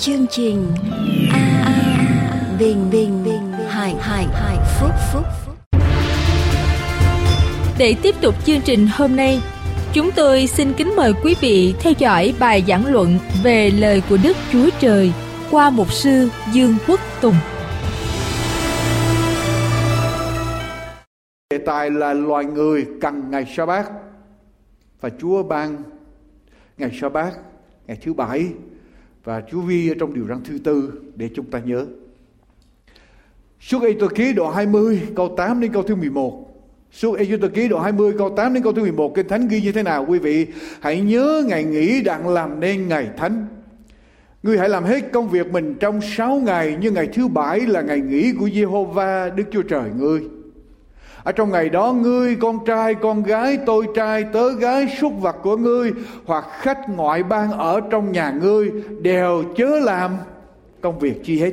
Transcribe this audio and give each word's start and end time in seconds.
chương 0.00 0.26
trình 0.30 0.66
a 1.32 1.62
a 1.64 2.56
bình 2.58 2.90
bình 2.92 3.24
bình 3.24 3.52
hải 3.68 3.94
hải 3.94 4.26
hải 4.32 4.56
phúc 4.80 4.90
phúc 5.12 5.24
để 7.78 7.94
tiếp 8.02 8.14
tục 8.20 8.34
chương 8.44 8.60
trình 8.64 8.88
hôm 8.92 9.16
nay 9.16 9.40
chúng 9.92 10.10
tôi 10.16 10.46
xin 10.46 10.72
kính 10.72 10.96
mời 10.96 11.12
quý 11.24 11.34
vị 11.40 11.74
theo 11.80 11.92
dõi 11.98 12.34
bài 12.40 12.64
giảng 12.68 12.86
luận 12.86 13.18
về 13.42 13.70
lời 13.70 14.02
của 14.08 14.18
đức 14.22 14.36
chúa 14.52 14.68
trời 14.80 15.12
qua 15.50 15.70
mục 15.70 15.92
sư 15.92 16.28
dương 16.52 16.74
quốc 16.86 17.00
tùng. 17.20 17.34
Đề 21.50 21.58
tài 21.66 21.90
là 21.90 22.14
loài 22.14 22.44
người 22.44 22.86
cần 23.00 23.30
ngày 23.30 23.46
sa 23.56 23.66
bát 23.66 23.90
và 25.00 25.10
chúa 25.20 25.42
ban 25.42 25.82
ngày 26.78 26.90
sa 27.00 27.08
bát 27.08 27.32
ngày 27.86 27.98
thứ 28.02 28.12
bảy 28.14 28.48
và 29.24 29.42
Chúa 29.50 29.60
ghi 29.60 29.90
ở 29.90 29.94
trong 29.98 30.14
điều 30.14 30.26
răn 30.26 30.38
thứ 30.44 30.58
tư 30.64 30.92
để 31.16 31.30
chúng 31.34 31.46
ta 31.46 31.58
nhớ. 31.58 31.86
Suốt 33.60 33.82
Ê 33.82 33.94
Tô 34.00 34.08
Ký 34.14 34.32
đoạn 34.32 34.54
20 34.54 35.02
câu 35.16 35.34
8 35.36 35.60
đến 35.60 35.72
câu 35.72 35.82
thứ 35.82 35.94
11. 35.94 36.44
Suốt 36.92 37.16
Ê 37.18 37.36
Tô 37.40 37.48
Ký 37.54 37.68
đoạn 37.68 37.82
20 37.82 38.12
câu 38.18 38.30
8 38.36 38.54
đến 38.54 38.62
câu 38.62 38.72
thứ 38.72 38.82
11 38.82 39.14
Kinh 39.14 39.28
Thánh 39.28 39.48
ghi 39.48 39.60
như 39.60 39.72
thế 39.72 39.82
nào, 39.82 40.06
quý 40.08 40.18
vị? 40.18 40.46
Hãy 40.80 41.00
nhớ 41.00 41.42
ngày 41.46 41.64
nghỉ 41.64 42.02
đặng 42.02 42.28
làm 42.28 42.60
nên 42.60 42.88
ngày 42.88 43.10
thánh. 43.16 43.46
Ngươi 44.42 44.58
hãy 44.58 44.68
làm 44.68 44.84
hết 44.84 45.12
công 45.12 45.28
việc 45.28 45.52
mình 45.52 45.74
trong 45.80 46.00
6 46.00 46.36
ngày, 46.36 46.76
nhưng 46.80 46.94
ngày 46.94 47.08
thứ 47.14 47.28
bảy 47.28 47.60
là 47.60 47.80
ngày 47.80 48.00
nghỉ 48.00 48.32
của 48.32 48.48
Giê-hô-va, 48.50 49.30
Đức 49.30 49.44
Chúa 49.50 49.62
Trời 49.62 49.90
ngươi. 49.98 50.20
Ở 51.28 51.32
trong 51.32 51.50
ngày 51.50 51.68
đó 51.68 51.92
ngươi, 51.92 52.36
con 52.36 52.64
trai, 52.64 52.94
con 52.94 53.22
gái, 53.22 53.58
tôi 53.66 53.86
trai, 53.94 54.24
tớ 54.32 54.52
gái, 54.52 54.96
súc 55.00 55.12
vật 55.20 55.36
của 55.42 55.56
ngươi 55.56 55.92
hoặc 56.26 56.44
khách 56.60 56.78
ngoại 56.88 57.22
bang 57.22 57.52
ở 57.52 57.80
trong 57.90 58.12
nhà 58.12 58.30
ngươi 58.30 58.70
đều 59.00 59.44
chớ 59.56 59.80
làm 59.80 60.16
công 60.80 60.98
việc 60.98 61.24
chi 61.24 61.40
hết. 61.40 61.52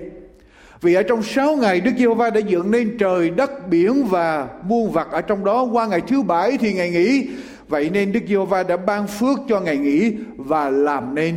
Vì 0.81 0.93
ở 0.93 1.03
trong 1.03 1.23
sáu 1.23 1.55
ngày 1.55 1.81
Đức 1.81 1.91
Giê-hô-va 1.97 2.29
đã 2.29 2.39
dựng 2.39 2.71
nên 2.71 2.97
trời, 2.97 3.29
đất, 3.29 3.69
biển 3.69 4.03
và 4.03 4.47
muôn 4.63 4.91
vật 4.91 5.11
ở 5.11 5.21
trong 5.21 5.45
đó 5.45 5.63
qua 5.63 5.87
ngày 5.87 6.01
thứ 6.01 6.21
bảy 6.21 6.57
thì 6.57 6.73
ngày 6.73 6.89
nghỉ. 6.89 7.29
Vậy 7.67 7.89
nên 7.89 8.11
Đức 8.11 8.21
Giê-hô-va 8.27 8.63
đã 8.63 8.77
ban 8.77 9.07
phước 9.07 9.39
cho 9.49 9.59
ngày 9.59 9.77
nghỉ 9.77 10.13
và 10.37 10.69
làm 10.69 11.15
nên 11.15 11.35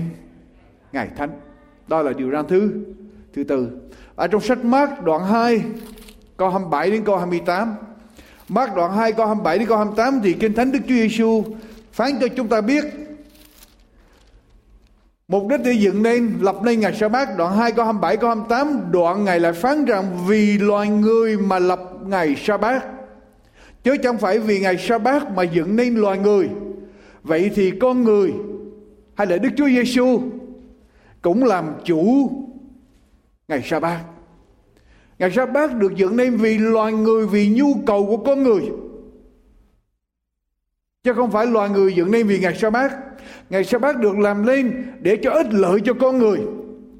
ngày 0.93 1.09
thánh. 1.17 1.31
Đó 1.89 2.03
là 2.03 2.13
điều 2.13 2.31
răn 2.31 2.47
thứ 2.49 2.73
thứ 3.35 3.45
tư. 3.45 3.69
Ở 4.17 4.27
trong 4.27 4.41
sách 4.41 4.65
Mát 4.65 5.03
đoạn 5.03 5.25
2 5.25 5.63
câu 6.37 6.51
27 6.51 6.91
đến 6.91 7.05
câu 7.05 7.19
28 7.19 7.75
Mark 8.49 8.75
đoạn 8.77 8.97
2 8.97 9.13
câu 9.13 9.27
27 9.27 9.59
đến 9.59 9.69
câu 9.69 9.77
28 9.79 10.21
thì 10.23 10.33
Kinh 10.33 10.55
Thánh 10.55 10.73
Đức 10.73 10.79
Chúa 10.89 10.95
Giêsu 10.95 11.45
phán 11.93 12.11
cho 12.21 12.29
chúng 12.29 12.49
ta 12.49 12.61
biết. 12.61 12.85
Mục 15.29 15.49
đích 15.49 15.61
để 15.65 15.73
dựng 15.73 16.03
nên, 16.03 16.39
lập 16.41 16.57
nên 16.65 16.81
ngày 16.81 16.95
sa 16.95 17.09
bát, 17.09 17.37
đoạn 17.37 17.57
2 17.57 17.73
câu 17.73 17.85
27 17.85 18.17
câu 18.17 18.29
28 18.29 18.91
đoạn 18.91 19.25
ngày 19.25 19.41
lại 19.41 19.53
phán 19.53 19.85
rằng 19.85 20.27
vì 20.27 20.59
loài 20.59 20.89
người 20.89 21.37
mà 21.37 21.59
lập 21.59 21.81
ngày 22.07 22.37
sa 22.45 22.57
bát. 22.57 22.85
Chứ 23.85 23.97
chẳng 24.03 24.19
phải 24.19 24.39
vì 24.39 24.61
ngày 24.61 24.79
sa 24.79 24.99
bát 24.99 25.31
mà 25.31 25.43
dựng 25.43 25.77
nên 25.77 25.97
loài 25.97 26.19
người. 26.19 26.49
Vậy 27.23 27.51
thì 27.55 27.71
con 27.81 28.05
người 28.05 28.33
hay 29.15 29.27
là 29.27 29.37
Đức 29.39 29.51
Chúa 29.57 29.69
Giêsu 29.69 30.23
cũng 31.23 31.45
làm 31.45 31.75
chủ 31.85 32.31
ngày 33.49 33.63
sa 33.65 33.81
bát? 33.81 34.01
Ngày 35.19 35.31
sa 35.31 35.47
bát 35.47 35.75
được 35.75 35.97
dựng 35.97 36.17
nên 36.17 36.37
vì 36.37 36.59
loài 36.59 36.93
người, 36.93 37.27
vì 37.27 37.49
nhu 37.49 37.75
cầu 37.87 38.07
của 38.07 38.17
con 38.17 38.43
người. 38.43 38.63
Chứ 41.05 41.13
không 41.13 41.31
phải 41.31 41.47
loài 41.47 41.71
người 41.71 41.95
dựng 41.95 42.11
nên 42.11 42.27
vì 42.27 42.39
ngày 42.39 42.55
sa 42.55 42.71
bát. 42.71 42.93
Ngày 43.51 43.65
sa 43.65 43.79
bát 43.79 43.97
được 44.01 44.19
làm 44.19 44.47
lên 44.47 44.93
để 45.01 45.19
cho 45.23 45.31
ích 45.31 45.47
lợi 45.51 45.81
cho 45.85 45.95
con 45.95 46.19
người. 46.19 46.39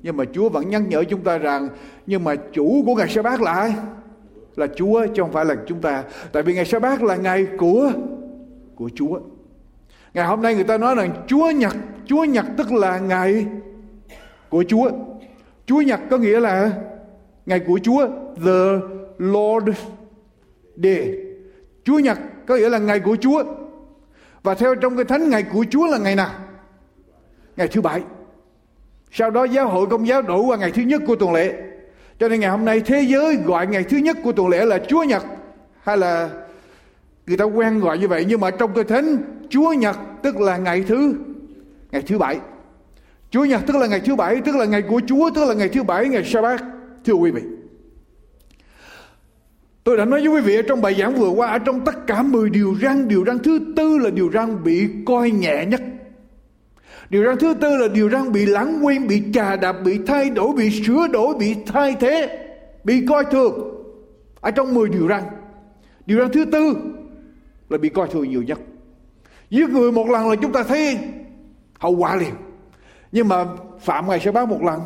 Nhưng 0.03 0.17
mà 0.17 0.25
Chúa 0.33 0.49
vẫn 0.49 0.71
nhắc 0.71 0.83
nhở 0.89 1.05
chúng 1.05 1.21
ta 1.21 1.39
rằng 1.39 1.69
nhưng 2.07 2.25
mà 2.25 2.35
chủ 2.53 2.83
của 2.87 2.95
ngày 2.95 3.09
sa 3.09 3.23
bát 3.23 3.41
là 3.41 3.53
ai? 3.53 3.75
Là 4.57 4.67
Chúa 4.77 5.07
chứ 5.07 5.23
không 5.23 5.33
phải 5.33 5.45
là 5.45 5.57
chúng 5.67 5.81
ta. 5.81 6.05
Tại 6.33 6.43
vì 6.43 6.55
ngày 6.55 6.65
sa 6.65 6.79
bát 6.79 7.03
là 7.03 7.17
ngày 7.17 7.47
của 7.59 7.93
của 8.75 8.91
Chúa. 8.95 9.21
Ngày 10.15 10.27
hôm 10.27 10.43
nay 10.43 10.55
người 10.55 10.65
ta 10.65 10.79
nói 10.79 10.95
rằng 10.95 11.11
Chúa 11.27 11.51
nhật, 11.51 11.77
Chúa 12.07 12.25
nhật 12.25 12.47
tức 12.57 12.73
là 12.73 12.99
ngày 12.99 13.47
của 14.49 14.65
Chúa. 14.69 14.91
Chúa 15.67 15.81
nhật 15.81 16.01
có 16.11 16.19
nghĩa 16.19 16.41
là 16.41 16.73
ngày 17.49 17.61
của 17.61 17.81
Chúa, 17.83 18.07
the 18.45 18.61
Lord 19.19 19.69
Day. 20.77 21.15
Chúa 21.85 21.99
Nhật 21.99 22.19
có 22.47 22.57
nghĩa 22.57 22.69
là 22.69 22.79
ngày 22.79 23.01
của 23.01 23.17
Chúa. 23.21 23.45
Và 24.43 24.55
theo 24.55 24.75
trong 24.75 24.97
cái 24.97 25.05
thánh, 25.05 25.31
ngày 25.31 25.43
của 25.43 25.65
Chúa 25.71 25.87
là 25.87 25.99
ngày 25.99 26.17
nào? 26.17 26.31
Ngày 27.57 27.69
thứ 27.69 27.81
bảy. 27.81 28.03
Sau 29.13 29.31
đó 29.31 29.45
giáo 29.45 29.69
hội 29.69 29.87
công 29.87 30.07
giáo 30.07 30.23
đổ 30.23 30.43
qua 30.43 30.57
ngày 30.57 30.71
thứ 30.71 30.83
nhất 30.83 31.03
của 31.07 31.17
tuần 31.17 31.33
lễ. 31.33 31.55
Cho 32.19 32.29
nên 32.29 32.41
ngày 32.41 32.51
hôm 32.51 32.65
nay 32.65 32.81
thế 32.81 33.01
giới 33.01 33.37
gọi 33.37 33.67
ngày 33.67 33.85
thứ 33.85 33.97
nhất 33.97 34.17
của 34.25 34.33
tuần 34.33 34.49
lễ 34.49 34.65
là 34.65 34.79
Chúa 34.89 35.03
Nhật. 35.03 35.23
Hay 35.83 35.97
là 35.97 36.31
người 37.27 37.37
ta 37.37 37.45
quen 37.45 37.81
gọi 37.81 37.99
như 37.99 38.09
vậy. 38.09 38.25
Nhưng 38.29 38.41
mà 38.41 38.51
trong 38.51 38.75
cái 38.75 38.85
thánh, 38.85 39.17
Chúa 39.49 39.73
Nhật 39.73 39.97
tức 40.23 40.41
là 40.41 40.57
ngày 40.57 40.85
thứ 40.89 41.15
ngày 41.91 42.03
thứ 42.07 42.19
bảy. 42.19 42.39
Chúa 43.31 43.45
Nhật 43.45 43.61
tức 43.67 43.77
là 43.77 43.87
ngày 43.87 44.01
thứ 44.01 44.17
bảy, 44.17 44.41
tức 44.41 44.57
là 44.57 44.65
ngày 44.65 44.83
của 44.83 45.01
Chúa, 45.07 45.31
tức 45.35 45.45
là 45.45 45.55
ngày 45.55 45.69
thứ 45.69 45.83
bảy, 45.83 46.09
ngày 46.09 46.25
Sa-bát. 46.25 46.65
Thưa 47.09 47.15
quý 47.15 47.31
vị, 47.31 47.43
tôi 49.85 49.97
đã 49.97 50.05
nói 50.05 50.21
với 50.21 50.29
quý 50.29 50.41
vị 50.41 50.57
ở 50.57 50.63
trong 50.63 50.83
bài 50.83 50.95
giảng 50.95 51.15
vừa 51.15 51.29
qua, 51.29 51.49
ở 51.49 51.59
trong 51.59 51.85
tất 51.85 52.07
cả 52.07 52.23
10 52.23 52.51
điều 52.51 52.75
răng, 52.81 53.09
điều 53.09 53.25
răng 53.25 53.39
thứ 53.39 53.61
tư 53.77 53.99
là 53.99 54.11
điều 54.11 54.29
răng 54.29 54.65
bị 54.65 54.89
coi 55.07 55.31
nhẹ 55.31 55.67
nhất. 55.67 55.83
Điều 57.11 57.23
răng 57.23 57.37
thứ 57.41 57.55
tư 57.55 57.77
là 57.77 57.89
điều 57.89 58.09
răng 58.09 58.33
bị 58.33 58.47
lãng 58.47 58.81
quên, 58.87 59.07
bị 59.07 59.23
trà 59.35 59.57
đạp, 59.57 59.73
bị 59.73 59.99
thay 60.07 60.31
đổi, 60.31 60.53
bị 60.57 60.83
sửa 60.87 61.07
đổi, 61.13 61.35
bị 61.39 61.55
thay 61.67 61.97
thế, 62.01 62.47
bị 62.85 63.07
coi 63.09 63.25
thường. 63.25 63.85
Ở 64.41 64.51
trong 64.51 64.75
10 64.75 64.89
điều 64.89 65.07
răng, 65.07 65.25
điều 66.07 66.19
răng 66.19 66.33
thứ 66.33 66.45
tư 66.45 66.75
là 67.69 67.79
bị 67.79 67.89
coi 67.89 68.09
thường 68.09 68.31
nhiều 68.31 68.43
nhất. 68.43 68.59
Giết 69.51 69.71
người 69.71 69.93
một 69.93 70.09
lần 70.09 70.29
là 70.29 70.37
chúng 70.37 70.53
ta 70.53 70.63
thấy 70.63 70.99
hậu 71.79 71.97
quả 71.97 72.17
liền. 72.17 72.35
Nhưng 73.13 73.29
mà 73.29 73.45
phạm 73.81 74.09
ngày 74.09 74.21
sẽ 74.21 74.33
báo 74.33 74.47
một 74.47 74.63
lần, 74.63 74.81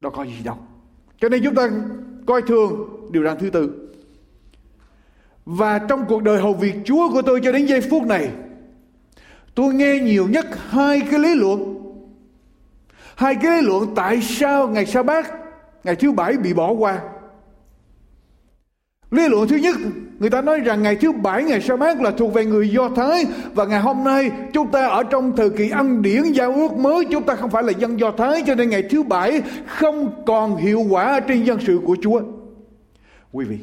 đâu 0.00 0.12
có 0.12 0.24
gì 0.24 0.42
đâu. 0.44 0.56
Cho 1.22 1.28
nên 1.28 1.44
chúng 1.44 1.54
ta 1.54 1.70
coi 2.26 2.42
thường 2.42 2.88
điều 3.10 3.24
răn 3.24 3.38
thứ 3.38 3.50
tư. 3.50 3.88
Và 5.44 5.78
trong 5.78 6.04
cuộc 6.08 6.22
đời 6.22 6.40
hầu 6.40 6.54
việc 6.54 6.74
Chúa 6.84 7.12
của 7.12 7.22
tôi 7.22 7.40
cho 7.44 7.52
đến 7.52 7.66
giây 7.66 7.80
phút 7.80 8.02
này, 8.02 8.30
tôi 9.54 9.74
nghe 9.74 9.98
nhiều 9.98 10.28
nhất 10.28 10.46
hai 10.68 11.00
cái 11.10 11.20
lý 11.20 11.34
luận. 11.34 11.74
Hai 13.16 13.34
cái 13.34 13.62
lý 13.62 13.68
luận 13.68 13.94
tại 13.96 14.22
sao 14.22 14.68
ngày 14.68 14.86
sa 14.86 15.02
bát, 15.02 15.30
ngày 15.84 15.96
thứ 15.96 16.12
bảy 16.12 16.36
bị 16.36 16.54
bỏ 16.54 16.72
qua. 16.72 17.00
Lý 19.10 19.28
luận 19.28 19.48
thứ 19.48 19.56
nhất, 19.56 19.76
người 20.22 20.30
ta 20.30 20.42
nói 20.42 20.60
rằng 20.60 20.82
ngày 20.82 20.96
thứ 20.96 21.12
bảy, 21.12 21.44
ngày 21.44 21.60
sa 21.60 21.76
mát 21.76 22.00
là 22.00 22.10
thuộc 22.10 22.34
về 22.34 22.44
người 22.44 22.70
Do 22.70 22.88
Thái 22.96 23.24
và 23.54 23.64
ngày 23.64 23.80
hôm 23.80 24.04
nay 24.04 24.30
chúng 24.52 24.70
ta 24.70 24.86
ở 24.86 25.02
trong 25.02 25.36
thời 25.36 25.50
kỳ 25.50 25.70
ăn 25.70 26.02
điển 26.02 26.22
giao 26.32 26.52
ước 26.52 26.72
mới, 26.72 27.04
chúng 27.10 27.22
ta 27.22 27.34
không 27.34 27.50
phải 27.50 27.62
là 27.62 27.72
dân 27.72 28.00
Do 28.00 28.10
Thái 28.10 28.42
cho 28.46 28.54
nên 28.54 28.70
ngày 28.70 28.82
thứ 28.90 29.02
bảy 29.02 29.42
không 29.66 30.24
còn 30.26 30.56
hiệu 30.56 30.86
quả 30.90 31.20
trên 31.20 31.44
dân 31.44 31.60
sự 31.60 31.80
của 31.84 31.96
Chúa. 32.02 32.22
Quý 33.32 33.44
vị, 33.44 33.58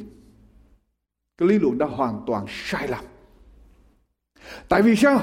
cái 1.38 1.50
lý 1.50 1.60
luận 1.60 1.78
đó 1.78 1.86
hoàn 1.86 2.22
toàn 2.28 2.46
sai 2.48 2.88
lầm. 2.88 3.06
Tại 4.70 4.82
vì 4.82 4.96
sao? 4.96 5.22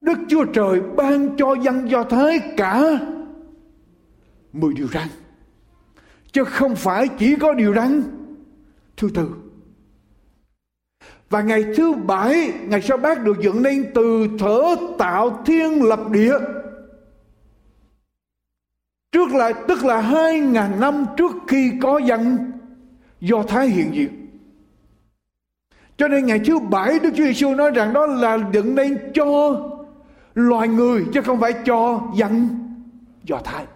Đức 0.00 0.18
Chúa 0.28 0.44
Trời 0.44 0.80
ban 0.96 1.36
cho 1.36 1.54
dân 1.62 1.90
Do 1.90 2.04
Thái 2.04 2.40
cả 2.56 2.82
10 4.52 4.74
điều 4.74 4.88
răn 4.88 5.08
chứ 6.36 6.44
không 6.44 6.76
phải 6.76 7.08
chỉ 7.08 7.36
có 7.36 7.54
điều 7.54 7.74
răn 7.74 8.02
thứ 8.96 9.10
tư. 9.14 9.28
Và 11.30 11.42
ngày 11.42 11.64
thứ 11.76 11.92
bảy, 11.92 12.52
ngày 12.62 12.82
sa 12.82 12.96
bát 12.96 13.22
được 13.24 13.36
dựng 13.40 13.62
nên 13.62 13.90
từ 13.94 14.28
thở 14.38 14.76
tạo 14.98 15.42
thiên 15.46 15.82
lập 15.82 16.00
địa. 16.10 16.38
Trước 19.12 19.30
lại, 19.34 19.54
tức 19.68 19.84
là 19.84 20.00
hai 20.00 20.40
ngàn 20.40 20.80
năm 20.80 21.06
trước 21.16 21.32
khi 21.48 21.72
có 21.82 21.98
dân 21.98 22.52
do 23.20 23.42
thái 23.42 23.68
hiện 23.68 23.94
diện. 23.94 24.26
Cho 25.96 26.08
nên 26.08 26.26
ngày 26.26 26.40
thứ 26.46 26.58
bảy 26.58 26.98
Đức 26.98 27.10
Chúa 27.16 27.24
Giêsu 27.24 27.54
nói 27.54 27.70
rằng 27.70 27.92
đó 27.92 28.06
là 28.06 28.38
dựng 28.52 28.74
nên 28.74 28.98
cho 29.14 29.60
loài 30.34 30.68
người, 30.68 31.04
chứ 31.12 31.22
không 31.22 31.40
phải 31.40 31.52
cho 31.64 32.02
dân 32.16 32.48
Do 33.24 33.38
Thái. 33.44 33.66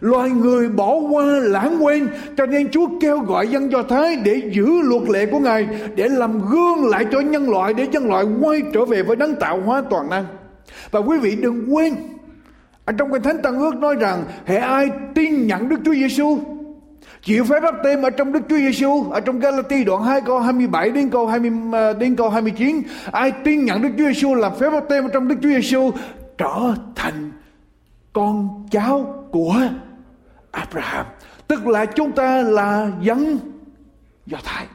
Loài 0.00 0.30
người 0.30 0.68
bỏ 0.68 0.94
qua 0.94 1.24
lãng 1.24 1.84
quên, 1.84 2.08
cho 2.36 2.46
nên 2.46 2.70
Chúa 2.70 2.86
kêu 3.00 3.18
gọi 3.18 3.48
dân 3.48 3.72
Do 3.72 3.82
Thái 3.82 4.16
để 4.16 4.42
giữ 4.52 4.66
luật 4.82 5.02
lệ 5.08 5.26
của 5.26 5.38
Ngài, 5.38 5.68
để 5.96 6.08
làm 6.08 6.50
gương 6.50 6.88
lại 6.88 7.06
cho 7.12 7.20
nhân 7.20 7.50
loại, 7.50 7.74
để 7.74 7.86
nhân 7.86 8.08
loại 8.08 8.24
quay 8.40 8.62
trở 8.74 8.84
về 8.84 9.02
với 9.02 9.16
đấng 9.16 9.34
tạo 9.34 9.60
hóa 9.60 9.82
toàn 9.90 10.10
năng. 10.10 10.24
Và 10.90 11.00
quý 11.00 11.18
vị 11.18 11.36
đừng 11.36 11.74
quên, 11.74 11.94
ở 12.84 12.92
trong 12.98 13.12
kinh 13.12 13.22
thánh 13.22 13.42
tăng 13.42 13.58
ước 13.58 13.74
nói 13.74 13.94
rằng 14.00 14.24
hệ 14.46 14.56
ai 14.56 14.90
tin 15.14 15.46
nhận 15.46 15.68
Đức 15.68 15.76
Chúa 15.84 15.94
Giêsu 15.94 16.38
chịu 17.22 17.44
phép 17.44 17.60
báp 17.62 17.74
tên 17.84 18.02
ở 18.02 18.10
trong 18.10 18.32
Đức 18.32 18.40
Chúa 18.48 18.56
Giêsu 18.56 19.10
ở 19.10 19.20
trong 19.20 19.38
Galati 19.38 19.84
đoạn 19.84 20.04
2 20.04 20.20
câu 20.20 20.40
27 20.40 20.90
đến 20.90 21.10
câu 21.10 21.26
20 21.26 21.50
ờ, 21.72 21.92
đến 21.92 22.16
câu 22.16 22.30
29 22.30 22.82
ai 23.12 23.32
tin 23.44 23.64
nhận 23.64 23.82
Đức 23.82 23.88
Chúa 23.98 24.04
Giêsu 24.04 24.34
làm 24.34 24.52
phép 24.60 24.70
báp 24.70 24.84
tên 24.88 25.02
ở 25.02 25.08
trong 25.12 25.28
Đức 25.28 25.36
Chúa 25.42 25.48
Giêsu 25.48 25.90
trở 26.38 26.74
thành 26.94 27.30
con 28.12 28.66
cháu 28.70 29.26
của 29.30 29.56
Abraham. 30.50 31.06
Tức 31.48 31.66
là 31.66 31.86
chúng 31.86 32.12
ta 32.12 32.42
là 32.42 32.90
dân 33.00 33.38
Do 34.26 34.38
Thái. 34.44 34.66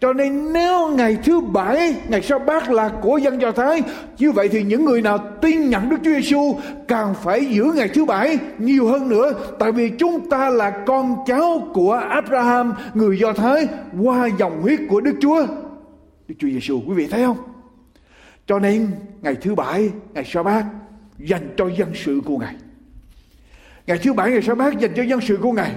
Cho 0.00 0.12
nên 0.12 0.52
nếu 0.52 0.88
ngày 0.88 1.18
thứ 1.24 1.40
bảy, 1.40 1.96
ngày 2.08 2.22
sau 2.22 2.38
bát 2.38 2.70
là 2.70 2.88
của 3.02 3.18
dân 3.18 3.40
Do 3.40 3.52
Thái, 3.52 3.82
như 4.18 4.32
vậy 4.32 4.48
thì 4.48 4.62
những 4.62 4.84
người 4.84 5.02
nào 5.02 5.18
tin 5.40 5.70
nhận 5.70 5.88
Đức 5.88 5.96
Chúa 6.04 6.10
Giêsu 6.10 6.56
càng 6.88 7.14
phải 7.14 7.46
giữ 7.46 7.72
ngày 7.76 7.88
thứ 7.88 8.04
bảy 8.04 8.38
nhiều 8.58 8.88
hơn 8.88 9.08
nữa. 9.08 9.32
Tại 9.58 9.72
vì 9.72 9.90
chúng 9.98 10.30
ta 10.30 10.50
là 10.50 10.70
con 10.86 11.16
cháu 11.26 11.68
của 11.74 11.92
Abraham, 11.92 12.74
người 12.94 13.18
Do 13.18 13.32
Thái, 13.32 13.68
qua 14.02 14.28
dòng 14.38 14.62
huyết 14.62 14.80
của 14.88 15.00
Đức 15.00 15.14
Chúa 15.20 15.46
Đức 16.28 16.34
Chúa 16.38 16.48
Giêsu 16.48 16.80
quý 16.86 16.94
vị 16.94 17.06
thấy 17.10 17.24
không? 17.24 17.36
Cho 18.46 18.58
nên 18.58 18.90
ngày 19.22 19.34
thứ 19.34 19.54
bảy, 19.54 19.90
ngày 20.14 20.24
sa 20.24 20.42
bát 20.42 20.64
dành 21.18 21.54
cho 21.56 21.68
dân 21.68 21.92
sự 21.94 22.20
của 22.24 22.38
ngài 22.38 22.54
ngày 23.86 23.98
thứ 24.02 24.12
bảy 24.12 24.30
ngày 24.30 24.42
sa 24.42 24.54
bát 24.54 24.78
dành 24.78 24.92
cho 24.96 25.02
dân 25.02 25.20
sự 25.20 25.38
của 25.42 25.52
ngài 25.52 25.74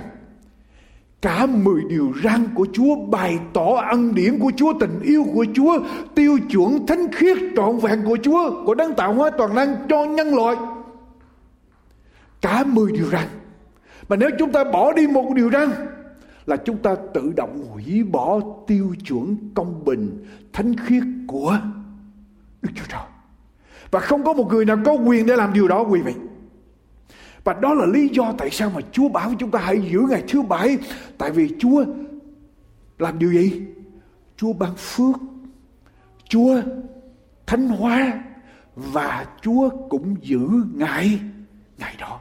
Cả 1.22 1.46
mười 1.46 1.82
điều 1.90 2.14
răn 2.24 2.48
của 2.56 2.68
Chúa 2.74 2.96
bày 2.96 3.40
tỏ 3.54 3.76
ân 3.90 4.16
điển 4.16 4.40
của 4.40 4.52
Chúa, 4.56 4.74
tình 4.80 5.00
yêu 5.04 5.26
của 5.34 5.46
Chúa, 5.54 5.80
tiêu 6.16 6.38
chuẩn 6.50 6.86
thánh 6.88 7.12
khiết 7.12 7.38
trọn 7.56 7.78
vẹn 7.78 8.04
của 8.06 8.18
Chúa, 8.24 8.66
của 8.66 8.76
đấng 8.76 8.94
tạo 8.94 9.14
hóa 9.14 9.30
toàn 9.38 9.56
năng 9.56 9.76
cho 9.90 10.06
nhân 10.06 10.36
loại. 10.36 10.56
Cả 12.42 12.64
mười 12.64 12.92
điều 12.92 13.06
răn. 13.06 13.28
Mà 14.10 14.16
nếu 14.16 14.30
chúng 14.40 14.52
ta 14.52 14.64
bỏ 14.64 14.94
đi 14.94 15.08
một 15.08 15.34
điều 15.36 15.50
răn 15.52 15.70
là 16.46 16.58
chúng 16.58 16.78
ta 16.78 16.96
tự 17.14 17.34
động 17.36 17.66
hủy 17.72 18.04
bỏ 18.04 18.40
tiêu 18.68 18.96
chuẩn 19.08 19.38
công 19.54 19.86
bình, 19.86 20.26
thánh 20.54 20.74
khiết 20.86 21.04
của 21.28 21.60
Đức 22.62 22.70
Chúa 22.76 22.86
Trời. 22.90 23.17
Và 23.92 24.00
không 24.00 24.24
có 24.24 24.34
một 24.34 24.48
người 24.50 24.66
nào 24.66 24.78
có 24.86 24.94
quyền 24.94 25.26
để 25.26 25.36
làm 25.36 25.54
điều 25.54 25.68
đó 25.68 25.82
quý 25.82 26.02
vị. 26.02 26.14
Và 27.44 27.54
đó 27.54 27.74
là 27.74 27.86
lý 27.86 28.08
do 28.08 28.34
tại 28.38 28.50
sao 28.50 28.72
mà 28.76 28.82
Chúa 28.92 29.10
bảo 29.10 29.34
chúng 29.40 29.52
ta 29.52 29.60
hãy 29.60 29.82
giữ 29.92 30.00
ngày 30.10 30.24
thứ 30.28 30.42
bảy. 30.42 30.78
Tại 31.18 31.32
vì 31.32 31.50
Chúa 31.60 31.86
làm 33.00 33.20
điều 33.20 33.32
gì? 33.32 33.62
Chúa 34.38 34.54
ban 34.54 34.76
phước. 34.76 35.16
Chúa 36.30 36.62
thánh 37.46 37.68
hóa. 37.68 38.24
Và 38.76 39.26
Chúa 39.42 39.70
cũng 39.90 40.16
giữ 40.22 40.48
ngày, 40.74 41.20
ngày 41.78 41.96
đó. 42.00 42.20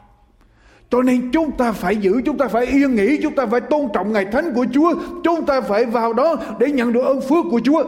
Cho 0.90 1.02
nên 1.02 1.30
chúng 1.32 1.56
ta 1.56 1.72
phải 1.72 1.96
giữ, 1.96 2.22
chúng 2.24 2.38
ta 2.38 2.48
phải 2.48 2.66
yên 2.66 2.94
nghỉ, 2.94 3.18
chúng 3.22 3.34
ta 3.34 3.46
phải 3.46 3.60
tôn 3.60 3.88
trọng 3.94 4.12
ngày 4.12 4.24
thánh 4.24 4.54
của 4.54 4.66
Chúa. 4.72 4.94
Chúng 5.24 5.46
ta 5.46 5.60
phải 5.60 5.84
vào 5.84 6.12
đó 6.12 6.36
để 6.58 6.72
nhận 6.72 6.92
được 6.92 7.04
ơn 7.04 7.20
phước 7.20 7.44
của 7.50 7.60
Chúa. 7.64 7.84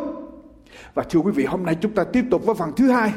Và 0.95 1.03
thưa 1.11 1.21
quý 1.21 1.33
vị, 1.33 1.45
hôm 1.45 1.63
nay 1.63 1.77
chúng 1.81 1.93
ta 1.95 2.05
tiếp 2.05 2.25
tục 2.31 2.47
với 2.47 2.55
phần 2.55 2.73
thứ 2.77 2.91
hai. 2.91 3.13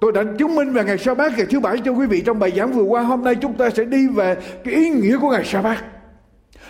Tôi 0.00 0.12
đã 0.12 0.24
chứng 0.38 0.54
minh 0.54 0.72
về 0.72 0.84
ngày 0.84 0.98
sa 0.98 1.14
bát 1.14 1.32
ngày 1.36 1.46
thứ 1.50 1.60
bảy 1.60 1.78
cho 1.84 1.92
quý 1.92 2.06
vị 2.06 2.22
trong 2.26 2.38
bài 2.38 2.52
giảng 2.56 2.72
vừa 2.72 2.82
qua. 2.82 3.02
Hôm 3.02 3.24
nay 3.24 3.34
chúng 3.34 3.54
ta 3.54 3.70
sẽ 3.70 3.84
đi 3.84 4.08
về 4.08 4.36
cái 4.64 4.74
ý 4.74 4.90
nghĩa 4.90 5.18
của 5.18 5.30
ngày 5.30 5.44
sa 5.44 5.62
bát. 5.62 5.84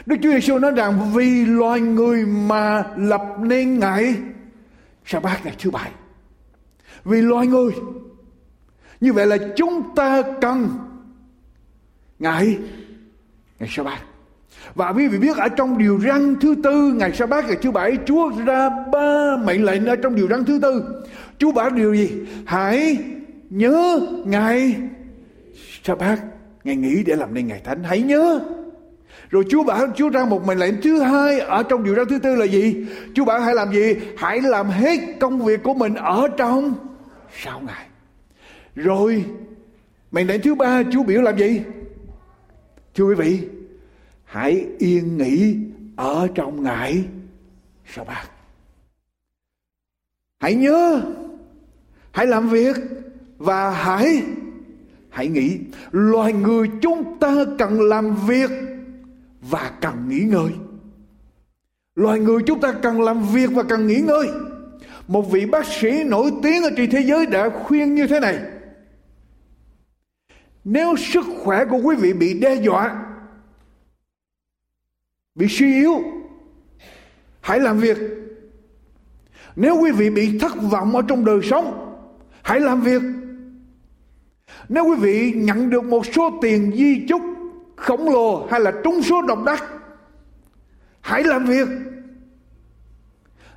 Đức 0.07 0.17
Chúa 0.23 0.31
Giêsu 0.31 0.59
nói 0.59 0.71
rằng, 0.71 1.13
vì 1.15 1.47
loài 1.47 1.81
người 1.81 2.27
mà 2.27 2.85
lập 2.97 3.23
nên 3.41 3.79
ngày 3.79 4.15
sa 5.07 5.21
bát 5.21 5.45
ngày 5.45 5.55
thứ 5.59 5.71
bảy. 5.71 5.91
Vì 7.05 7.23
loài 7.23 7.47
người. 7.47 7.73
Như 9.01 9.13
vậy 9.13 9.27
là 9.27 9.37
chúng 9.57 9.95
ta 9.95 10.23
cần 10.41 10.69
ngày 12.19 12.59
ngày 13.59 13.69
sa 13.73 13.83
bát. 13.83 13.99
Và 14.75 14.93
quý 14.93 15.09
vị 15.09 15.19
biết 15.19 15.37
ở 15.37 15.49
trong 15.49 15.79
điều 15.79 16.01
răn 16.01 16.37
thứ 16.41 16.55
tư, 16.65 16.93
ngày 16.97 17.13
sa 17.15 17.27
bát 17.27 17.45
ngày 17.47 17.57
thứ 17.63 17.71
bảy, 17.71 17.99
Chúa 18.07 18.31
ra 18.47 18.71
ba 18.93 19.37
mệnh 19.45 19.65
lệnh 19.65 19.87
ở 19.87 19.97
trong 19.97 20.15
điều 20.15 20.29
răn 20.29 20.45
thứ 20.45 20.59
tư. 20.63 21.03
Chúa 21.39 21.53
bảo 21.53 21.71
điều 21.71 21.95
gì? 21.95 22.11
Hãy 22.47 22.99
nhớ 23.51 24.01
ngày 24.25 24.77
sa 25.85 25.95
bát 25.95 26.23
ngày 26.65 26.77
nghỉ 26.77 27.03
để 27.07 27.17
làm 27.17 27.35
nên 27.35 27.47
ngày 27.47 27.61
thánh 27.65 27.85
hãy 27.85 28.03
nhớ 28.03 28.41
rồi 29.31 29.45
Chúa 29.51 29.65
bảo 29.65 29.87
Chúa 29.97 30.09
ra 30.09 30.25
một 30.25 30.47
mệnh 30.47 30.59
lệnh 30.59 30.83
thứ 30.83 31.01
hai 31.01 31.41
ở 31.41 31.63
trong 31.63 31.85
điều 31.85 31.95
răn 31.95 32.09
thứ 32.09 32.19
tư 32.19 32.35
là 32.35 32.45
gì? 32.45 32.87
Chúa 33.15 33.25
bảo 33.25 33.41
hãy 33.41 33.55
làm 33.55 33.73
gì? 33.73 33.95
Hãy 34.17 34.41
làm 34.41 34.69
hết 34.69 35.01
công 35.21 35.45
việc 35.45 35.63
của 35.63 35.75
mình 35.75 35.95
ở 35.95 36.29
trong 36.37 36.75
sáu 37.37 37.61
ngày. 37.61 37.87
Rồi 38.75 39.25
mệnh 40.11 40.27
lệnh 40.27 40.43
thứ 40.43 40.55
ba 40.55 40.83
Chúa 40.93 41.03
biểu 41.03 41.23
làm 41.23 41.39
gì? 41.39 41.63
Thưa 42.95 43.05
quý 43.05 43.15
vị, 43.15 43.49
hãy 44.25 44.67
yên 44.79 45.17
nghỉ 45.17 45.57
ở 45.97 46.29
trong 46.35 46.63
ngày 46.63 47.05
sa 47.87 48.05
bát. 48.05 48.25
Hãy 50.41 50.55
nhớ, 50.55 51.03
hãy 52.11 52.27
làm 52.27 52.49
việc 52.49 52.77
và 53.41 53.71
hãy 53.71 54.23
hãy 55.09 55.29
nghĩ, 55.29 55.59
loài 55.91 56.33
người 56.33 56.71
chúng 56.83 57.19
ta 57.19 57.35
cần 57.59 57.81
làm 57.81 58.17
việc 58.27 58.51
và 59.41 59.73
cần 59.81 60.09
nghỉ 60.09 60.21
ngơi. 60.21 60.51
Loài 61.95 62.21
người 62.21 62.43
chúng 62.47 62.61
ta 62.61 62.73
cần 62.73 63.01
làm 63.01 63.23
việc 63.23 63.51
và 63.53 63.63
cần 63.63 63.87
nghỉ 63.87 64.01
ngơi. 64.01 64.29
Một 65.09 65.31
vị 65.31 65.47
bác 65.47 65.67
sĩ 65.67 66.05
nổi 66.05 66.33
tiếng 66.43 66.63
ở 66.63 66.71
trên 66.77 66.91
thế 66.91 67.01
giới 67.01 67.27
đã 67.27 67.51
khuyên 67.65 67.95
như 67.95 68.07
thế 68.07 68.21
này. 68.21 68.39
Nếu 70.65 70.97
sức 70.97 71.25
khỏe 71.43 71.65
của 71.65 71.79
quý 71.79 71.97
vị 71.97 72.13
bị 72.13 72.41
đe 72.41 72.55
dọa, 72.55 73.05
bị 75.35 75.47
suy 75.49 75.75
yếu, 75.75 76.03
hãy 77.41 77.61
làm 77.61 77.79
việc. 77.79 77.99
Nếu 79.57 79.81
quý 79.81 79.91
vị 79.91 80.11
bị 80.11 80.39
thất 80.39 80.53
vọng 80.71 80.97
ở 80.97 81.03
trong 81.09 81.25
đời 81.25 81.41
sống, 81.43 81.97
hãy 82.43 82.61
làm 82.61 82.81
việc 82.81 83.03
nếu 84.71 84.85
quý 84.85 84.97
vị 84.97 85.33
nhận 85.37 85.71
được 85.71 85.85
một 85.85 86.07
số 86.07 86.39
tiền 86.43 86.73
di 86.77 87.07
chúc 87.09 87.23
khổng 87.77 88.09
lồ 88.09 88.47
hay 88.51 88.61
là 88.61 88.73
trúng 88.85 89.03
số 89.03 89.23
độc 89.23 89.39
đắc, 89.45 89.65
hãy 91.01 91.25
làm 91.25 91.45
việc. 91.45 91.69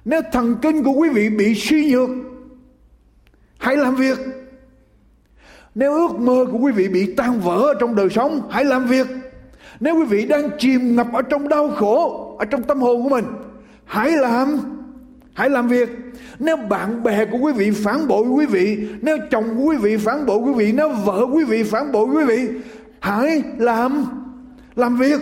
Nếu 0.06 0.21
thần 0.31 0.56
kinh 0.62 0.83
của 0.83 0.92
quý 0.92 1.10
vị 1.10 1.30
bị 1.30 1.56
suy 1.56 1.92
nhược, 1.92 2.10
hãy 3.57 3.77
làm 3.77 3.95
việc. 3.95 4.18
Nếu 5.75 5.94
ước 5.94 6.19
mơ 6.19 6.45
của 6.51 6.57
quý 6.57 6.71
vị 6.71 6.88
bị 6.88 7.13
tan 7.18 7.39
vỡ 7.39 7.74
trong 7.80 7.95
đời 7.95 8.10
sống, 8.10 8.42
hãy 8.50 8.65
làm 8.65 8.86
việc. 8.86 9.07
Nếu 9.80 9.95
quý 9.95 10.06
vị 10.06 10.25
đang 10.25 10.50
chìm 10.60 10.95
ngập 10.95 11.07
ở 11.13 11.21
trong 11.21 11.50
đau 11.50 11.70
khổ, 11.70 12.36
ở 12.39 12.46
trong 12.46 12.63
tâm 12.63 12.82
hồn 12.82 13.03
của 13.03 13.10
mình, 13.10 13.25
hãy 13.86 14.12
làm 14.12 14.58
hãy 15.34 15.50
làm 15.50 15.68
việc. 15.68 15.90
Nếu 16.40 16.58
bạn 16.58 17.04
bè 17.04 17.25
của 17.25 17.38
quý 17.38 17.54
vị 17.54 17.72
phản 17.72 18.08
bội 18.08 18.28
quý 18.28 18.46
vị, 18.46 18.88
nếu 19.02 19.18
chồng 19.32 19.56
của 19.58 19.63
quý 19.63 19.78
vị 19.78 19.98
phản 19.98 20.25
bội 20.25 20.38
quý 20.38 20.54
vị, 20.54 20.72
nếu 20.72 20.90
vợ 20.90 21.25
quý 21.34 21.44
vị 21.44 21.63
phản 21.63 21.92
bội 21.92 22.06
quý 22.06 22.24
vị, 22.25 22.48
hãy 23.00 23.44
làm 23.58 24.06
làm 24.75 24.98
việc. 24.98 25.20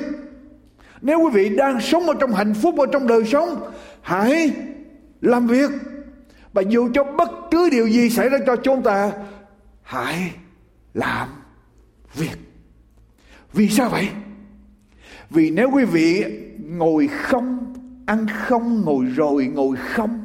Nếu 1.02 1.20
quý 1.20 1.30
vị 1.34 1.56
đang 1.56 1.82
sống 1.82 2.08
ở 2.08 2.14
trong 2.20 2.34
hạnh 2.34 2.54
phúc 2.54 2.76
ở 2.80 2.86
trong 2.92 3.08
đời 3.08 3.26
sống, 3.26 3.72
hãy 4.02 4.52
làm 5.22 5.48
việc. 5.48 5.72
Và 6.54 6.62
dù 6.62 6.90
cho 6.94 7.04
bất 7.04 7.32
cứ 7.52 7.70
điều 7.70 7.88
gì 7.88 8.10
xảy 8.10 8.30
ra 8.30 8.38
cho 8.46 8.56
chúng 8.56 8.84
ta, 8.84 9.12
hãy 9.82 10.32
làm 10.94 11.30
việc. 12.16 12.38
Vì 13.54 13.70
sao 13.70 13.90
vậy? 13.90 14.08
Vì 15.30 15.50
nếu 15.50 15.70
quý 15.74 15.86
vị 15.86 16.26
ngồi 16.68 17.08
không 17.08 17.71
ăn 18.12 18.28
không, 18.28 18.82
ngồi 18.86 19.06
rồi 19.06 19.46
ngồi 19.46 19.78
không. 19.78 20.24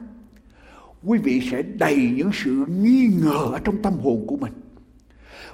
Quý 1.04 1.18
vị 1.18 1.48
sẽ 1.50 1.62
đầy 1.62 2.12
những 2.16 2.30
sự 2.44 2.64
nghi 2.80 3.10
ngờ 3.22 3.48
ở 3.52 3.58
trong 3.64 3.82
tâm 3.82 3.92
hồn 3.92 4.24
của 4.26 4.36
mình. 4.36 4.52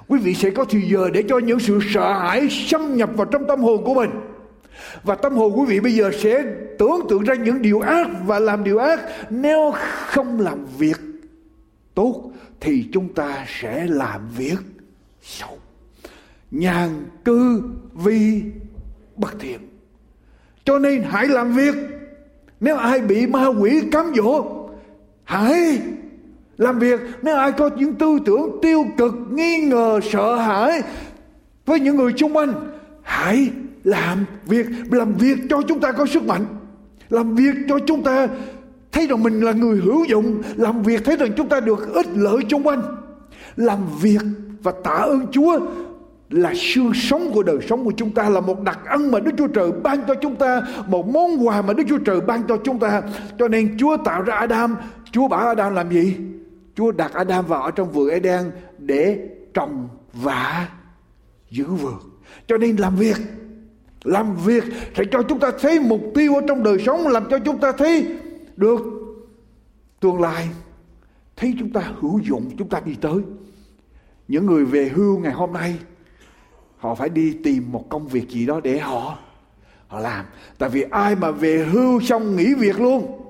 Quý 0.07 0.19
vị 0.19 0.33
sẽ 0.33 0.49
có 0.49 0.65
thời 0.65 0.81
giờ 0.91 1.09
để 1.13 1.23
cho 1.29 1.39
những 1.39 1.59
sự 1.59 1.79
sợ 1.93 2.13
hãi 2.13 2.47
xâm 2.49 2.95
nhập 2.97 3.09
vào 3.15 3.25
trong 3.25 3.47
tâm 3.47 3.59
hồn 3.59 3.83
của 3.83 3.93
mình. 3.93 4.09
Và 5.03 5.15
tâm 5.15 5.33
hồn 5.33 5.59
quý 5.59 5.65
vị 5.67 5.79
bây 5.79 5.93
giờ 5.93 6.11
sẽ 6.19 6.43
tưởng 6.79 7.07
tượng 7.09 7.23
ra 7.23 7.35
những 7.35 7.61
điều 7.61 7.79
ác 7.79 8.07
và 8.25 8.39
làm 8.39 8.63
điều 8.63 8.77
ác. 8.77 8.99
Nếu 9.29 9.73
không 10.07 10.39
làm 10.39 10.65
việc 10.77 10.99
tốt 11.93 12.31
thì 12.59 12.85
chúng 12.93 13.13
ta 13.13 13.45
sẽ 13.61 13.85
làm 13.89 14.29
việc 14.37 14.59
xấu. 15.21 15.57
Nhàn 16.51 16.89
cư 17.25 17.63
vi 17.93 18.43
bất 19.15 19.39
thiện. 19.39 19.59
Cho 20.65 20.79
nên 20.79 21.03
hãy 21.03 21.27
làm 21.27 21.53
việc 21.53 21.75
nếu 22.63 22.75
ai 22.75 22.99
bị 22.99 23.27
ma 23.27 23.47
quỷ 23.47 23.81
cám 23.91 24.13
dỗ, 24.15 24.45
hãy 25.23 25.81
làm 26.57 26.79
việc. 26.79 26.99
Nếu 27.21 27.35
ai 27.35 27.51
có 27.51 27.69
những 27.77 27.95
tư 27.95 28.19
tưởng 28.25 28.59
tiêu 28.61 28.85
cực, 28.97 29.13
nghi 29.31 29.57
ngờ, 29.57 29.99
sợ 30.11 30.35
hãi 30.35 30.81
với 31.65 31.79
những 31.79 31.95
người 31.95 32.13
xung 32.17 32.37
quanh, 32.37 32.53
hãy 33.01 33.49
làm 33.83 34.25
việc. 34.45 34.65
Làm 34.91 35.13
việc 35.13 35.37
cho 35.49 35.61
chúng 35.67 35.79
ta 35.79 35.91
có 35.91 36.05
sức 36.05 36.25
mạnh. 36.25 36.45
Làm 37.09 37.35
việc 37.35 37.53
cho 37.69 37.79
chúng 37.79 38.03
ta 38.03 38.27
thấy 38.91 39.07
rằng 39.07 39.23
mình 39.23 39.41
là 39.41 39.51
người 39.51 39.77
hữu 39.77 40.05
dụng. 40.05 40.41
Làm 40.55 40.83
việc 40.83 41.05
thấy 41.05 41.17
rằng 41.17 41.31
chúng 41.37 41.49
ta 41.49 41.59
được 41.59 41.93
ích 41.93 42.07
lợi 42.15 42.37
xung 42.49 42.67
quanh. 42.67 42.81
Làm 43.55 43.79
việc 44.01 44.21
và 44.63 44.73
tạ 44.83 44.91
ơn 44.91 45.27
chúa 45.31 45.59
là 46.29 46.53
xương 46.55 46.93
sống 46.93 47.31
của 47.33 47.43
đời 47.43 47.57
sống 47.69 47.85
của 47.85 47.93
chúng 47.97 48.11
ta, 48.11 48.29
là 48.29 48.39
một 48.39 48.61
đặc 48.61 48.79
ân 48.85 49.11
mà 49.11 49.19
Đức 49.19 49.31
Chúa 49.37 49.47
Trời 49.47 49.71
ban 49.71 49.99
cho 50.07 50.15
chúng 50.15 50.35
ta, 50.35 50.61
một 50.87 51.07
món 51.07 51.47
quà 51.47 51.61
mà 51.61 51.73
Đức 51.73 51.83
Chúa 51.89 51.97
Trời 51.97 52.21
ban 52.21 52.43
cho 52.47 52.57
chúng 52.63 52.79
ta. 52.79 53.01
Cho 53.39 53.47
nên 53.47 53.77
Chúa 53.77 53.97
tạo 53.97 54.21
ra 54.21 54.35
Adam. 54.35 54.75
Chúa 55.11 55.27
bảo 55.27 55.47
Adam 55.47 55.75
làm 55.75 55.91
gì? 55.91 56.17
Chúa 56.75 56.91
đặt 56.91 57.13
Adam 57.13 57.45
vào 57.45 57.61
ở 57.61 57.71
trong 57.71 57.91
vườn 57.91 58.09
Eden 58.09 58.51
để 58.77 59.29
trồng 59.53 59.87
và 60.13 60.69
giữ 61.49 61.65
vườn. 61.65 61.99
cho 62.47 62.57
nên 62.57 62.75
làm 62.75 62.95
việc 62.95 63.17
làm 64.03 64.35
việc 64.35 64.63
sẽ 64.97 65.03
cho 65.11 65.23
chúng 65.23 65.39
ta 65.39 65.51
thấy 65.59 65.79
mục 65.79 66.01
tiêu 66.15 66.35
ở 66.35 66.41
trong 66.47 66.63
đời 66.63 66.77
sống, 66.85 67.07
làm 67.07 67.23
cho 67.29 67.39
chúng 67.39 67.59
ta 67.59 67.71
thấy 67.71 68.07
được 68.55 68.79
tương 69.99 70.21
lai. 70.21 70.49
Thấy 71.35 71.55
chúng 71.59 71.69
ta 71.69 71.81
hữu 71.99 72.19
dụng, 72.19 72.51
chúng 72.57 72.69
ta 72.69 72.81
đi 72.85 72.95
tới. 73.01 73.17
Những 74.27 74.45
người 74.45 74.65
về 74.65 74.91
hưu 74.95 75.19
ngày 75.19 75.33
hôm 75.33 75.53
nay 75.53 75.79
họ 76.83 76.95
phải 76.95 77.09
đi 77.09 77.37
tìm 77.43 77.71
một 77.71 77.89
công 77.89 78.07
việc 78.07 78.29
gì 78.29 78.45
đó 78.45 78.59
để 78.63 78.79
họ 78.79 79.17
họ 79.87 79.99
làm. 79.99 80.25
Tại 80.57 80.69
vì 80.69 80.81
ai 80.81 81.15
mà 81.15 81.31
về 81.31 81.65
hưu 81.65 82.01
xong 82.01 82.35
nghỉ 82.35 82.53
việc 82.53 82.79
luôn 82.79 83.21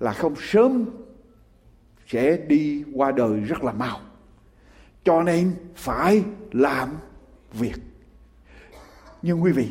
là 0.00 0.12
không 0.12 0.34
sớm 0.50 0.84
sẽ 2.06 2.36
đi 2.36 2.84
qua 2.94 3.12
đời 3.12 3.40
rất 3.40 3.64
là 3.64 3.72
mau. 3.72 4.00
Cho 5.04 5.22
nên 5.22 5.52
phải 5.76 6.22
làm 6.52 6.88
việc. 7.52 7.76
Nhưng 9.22 9.42
quý 9.42 9.52
vị, 9.52 9.68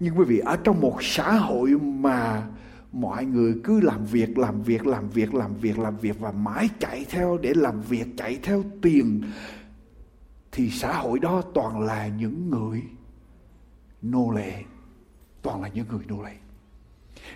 nhưng 0.00 0.18
quý 0.18 0.24
vị, 0.24 0.38
ở 0.38 0.56
trong 0.56 0.80
một 0.80 0.96
xã 1.00 1.32
hội 1.32 1.70
mà 1.80 2.46
mọi 2.92 3.24
người 3.24 3.54
cứ 3.64 3.80
làm 3.80 4.06
việc 4.06 4.38
làm 4.38 4.62
việc 4.62 4.86
làm 4.86 5.10
việc 5.10 5.34
làm 5.34 5.54
việc 5.60 5.78
làm 5.78 5.96
việc 5.96 6.20
và 6.20 6.32
mãi 6.32 6.68
chạy 6.78 7.06
theo 7.10 7.38
để 7.42 7.52
làm 7.56 7.82
việc, 7.82 8.06
chạy 8.16 8.38
theo 8.42 8.64
tiền 8.82 9.22
thì 10.52 10.70
xã 10.70 10.92
hội 10.92 11.18
đó 11.18 11.42
toàn 11.54 11.80
là 11.80 12.08
những 12.18 12.50
người 12.50 12.82
nô 14.02 14.32
lệ. 14.36 14.52
Toàn 15.42 15.62
là 15.62 15.68
những 15.74 15.86
người 15.90 16.04
nô 16.08 16.22
lệ. 16.22 16.32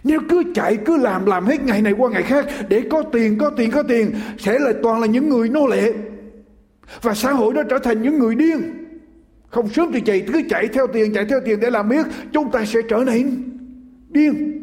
Nếu 0.05 0.21
cứ 0.29 0.43
chạy, 0.55 0.77
cứ 0.77 0.97
làm 0.97 1.27
làm 1.27 1.45
hết 1.45 1.63
ngày 1.63 1.83
này 1.83 1.93
qua 1.93 2.11
ngày 2.11 2.23
khác, 2.23 2.47
để 2.69 2.83
có 2.91 3.03
tiền 3.03 3.39
có 3.39 3.51
tiền 3.51 3.71
có 3.71 3.83
tiền, 3.83 4.15
sẽ 4.39 4.59
là 4.59 4.73
toàn 4.83 5.01
là 5.01 5.07
những 5.07 5.29
người 5.29 5.49
nô 5.49 5.67
lệ. 5.67 5.93
Và 7.03 7.15
xã 7.15 7.33
hội 7.33 7.55
đó 7.55 7.63
trở 7.71 7.79
thành 7.79 8.03
những 8.03 8.19
người 8.19 8.35
điên. 8.35 8.61
Không 9.49 9.69
sớm 9.69 9.91
thì 9.93 10.01
chạy, 10.01 10.25
cứ 10.33 10.43
chạy 10.51 10.69
theo 10.69 10.87
tiền, 10.87 11.15
chạy 11.15 11.25
theo 11.25 11.41
tiền 11.45 11.61
để 11.61 11.71
làm 11.71 11.89
biết 11.89 12.07
chúng 12.33 12.51
ta 12.51 12.65
sẽ 12.65 12.81
trở 12.89 13.05
nên 13.07 13.43
điên. 14.09 14.61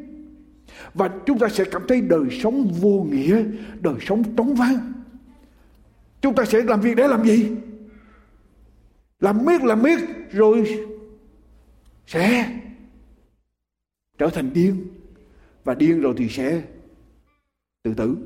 Và 0.93 1.10
chúng 1.25 1.39
ta 1.39 1.48
sẽ 1.50 1.63
cảm 1.65 1.81
thấy 1.88 2.01
đời 2.01 2.39
sống 2.43 2.67
vô 2.81 3.05
nghĩa, 3.12 3.43
đời 3.79 3.96
sống 4.01 4.24
trống 4.38 4.55
vắng. 4.55 4.93
Chúng 6.22 6.36
ta 6.36 6.46
sẽ 6.46 6.62
làm 6.62 6.81
việc 6.81 6.96
để 6.96 7.08
làm 7.08 7.25
gì? 7.25 7.51
Làm 9.22 9.46
miết 9.46 9.62
làm 9.62 9.84
miết, 9.84 10.00
rồi 10.32 10.86
sẽ 12.08 12.60
trở 14.18 14.30
thành 14.30 14.54
điên. 14.54 14.88
Và 15.63 15.74
điên 15.74 16.01
rồi 16.01 16.13
thì 16.18 16.30
sẽ 16.30 16.63
tự 17.84 17.94
tử. 17.94 18.18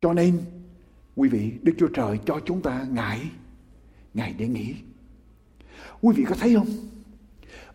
Cho 0.00 0.12
nên, 0.12 0.40
quý 1.16 1.28
vị, 1.28 1.52
đức 1.62 1.72
chúa 1.78 1.88
trời 1.88 2.18
cho 2.26 2.40
chúng 2.44 2.62
ta 2.62 2.86
ngại 2.90 3.30
ngày 4.14 4.34
để 4.38 4.48
nghỉ 4.48 4.74
quý 6.00 6.14
vị 6.16 6.24
có 6.28 6.34
thấy 6.40 6.54
không? 6.54 6.66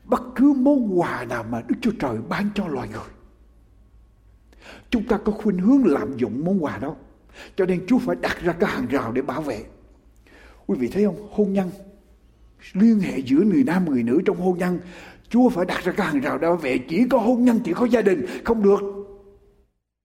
Bất 0.04 0.22
cứ 0.36 0.54
món 0.54 1.00
quà 1.00 1.26
nào 1.26 1.44
mà 1.44 1.62
đức 1.68 1.76
chúa 1.82 1.92
trời 2.00 2.18
ban 2.30 2.50
cho 2.56 2.68
loài 2.68 2.90
người, 2.90 3.10
chúng 4.90 5.08
ta 5.08 5.18
có 5.26 5.32
khuynh 5.32 5.58
hướng 5.58 5.86
lạm 5.86 6.18
dụng 6.18 6.46
món 6.46 6.64
quà 6.64 6.78
đó. 6.78 6.96
Cho 7.56 7.66
nên 7.66 7.86
chúa 7.88 8.00
phải 8.00 8.16
đặt 8.22 8.42
ra 8.42 8.54
cái 8.54 8.70
hàng 8.72 8.88
rào 8.88 9.12
để 9.12 9.22
bảo 9.22 9.42
vệ 9.42 9.66
quý 10.68 10.78
vị 10.80 10.88
thấy 10.88 11.06
không? 11.06 11.28
Hôn 11.32 11.54
nhân. 11.54 11.70
Liên 12.74 13.00
hệ 13.00 13.18
giữa 13.18 13.40
người 13.40 13.64
nam, 13.64 13.86
người 13.90 14.04
nữ 14.04 14.22
trong 14.26 14.38
hôn 14.38 14.58
nhân. 14.58 14.80
Chúa 15.30 15.50
phải 15.50 15.66
đặt 15.66 15.84
ra 15.84 15.92
cái 15.92 16.08
hàng 16.08 16.22
rào 16.22 16.38
đó 16.38 16.48
bảo 16.48 16.56
vệ 16.56 16.78
chỉ 16.78 17.06
có 17.10 17.18
hôn 17.18 17.46
nhân, 17.46 17.60
chỉ 17.64 17.74
có 17.74 17.86
gia 17.86 18.02
đình. 18.02 18.26
Không 18.44 18.64
được. 18.64 18.80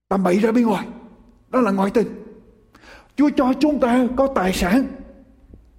Tầm 0.09 0.23
bậy 0.23 0.39
ra 0.39 0.51
bên 0.51 0.65
ngoài. 0.65 0.87
Đó 1.49 1.61
là 1.61 1.71
ngoại 1.71 1.91
tình. 1.93 2.07
Chúa 3.15 3.29
cho 3.35 3.53
chúng 3.59 3.79
ta 3.79 4.07
có 4.15 4.27
tài 4.27 4.53
sản, 4.53 4.87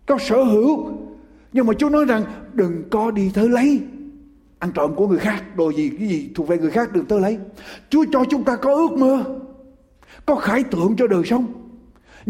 có 0.06 0.18
sở 0.18 0.42
hữu. 0.42 0.92
Nhưng 1.52 1.66
mà 1.66 1.74
Chúa 1.74 1.88
nói 1.88 2.04
rằng, 2.04 2.24
đừng 2.52 2.82
có 2.90 3.10
đi 3.10 3.30
tới 3.34 3.48
lấy 3.48 3.80
ăn 4.58 4.72
trộm 4.72 4.94
của 4.94 5.08
người 5.08 5.18
khác, 5.18 5.56
đồ 5.56 5.72
gì, 5.72 5.90
cái 5.98 6.08
gì 6.08 6.30
thuộc 6.34 6.48
về 6.48 6.58
người 6.58 6.70
khác 6.70 6.92
đừng 6.92 7.04
tới 7.04 7.20
lấy. 7.20 7.38
Chúa 7.90 8.04
cho 8.12 8.24
chúng 8.30 8.44
ta 8.44 8.56
có 8.56 8.74
ước 8.74 8.92
mơ, 8.92 9.24
có 10.26 10.36
khải 10.36 10.64
tượng 10.64 10.96
cho 10.98 11.06
đời 11.06 11.22
sống 11.24 11.46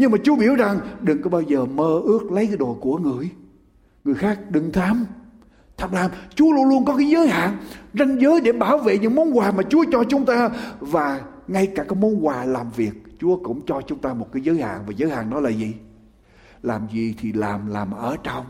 nhưng 0.01 0.11
mà 0.11 0.17
Chúa 0.23 0.35
biểu 0.35 0.55
rằng, 0.55 0.79
đừng 1.01 1.21
có 1.21 1.29
bao 1.29 1.41
giờ 1.41 1.65
mơ 1.65 2.01
ước 2.03 2.31
lấy 2.31 2.47
cái 2.47 2.57
đồ 2.57 2.77
của 2.81 2.97
người. 2.97 3.29
Người 4.03 4.15
khác 4.15 4.39
đừng 4.49 4.71
tham. 4.71 5.05
Tham 5.77 5.91
lam. 5.91 6.11
Chúa 6.35 6.51
luôn 6.51 6.69
luôn 6.69 6.85
có 6.85 6.97
cái 6.97 7.09
giới 7.09 7.27
hạn, 7.27 7.57
ranh 7.93 8.21
giới 8.21 8.41
để 8.41 8.51
bảo 8.51 8.77
vệ 8.77 8.99
những 8.99 9.15
món 9.15 9.37
quà 9.37 9.51
mà 9.51 9.63
Chúa 9.63 9.83
cho 9.91 10.03
chúng 10.03 10.25
ta. 10.25 10.49
Và 10.79 11.21
ngay 11.47 11.67
cả 11.67 11.83
cái 11.83 11.97
món 12.01 12.25
quà 12.25 12.45
làm 12.45 12.71
việc, 12.75 12.91
Chúa 13.19 13.35
cũng 13.43 13.61
cho 13.65 13.81
chúng 13.87 13.99
ta 13.99 14.13
một 14.13 14.27
cái 14.31 14.43
giới 14.43 14.61
hạn. 14.61 14.83
Và 14.87 14.93
giới 14.97 15.09
hạn 15.09 15.29
đó 15.29 15.39
là 15.39 15.49
gì? 15.49 15.73
Làm 16.63 16.87
gì 16.93 17.15
thì 17.19 17.33
làm 17.33 17.67
làm 17.67 17.91
ở 17.91 18.17
trong. 18.23 18.45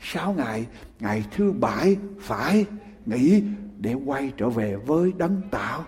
Sáu 0.00 0.32
ngày 0.32 0.66
ngày 1.00 1.24
thứ 1.36 1.52
bảy 1.52 1.96
phải 2.20 2.66
nghỉ 3.06 3.42
để 3.78 3.94
quay 4.06 4.32
trở 4.36 4.48
về 4.48 4.76
với 4.86 5.12
đấng 5.18 5.40
tạo 5.50 5.84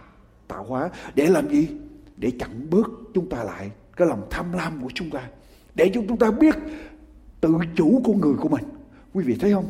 tạo 0.48 0.64
hóa. 0.64 0.90
Để 1.14 1.26
làm 1.26 1.48
gì? 1.48 1.68
Để 2.16 2.30
chặn 2.30 2.70
bước 2.70 2.90
chúng 3.14 3.28
ta 3.28 3.44
lại 3.44 3.70
cái 3.96 4.08
lòng 4.08 4.26
tham 4.30 4.52
lam 4.52 4.80
của 4.82 4.88
chúng 4.94 5.10
ta, 5.10 5.28
để 5.74 5.90
cho 5.94 6.00
chúng 6.08 6.16
ta 6.16 6.30
biết 6.30 6.54
tự 7.40 7.54
chủ 7.76 8.00
của 8.04 8.14
người 8.14 8.34
của 8.34 8.48
mình. 8.48 8.64
Quý 9.12 9.24
vị 9.24 9.36
thấy 9.40 9.52
không? 9.52 9.66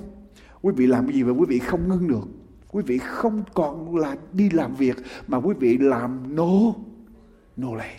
Quý 0.63 0.73
vị 0.77 0.87
làm 0.87 1.13
gì 1.13 1.23
mà 1.23 1.33
quý 1.33 1.45
vị 1.49 1.59
không 1.59 1.89
ngưng 1.89 2.09
được? 2.09 2.29
Quý 2.71 2.83
vị 2.87 2.99
không 2.99 3.43
còn 3.55 3.97
là 3.97 4.17
đi 4.33 4.51
làm 4.51 4.75
việc 4.75 4.97
mà 5.29 5.39
quý 5.39 5.55
vị 5.61 5.79
làm 5.79 6.37
nô 6.37 6.75
nô 7.57 7.75
lệ. 7.75 7.91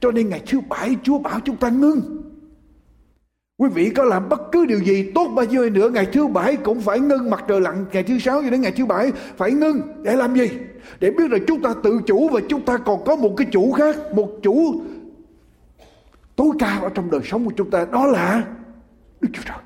Cho 0.00 0.10
nên 0.10 0.28
ngày 0.28 0.42
thứ 0.46 0.60
bảy 0.60 0.96
chúa 1.02 1.18
bảo 1.18 1.40
chúng 1.40 1.56
ta 1.56 1.68
ngưng. 1.68 2.22
Quý 3.56 3.68
vị 3.74 3.90
có 3.90 4.04
làm 4.04 4.28
bất 4.28 4.40
cứ 4.52 4.66
điều 4.66 4.78
gì 4.78 5.10
tốt 5.14 5.28
bao 5.28 5.44
nhiêu 5.44 5.70
nữa 5.70 5.90
Ngày 5.90 6.06
thứ 6.12 6.26
bảy 6.26 6.56
cũng 6.56 6.80
phải 6.80 7.00
ngưng 7.00 7.30
mặt 7.30 7.44
trời 7.48 7.60
lặn. 7.60 7.84
Ngày 7.92 8.02
thứ 8.02 8.18
sáu 8.18 8.42
cho 8.42 8.50
đến 8.50 8.60
ngày 8.60 8.72
thứ 8.72 8.86
bảy 8.86 9.12
Phải 9.36 9.52
ngưng 9.52 9.80
để 10.02 10.16
làm 10.16 10.36
gì? 10.36 10.50
Để 11.00 11.10
biết 11.10 11.30
là 11.30 11.38
chúng 11.46 11.62
ta 11.62 11.74
tự 11.82 12.00
chủ 12.06 12.28
Và 12.28 12.40
chúng 12.48 12.60
ta 12.60 12.76
còn 12.76 13.04
có 13.04 13.16
một 13.16 13.34
cái 13.36 13.46
chủ 13.52 13.72
khác, 13.72 13.96
Một 14.14 14.28
chủ 14.42 14.82
tối 16.36 16.48
cao 16.58 16.84
ở 16.84 16.90
trong 16.94 17.10
đời 17.10 17.20
sống 17.24 17.44
của 17.44 17.52
chúng 17.56 17.70
ta, 17.70 17.84
Đó 17.92 18.06
là 18.06 18.44
Đức 19.20 19.28
Chúa 19.32 19.42
Trời. 19.46 19.58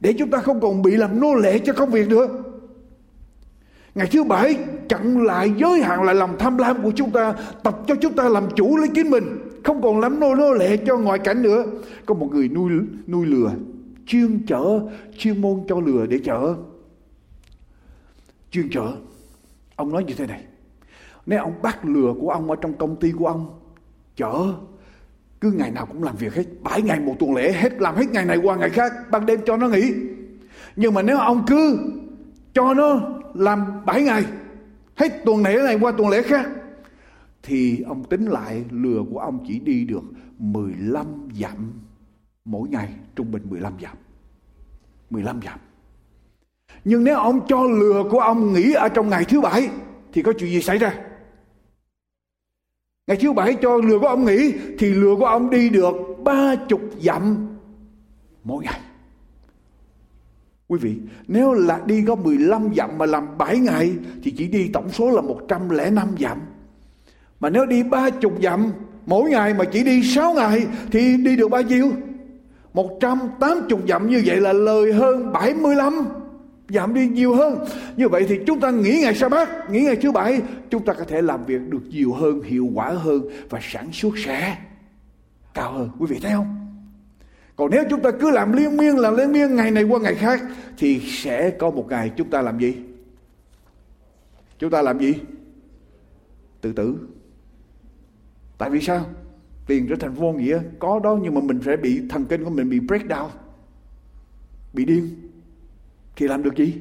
Để 0.00 0.14
chúng 0.18 0.30
ta 0.30 0.38
không 0.38 0.60
còn 0.60 0.82
bị 0.82 0.96
làm 0.96 1.20
nô 1.20 1.34
lệ 1.34 1.58
cho 1.58 1.72
công 1.72 1.90
việc 1.90 2.08
nữa. 2.08 2.28
Ngày 3.94 4.08
thứ 4.12 4.24
bảy, 4.24 4.58
chặn 4.88 5.24
lại 5.24 5.52
giới 5.56 5.82
hạn, 5.82 6.02
lại 6.02 6.14
lòng 6.14 6.36
tham 6.38 6.58
lam 6.58 6.82
của 6.82 6.92
chúng 6.96 7.10
ta, 7.10 7.34
Tập 7.62 7.78
cho 7.86 7.94
chúng 8.00 8.12
ta 8.12 8.28
làm 8.28 8.48
chủ 8.56 8.76
lấy 8.76 8.88
chính 8.94 9.10
mình, 9.10 9.24
Không 9.64 9.82
còn 9.82 10.00
lắm 10.00 10.20
nô 10.20 10.34
nô 10.34 10.52
lệ 10.52 10.76
cho 10.76 10.96
ngoại 10.96 11.18
cảnh 11.18 11.42
nữa. 11.42 11.64
Có 12.06 12.14
một 12.14 12.28
người 12.32 12.48
nuôi 12.48 12.70
nuôi 13.06 13.26
lừa, 13.26 13.50
Chuyên 14.06 14.46
chở, 14.46 14.80
Chuyên 15.18 15.40
môn 15.40 15.60
cho 15.68 15.80
lừa 15.80 16.06
để 16.06 16.20
chở. 16.24 16.54
Chuyên 18.50 18.70
chở. 18.70 18.92
Ông 19.76 19.92
nói 19.92 20.04
như 20.04 20.14
thế 20.14 20.26
này. 20.26 20.44
Nếu 21.26 21.42
ông 21.42 21.62
bắt 21.62 21.84
lừa 21.84 22.14
của 22.20 22.30
ông 22.30 22.50
ở 22.50 22.56
trong 22.60 22.74
công 22.74 22.96
ty 22.96 23.12
của 23.12 23.26
ông, 23.26 23.60
Chở 24.16 24.54
cứ 25.40 25.52
ngày 25.52 25.70
nào 25.70 25.86
cũng 25.86 26.02
làm 26.02 26.16
việc 26.16 26.34
hết. 26.34 26.44
Bảy 26.62 26.82
ngày 26.82 27.00
một 27.00 27.14
tuần 27.18 27.34
lễ 27.34 27.52
hết, 27.52 27.80
Làm 27.80 27.96
hết 27.96 28.06
ngày 28.10 28.24
này 28.24 28.36
qua 28.42 28.56
ngày 28.56 28.70
khác. 28.70 28.92
Ban 29.10 29.26
đêm 29.26 29.40
cho 29.46 29.56
nó 29.56 29.68
nghỉ. 29.68 29.92
Nhưng 30.76 30.94
mà 30.94 31.02
nếu 31.02 31.18
ông 31.18 31.44
cứ 31.46 31.78
cho 32.54 32.74
nó 32.74 33.00
làm 33.34 33.84
7 33.86 34.02
ngày, 34.02 34.24
hết 34.94 35.24
tuần 35.24 35.42
lễ 35.42 35.58
này 35.64 35.78
qua 35.80 35.92
tuần 35.92 36.08
lễ 36.08 36.22
khác, 36.22 36.48
thì 37.42 37.82
ông 37.88 38.04
tính 38.04 38.26
lại 38.26 38.64
lừa 38.70 39.02
của 39.10 39.18
ông 39.18 39.44
chỉ 39.48 39.58
đi 39.58 39.84
được 39.84 40.02
15 40.38 41.06
dặm 41.40 41.72
mỗi 42.44 42.68
ngày, 42.68 42.88
trung 43.16 43.30
bình 43.30 43.42
15 43.50 43.72
dặm. 43.82 43.96
15 45.10 45.40
dặm. 45.44 45.58
Nhưng 46.84 47.04
nếu 47.04 47.16
ông 47.16 47.40
cho 47.48 47.62
lừa 47.62 48.04
của 48.10 48.20
ông 48.20 48.52
nghỉ 48.52 48.72
ở 48.72 48.88
trong 48.88 49.08
ngày 49.08 49.24
thứ 49.24 49.40
bảy, 49.40 49.68
thì 50.12 50.22
có 50.22 50.32
chuyện 50.38 50.50
gì 50.50 50.62
xảy 50.62 50.78
ra? 50.78 50.94
Ngày 53.08 53.16
thứ 53.16 53.32
bảy 53.32 53.54
cho 53.54 53.76
lừa 53.76 53.98
của 53.98 54.06
ông 54.06 54.24
nghỉ 54.24 54.52
thì 54.78 54.90
lừa 54.90 55.16
của 55.18 55.24
ông 55.24 55.50
đi 55.50 55.68
được 55.68 55.94
ba 56.24 56.54
chục 56.68 56.80
dặm 57.00 57.48
mỗi 58.44 58.64
ngày 58.64 58.80
Quý 60.68 60.78
vị, 60.78 60.96
nếu 61.28 61.52
là 61.52 61.80
đi 61.86 62.04
có 62.06 62.14
15 62.14 62.68
dặm 62.76 62.98
mà 62.98 63.06
làm 63.06 63.38
7 63.38 63.58
ngày 63.58 63.92
thì 64.22 64.30
chỉ 64.30 64.48
đi 64.48 64.70
tổng 64.72 64.90
số 64.90 65.10
là 65.10 65.20
105 65.20 66.08
dặm. 66.20 66.38
Mà 67.40 67.50
nếu 67.50 67.66
đi 67.66 67.82
30 67.82 68.32
dặm 68.42 68.72
mỗi 69.06 69.30
ngày 69.30 69.54
mà 69.54 69.64
chỉ 69.64 69.82
đi 69.82 70.02
6 70.02 70.34
ngày 70.34 70.66
thì 70.90 71.16
đi 71.16 71.36
được 71.36 71.48
bao 71.48 71.62
nhiêu? 71.62 71.92
180 72.74 73.80
dặm 73.88 74.08
như 74.08 74.22
vậy 74.26 74.40
là 74.40 74.52
lời 74.52 74.92
hơn 74.92 75.32
75 75.32 76.06
giảm 76.68 76.94
đi 76.94 77.08
nhiều 77.08 77.34
hơn. 77.34 77.64
Như 77.96 78.08
vậy 78.08 78.26
thì 78.28 78.38
chúng 78.46 78.60
ta 78.60 78.70
nghỉ 78.70 79.00
ngày 79.02 79.14
sa 79.14 79.28
bát, 79.28 79.70
nghỉ 79.70 79.80
ngày 79.80 79.96
thứ 79.96 80.12
bảy, 80.12 80.42
chúng 80.70 80.84
ta 80.84 80.92
có 80.92 81.04
thể 81.04 81.22
làm 81.22 81.44
việc 81.44 81.68
được 81.68 81.82
nhiều 81.88 82.12
hơn, 82.12 82.42
hiệu 82.42 82.68
quả 82.74 82.88
hơn 82.88 83.22
và 83.50 83.58
sản 83.62 83.92
xuất 83.92 84.14
sẽ 84.24 84.56
cao 85.54 85.72
hơn. 85.72 85.90
Quý 85.98 86.06
vị 86.06 86.18
thấy 86.22 86.32
không? 86.32 86.54
Còn 87.56 87.70
nếu 87.70 87.84
chúng 87.90 88.02
ta 88.02 88.10
cứ 88.20 88.30
làm 88.30 88.52
liên 88.52 88.76
miên 88.76 88.96
làm 88.96 89.16
liên 89.16 89.32
miên 89.32 89.56
ngày 89.56 89.70
này 89.70 89.84
qua 89.84 90.00
ngày 90.00 90.14
khác 90.14 90.42
thì 90.78 91.00
sẽ 91.04 91.50
có 91.50 91.70
một 91.70 91.86
ngày 91.88 92.12
chúng 92.16 92.30
ta 92.30 92.42
làm 92.42 92.58
gì? 92.58 92.74
Chúng 94.58 94.70
ta 94.70 94.82
làm 94.82 94.98
gì? 94.98 95.14
Tự 96.60 96.72
tử. 96.72 96.96
Tại 98.58 98.70
vì 98.70 98.80
sao? 98.80 99.06
Tiền 99.66 99.86
trở 99.88 99.96
thành 100.00 100.14
vô 100.14 100.32
nghĩa 100.32 100.60
có 100.78 101.00
đó 101.04 101.18
nhưng 101.22 101.34
mà 101.34 101.40
mình 101.40 101.60
sẽ 101.64 101.76
bị 101.76 102.02
thần 102.08 102.24
kinh 102.24 102.44
của 102.44 102.50
mình 102.50 102.70
bị 102.70 102.80
break 102.80 103.06
down. 103.06 103.28
bị 104.72 104.84
điên 104.84 105.27
thì 106.18 106.28
làm 106.28 106.42
được 106.42 106.56
gì? 106.56 106.74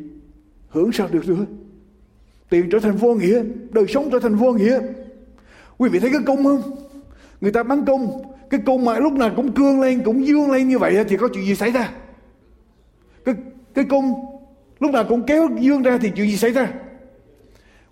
Hưởng 0.70 0.91
sao 0.91 1.08
được 1.12 1.29
nữa? 1.29 1.46
Tiền 2.50 2.70
trở 2.70 2.79
thành 2.79 2.96
vô 2.96 3.15
nghĩa, 3.15 3.44
đời 3.70 3.86
sống 3.88 4.10
trở 4.12 4.20
thành 4.20 4.36
vô 4.36 4.53
nghĩa. 4.53 4.79
Quý 5.77 5.89
vị 5.89 6.00
thấy 6.00 6.10
cái 6.10 6.22
cung 6.25 6.44
không? 6.44 6.62
Người 7.41 7.51
ta 7.51 7.63
bắn 7.63 7.86
cung 7.86 8.24
cái 8.50 8.60
cung 8.65 8.86
mà 8.86 9.00
lúc 9.00 9.13
nào 9.13 9.32
cũng 9.36 9.51
cương 9.51 9.82
lên, 9.82 10.01
cũng 10.06 10.27
dương 10.27 10.51
lên 10.51 10.67
như 10.67 10.79
vậy 10.79 11.06
thì 11.10 11.17
có 11.17 11.27
chuyện 11.34 11.46
gì 11.46 11.56
xảy 11.56 11.72
ra? 11.72 11.91
Cái 13.25 13.36
cái 13.74 13.86
cung 13.86 14.13
lúc 14.79 14.91
nào 14.91 15.06
cũng 15.10 15.24
kéo 15.24 15.50
dương 15.60 15.82
ra 15.82 15.98
thì 15.98 16.12
chuyện 16.15 16.29
gì 16.29 16.38
xảy 16.38 16.51
ra? 16.51 16.74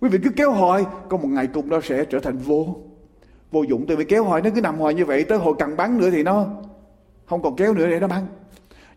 Quý 0.02 0.10
vị 0.10 0.20
cứ 0.24 0.30
kéo 0.36 0.52
hoài, 0.52 0.84
có 1.10 1.18
một 1.18 1.28
ngày 1.28 1.48
cung 1.48 1.70
đó 1.70 1.80
sẽ 1.84 2.06
trở 2.06 2.20
thành 2.20 2.38
vô. 2.38 2.76
Vô 3.52 3.64
dụng, 3.64 3.86
tại 3.88 3.98
vì 3.98 4.06
kéo 4.06 4.24
hoài 4.24 4.42
nó 4.42 4.50
cứ 4.56 4.62
nằm 4.62 4.78
hoài 4.78 4.94
như 4.94 5.06
vậy, 5.06 5.24
tới 5.24 5.38
hồi 5.38 5.56
cần 5.60 5.78
bắn 5.78 5.98
nữa 5.98 6.10
thì 6.10 6.24
nó 6.24 6.48
không 7.26 7.42
còn 7.42 7.56
kéo 7.56 7.74
nữa 7.74 7.88
để 7.90 8.00
nó 8.00 8.08
bắn. 8.08 8.24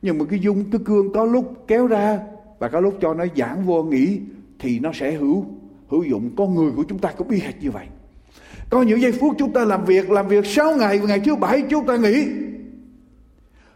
Nhưng 0.03 0.19
mà 0.19 0.25
cái 0.31 0.39
dung, 0.39 0.65
cái 0.73 0.81
cương 0.85 1.13
có 1.13 1.25
lúc 1.25 1.65
kéo 1.67 1.87
ra 1.87 2.19
và 2.59 2.69
có 2.69 2.81
lúc 2.81 2.99
cho 3.01 3.15
nó 3.15 3.25
giãn 3.37 3.65
vô 3.65 3.83
nghỉ 3.83 4.21
thì 4.59 4.79
nó 4.79 4.91
sẽ 4.95 5.13
hữu 5.13 5.47
hữu 5.89 6.03
dụng. 6.03 6.31
Con 6.37 6.55
người 6.55 6.71
của 6.77 6.85
chúng 6.89 6.99
ta 6.99 7.13
cũng 7.17 7.29
y 7.29 7.39
hệt 7.39 7.55
như 7.63 7.71
vậy. 7.71 7.87
Có 8.71 8.83
những 8.83 9.01
giây 9.01 9.13
phút 9.13 9.35
chúng 9.39 9.53
ta 9.53 9.65
làm 9.65 9.85
việc 9.85 10.11
làm 10.11 10.29
việc 10.29 10.47
6 10.47 10.77
ngày 10.77 10.99
và 10.99 11.07
ngày 11.07 11.21
thứ 11.21 11.37
bảy 11.37 11.63
chúng 11.71 11.87
ta 11.87 11.97
nghỉ, 11.97 12.27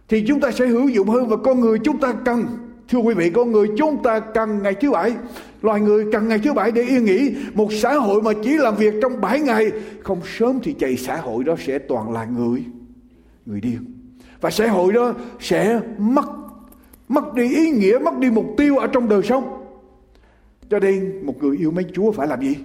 thì 0.09 0.25
chúng 0.29 0.41
ta 0.41 0.51
sẽ 0.51 0.67
hữu 0.67 0.89
dụng 0.89 1.09
hơn. 1.09 1.29
Và 1.29 1.37
con 1.37 1.61
người 1.61 1.79
chúng 1.79 2.01
ta 2.01 2.13
cần, 2.25 2.45
thưa 2.89 2.99
quý 2.99 3.15
vị, 3.15 3.31
con 3.31 3.53
người 3.53 3.69
chúng 3.79 4.03
ta 4.03 4.21
cần 4.21 4.63
ngày 4.63 4.75
thứ 4.75 4.91
bảy. 4.91 5.15
Loài 5.63 5.81
người 5.81 6.07
cần 6.13 6.29
ngày 6.29 6.39
thứ 6.39 6.53
bảy 6.53 6.71
để 6.71 6.83
yên 6.83 7.05
nghỉ. 7.05 7.35
Một 7.55 7.73
xã 7.73 7.95
hội 7.95 8.23
mà 8.23 8.31
chỉ 8.45 8.51
làm 8.57 8.77
việc 8.77 8.95
trong 9.03 9.21
7 9.21 9.41
ngày, 9.41 9.71
không 10.03 10.21
sớm 10.39 10.59
thì 10.63 10.73
chạy 10.73 10.97
xã 10.97 11.17
hội 11.17 11.45
đó 11.45 11.55
sẽ 11.67 11.79
toàn 11.79 12.13
là 12.13 12.25
người 12.25 12.65
người 13.47 13.61
điên. 13.61 13.79
Và 14.41 14.51
xã 14.51 14.69
hội 14.69 14.93
đó 14.93 15.15
sẽ 15.41 15.81
mất 15.99 16.42
mất 17.09 17.35
đi 17.35 17.55
ý 17.55 17.71
nghĩa, 17.71 17.99
mất 17.99 18.19
đi 18.19 18.31
mục 18.31 18.47
tiêu 18.57 18.77
ở 18.77 18.87
trong 18.87 19.09
đời 19.09 19.23
sống. 19.23 19.65
Cho 20.71 20.79
nên 20.79 21.27
một 21.27 21.35
người 21.41 21.57
yêu 21.57 21.71
mến 21.71 21.87
Chúa 21.93 22.13
phải 22.13 22.29
làm 22.29 22.41
gì? 22.41 22.57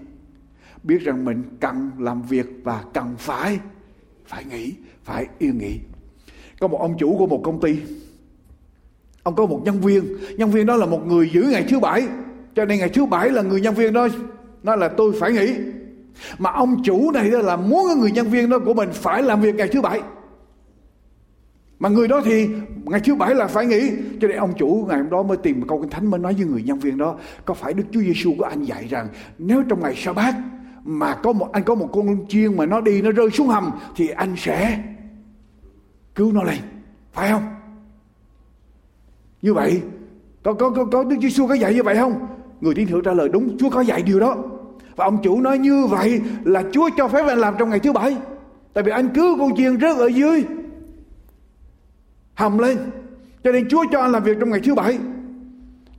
Biết 0.84 1.02
rằng 1.02 1.26
mình 1.26 1.44
cần 1.60 1.92
làm 2.00 2.22
việc 2.22 2.46
và 2.64 2.84
cần 2.94 3.16
phải 3.18 3.60
phải 4.26 4.46
nghỉ 4.46 4.74
phải 5.04 5.28
yên 5.40 5.58
nghỉ 5.58 5.80
có 6.60 6.68
một 6.68 6.82
ông 6.82 6.98
chủ 6.98 7.16
của 7.18 7.28
một 7.28 7.42
công 7.44 7.62
ty. 7.62 7.76
Ông 9.24 9.36
có 9.36 9.46
một 9.46 9.62
nhân 9.66 9.82
viên. 9.82 10.04
Nhân 10.38 10.52
viên 10.52 10.66
đó 10.66 10.76
là 10.76 10.86
một 10.86 11.08
người 11.08 11.30
giữ 11.34 11.42
ngày 11.42 11.66
thứ 11.70 11.80
bảy. 11.80 12.08
Cho 12.56 12.66
nên 12.66 12.80
ngày 12.80 12.90
thứ 12.90 13.06
bảy 13.06 13.30
là 13.30 13.42
người 13.42 13.62
nhân 13.62 13.76
viên 13.76 13.94
đó. 13.94 14.08
Nói 14.64 14.78
là 14.78 14.88
tôi 14.88 15.14
phải 15.20 15.32
nghỉ 15.32 15.56
mà 16.38 16.52
ông 16.52 16.84
chủ 16.84 17.12
này 17.12 17.32
đó 17.32 17.40
là 17.40 17.56
muốn 17.56 18.00
người 18.00 18.12
nhân 18.12 18.28
viên 18.28 18.50
đó 18.50 18.60
của 18.66 18.74
mình 18.74 18.90
phải 18.94 19.24
làm 19.24 19.42
việc 19.42 19.56
ngày 19.56 19.68
thứ 19.68 19.82
bảy 19.82 20.02
mà 21.80 21.90
người 21.90 22.08
đó 22.08 22.22
thì 22.26 22.50
ngày 22.86 23.00
thứ 23.00 23.16
bảy 23.16 23.36
là 23.36 23.48
phải 23.48 23.66
nghỉ. 23.66 23.92
Cho 24.22 24.28
nên 24.28 24.38
ông 24.38 24.54
chủ 24.58 24.86
ngày 24.88 24.98
hôm 24.98 25.10
đó 25.10 25.24
mới 25.24 25.38
tìm 25.38 25.60
một 25.60 25.66
câu 25.70 25.82
kinh 25.82 25.90
thánh 25.90 26.12
mới 26.12 26.20
nói 26.20 26.34
với 26.34 26.46
người 26.46 26.64
nhân 26.64 26.80
viên 26.80 26.98
đó 26.98 27.16
có 27.46 27.54
phải 27.54 27.74
đức 27.74 27.84
chúa 27.92 28.02
giêsu 28.02 28.34
của 28.38 28.44
anh 28.44 28.64
dạy 28.64 28.88
rằng 28.90 29.08
nếu 29.38 29.64
trong 29.70 29.82
ngày 29.82 29.94
sa 29.96 30.14
bát 30.14 30.36
mà 30.84 31.16
có 31.24 31.34
một 31.34 31.52
anh 31.52 31.64
có 31.64 31.76
một 31.76 31.90
con 31.94 32.26
chiên 32.28 32.58
mà 32.58 32.66
nó 32.66 32.82
đi 32.82 33.02
nó 33.02 33.12
rơi 33.12 33.30
xuống 33.30 33.48
hầm 33.48 33.72
thì 33.96 34.08
anh 34.08 34.34
sẽ 34.38 34.84
cứu 36.16 36.32
nó 36.32 36.44
lên. 36.44 36.58
Phải 37.14 37.30
không? 37.30 37.44
Như 39.42 39.54
vậy 39.54 39.82
có 40.44 40.54
có 40.54 40.70
có, 40.70 40.86
có 40.86 41.04
đức 41.04 41.16
chúa 41.16 41.22
giêsu 41.22 41.48
có 41.48 41.54
dạy 41.54 41.74
như 41.74 41.84
vậy 41.84 41.96
không? 41.96 42.28
Người 42.62 42.76
tín 42.76 42.88
hữu 42.88 43.02
trả 43.02 43.14
lời 43.14 43.30
đúng 43.30 43.58
chúa 43.58 43.70
có 43.70 43.82
dạy 43.82 44.02
điều 44.02 44.20
đó. 44.20 44.38
Và 44.96 45.06
ông 45.06 45.18
chủ 45.24 45.42
nói 45.42 45.58
như 45.58 45.86
vậy 45.86 46.22
là 46.44 46.64
chúa 46.72 46.90
cho 46.98 47.08
phép 47.08 47.26
anh 47.28 47.38
làm 47.38 47.56
trong 47.60 47.70
ngày 47.70 47.80
thứ 47.80 47.94
bảy. 47.94 48.18
Tại 48.74 48.84
vì 48.84 48.92
anh 48.92 49.10
cứu 49.16 49.38
con 49.40 49.56
chiên 49.56 49.80
rớt 49.80 49.98
ở 49.98 50.08
dưới 50.08 50.44
hầm 52.38 52.58
lên. 52.58 52.78
Cho 53.44 53.52
nên 53.52 53.70
Chúa 53.70 53.84
cho 53.92 54.02
anh 54.02 54.12
làm 54.12 54.24
việc 54.24 54.38
trong 54.40 54.50
ngày 54.50 54.62
thứ 54.64 54.76
bảy. 54.76 55.00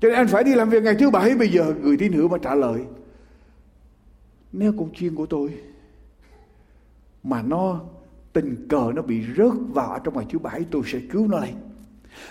Cho 0.01 0.09
nên 0.09 0.15
anh 0.15 0.29
phải 0.29 0.45
đi 0.45 0.55
làm 0.55 0.71
việc 0.71 0.83
ngày 0.83 0.97
thứ 0.99 1.11
bảy. 1.11 1.35
Bây 1.35 1.49
giờ 1.49 1.75
người 1.83 1.97
tín 1.97 2.13
hữu 2.13 2.29
mà 2.29 2.39
trả 2.39 2.55
lời. 2.55 2.81
Nếu 4.53 4.73
con 4.79 4.89
chiên 4.95 5.15
của 5.15 5.27
tôi 5.27 5.51
mà 7.23 7.43
nó, 7.43 7.81
tình 8.33 8.69
cờ 8.69 8.93
nó 8.95 9.03
bị 9.03 9.23
rớt 9.37 9.53
vào 9.75 9.99
trong 10.05 10.15
ngày 10.17 10.27
thứ 10.31 10.39
bảy, 10.39 10.65
tôi 10.71 10.83
sẽ 10.87 10.99
cứu 11.11 11.29
nó 11.29 11.39
lên 11.39 11.55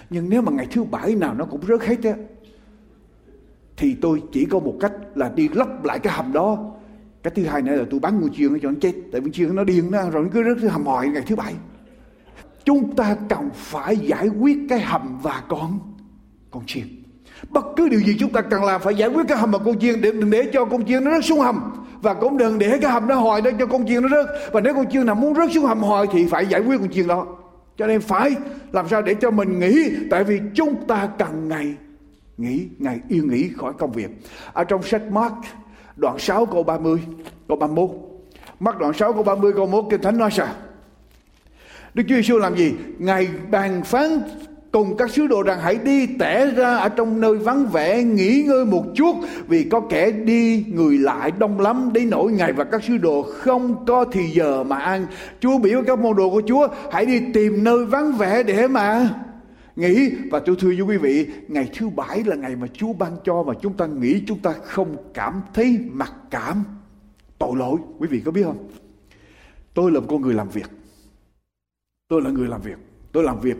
nhưng 0.10 0.30
nếu 0.30 0.42
mà 0.42 0.52
ngày 0.52 0.68
thứ 0.72 0.84
bảy 0.84 1.16
nào 1.16 1.34
nó 1.34 1.46
cũng 1.46 1.62
rớt 1.68 1.82
hết 1.82 2.04
á, 2.04 2.16
thì 3.78 3.96
tôi 4.02 4.24
chỉ 4.32 4.46
có 4.46 4.60
một 4.60 4.74
cách 4.80 4.94
là 5.16 5.32
đi 5.36 5.50
lấp 5.50 5.84
lại 5.84 6.00
cái 6.00 6.14
hầm 6.14 6.34
đó. 6.34 6.72
Cái 7.24 7.34
thứ 7.36 7.44
hai 7.46 7.62
nữa 7.62 7.76
là 7.76 7.86
tôi 7.90 8.00
bán 8.00 8.20
ngôi 8.22 8.30
chiên 8.34 8.60
cho 8.60 8.72
nó 8.72 8.76
chết. 8.82 8.94
Tại 9.12 9.22
vì 9.22 9.32
chiên 9.32 9.56
nó 9.56 9.64
điên 9.64 9.92
nó 9.92 10.10
rồi 10.10 10.24
nó 10.24 10.30
cứ 10.34 10.44
rớt 10.44 10.72
hầm 10.72 10.84
hoài 10.84 11.10
ngày 11.10 11.24
thứ 11.28 11.36
bảy 11.36 11.56
chúng 12.68 12.96
ta 12.96 13.16
cần 13.30 13.50
phải 13.54 13.98
giải 13.98 14.28
quyết 14.28 14.58
cái 14.70 14.80
hầm 14.80 15.20
và 15.22 15.44
con 15.48 15.80
con 16.52 16.64
chiên 16.66 16.84
bất 17.50 17.66
cứ 17.76 17.90
điều 17.90 18.00
gì 18.00 18.16
chúng 18.20 18.32
ta 18.32 18.42
cần 18.42 18.64
làm, 18.64 18.82
phải 18.82 18.96
giải 18.96 19.10
quyết 19.10 19.24
cái 19.28 19.38
hầm 19.38 19.52
và 19.52 19.60
con 19.60 19.80
chiên 19.80 20.02
để 20.02 20.12
đừng 20.12 20.30
để 20.30 20.50
cho 20.54 20.66
con 20.66 20.86
chiên 20.86 21.04
nó 21.04 21.12
rớt 21.12 21.26
xuống 21.26 21.40
hầm. 21.40 21.72
Và 22.02 22.14
cũng 22.14 22.38
đừng 22.38 22.60
để 22.60 22.78
cái 22.82 22.92
hầm 22.92 23.08
nó 23.08 23.16
hồi 23.16 23.42
để 23.42 23.52
cho 23.60 23.66
con 23.66 23.88
chiên 23.88 24.02
nó 24.02 24.10
rớt. 24.10 24.26
Và 24.54 24.62
nếu 24.62 24.74
con 24.74 24.90
chiên 24.92 25.06
nào 25.06 25.16
muốn 25.16 25.36
rớt 25.36 25.52
xuống 25.54 25.66
hầm 25.66 25.80
hồi 25.80 26.08
thì 26.12 26.26
phải 26.26 26.46
giải 26.46 26.62
quyết 26.62 26.78
con 26.80 26.90
chiên 26.90 27.08
đó. 27.08 27.26
Cho 27.78 27.88
nên 27.88 28.02
phải 28.02 28.36
làm 28.72 28.88
sao 28.88 29.02
để 29.02 29.14
cho 29.14 29.32
mình 29.32 29.60
nghỉ. 29.60 29.90
Tại 30.12 30.24
vì 30.24 30.42
chúng 30.56 30.88
ta 30.88 31.10
cần 31.18 31.50
ngày 31.50 31.76
nghỉ, 32.38 32.68
ngày 32.80 33.00
yên 33.10 33.30
nghỉ 33.30 33.50
khỏi 33.58 33.74
công 33.78 33.92
việc. 33.92 34.10
Ở 34.54 34.64
trong 34.64 34.84
sách 34.84 35.02
Mark, 35.12 35.34
đoạn 35.96 36.20
6 36.20 36.46
câu 36.46 36.64
30 36.64 37.00
câu 37.48 37.58
31 37.58 37.90
Mark 38.60 38.78
đoạn 38.78 38.94
6 38.94 39.14
câu 39.14 39.24
30 39.24 39.54
câu 39.54 39.68
1 39.68 39.88
kinh 39.90 40.02
thánh 40.02 40.18
nói 40.18 40.32
sao? 40.32 40.48
Đức 41.98 42.04
Chúa 42.10 42.16
Giêsu 42.16 42.38
làm 42.38 42.56
gì? 42.56 42.74
Ngài 43.00 43.28
bàn 43.52 43.84
phán 43.84 44.22
cùng 44.72 44.98
các 44.98 45.12
sứ 45.12 45.28
đồ 45.28 45.44
rằng, 45.44 45.60
hãy 45.62 45.76
đi 45.84 46.08
tẻ 46.08 46.52
ra 46.52 46.78
ở 46.78 46.90
trong 46.90 47.22
nơi 47.22 47.36
vắng 47.38 47.68
vẻ, 47.68 48.04
nghỉ 48.04 48.44
ngơi 48.48 48.66
một 48.66 48.84
chút, 48.96 49.16
vì 49.48 49.64
có 49.64 49.80
kẻ 49.80 50.12
đi 50.12 50.66
người 50.68 50.98
lại 50.98 51.32
đông 51.32 51.60
lắm. 51.60 51.90
Đến 51.94 52.10
nỗi 52.10 52.32
ngài 52.32 52.54
và 52.54 52.64
các 52.64 52.84
sứ 52.84 52.98
đồ 52.98 53.22
không 53.22 53.86
có 53.86 54.06
thì 54.12 54.30
giờ 54.30 54.64
mà 54.64 54.78
ăn. 54.78 55.06
Chúa 55.40 55.58
biểu 55.58 55.84
các 55.88 56.00
môn 56.00 56.18
đồ 56.18 56.30
của 56.30 56.42
chúa, 56.48 56.68
hãy 56.92 57.06
đi 57.06 57.22
tìm 57.34 57.64
nơi 57.64 57.86
vắng 57.86 58.18
vẻ 58.18 58.44
để 58.44 58.68
mà 58.68 59.10
nghỉ. 59.76 60.12
Và 60.32 60.40
tôi 60.40 60.56
thưa 60.60 60.68
với 60.68 60.82
quý 60.82 60.98
vị, 60.98 61.28
ngày 61.48 61.70
thứ 61.78 61.90
bảy 61.90 62.24
là 62.24 62.36
ngày 62.36 62.56
mà 62.56 62.68
chúa 62.74 62.94
ban 62.94 63.12
cho 63.24 63.44
mà 63.44 63.54
chúng 63.62 63.74
ta 63.74 63.86
nghĩ 63.86 64.24
chúng 64.28 64.40
ta 64.40 64.54
không 64.64 64.96
cảm 65.14 65.42
thấy 65.54 65.80
mặc 65.92 66.14
cảm 66.32 66.64
tội 67.40 67.56
lỗi. 67.56 67.78
Quý 68.00 68.08
vị 68.08 68.22
có 68.26 68.32
biết 68.32 68.44
không? 68.44 68.68
Tôi 69.74 69.92
là 69.92 70.00
một 70.00 70.06
con 70.10 70.22
người 70.22 70.34
làm 70.34 70.50
việc 70.50 70.77
tôi 72.08 72.22
là 72.22 72.30
người 72.30 72.48
làm 72.48 72.62
việc. 72.62 72.78
Tôi 73.12 73.24
làm 73.24 73.40
việc 73.40 73.58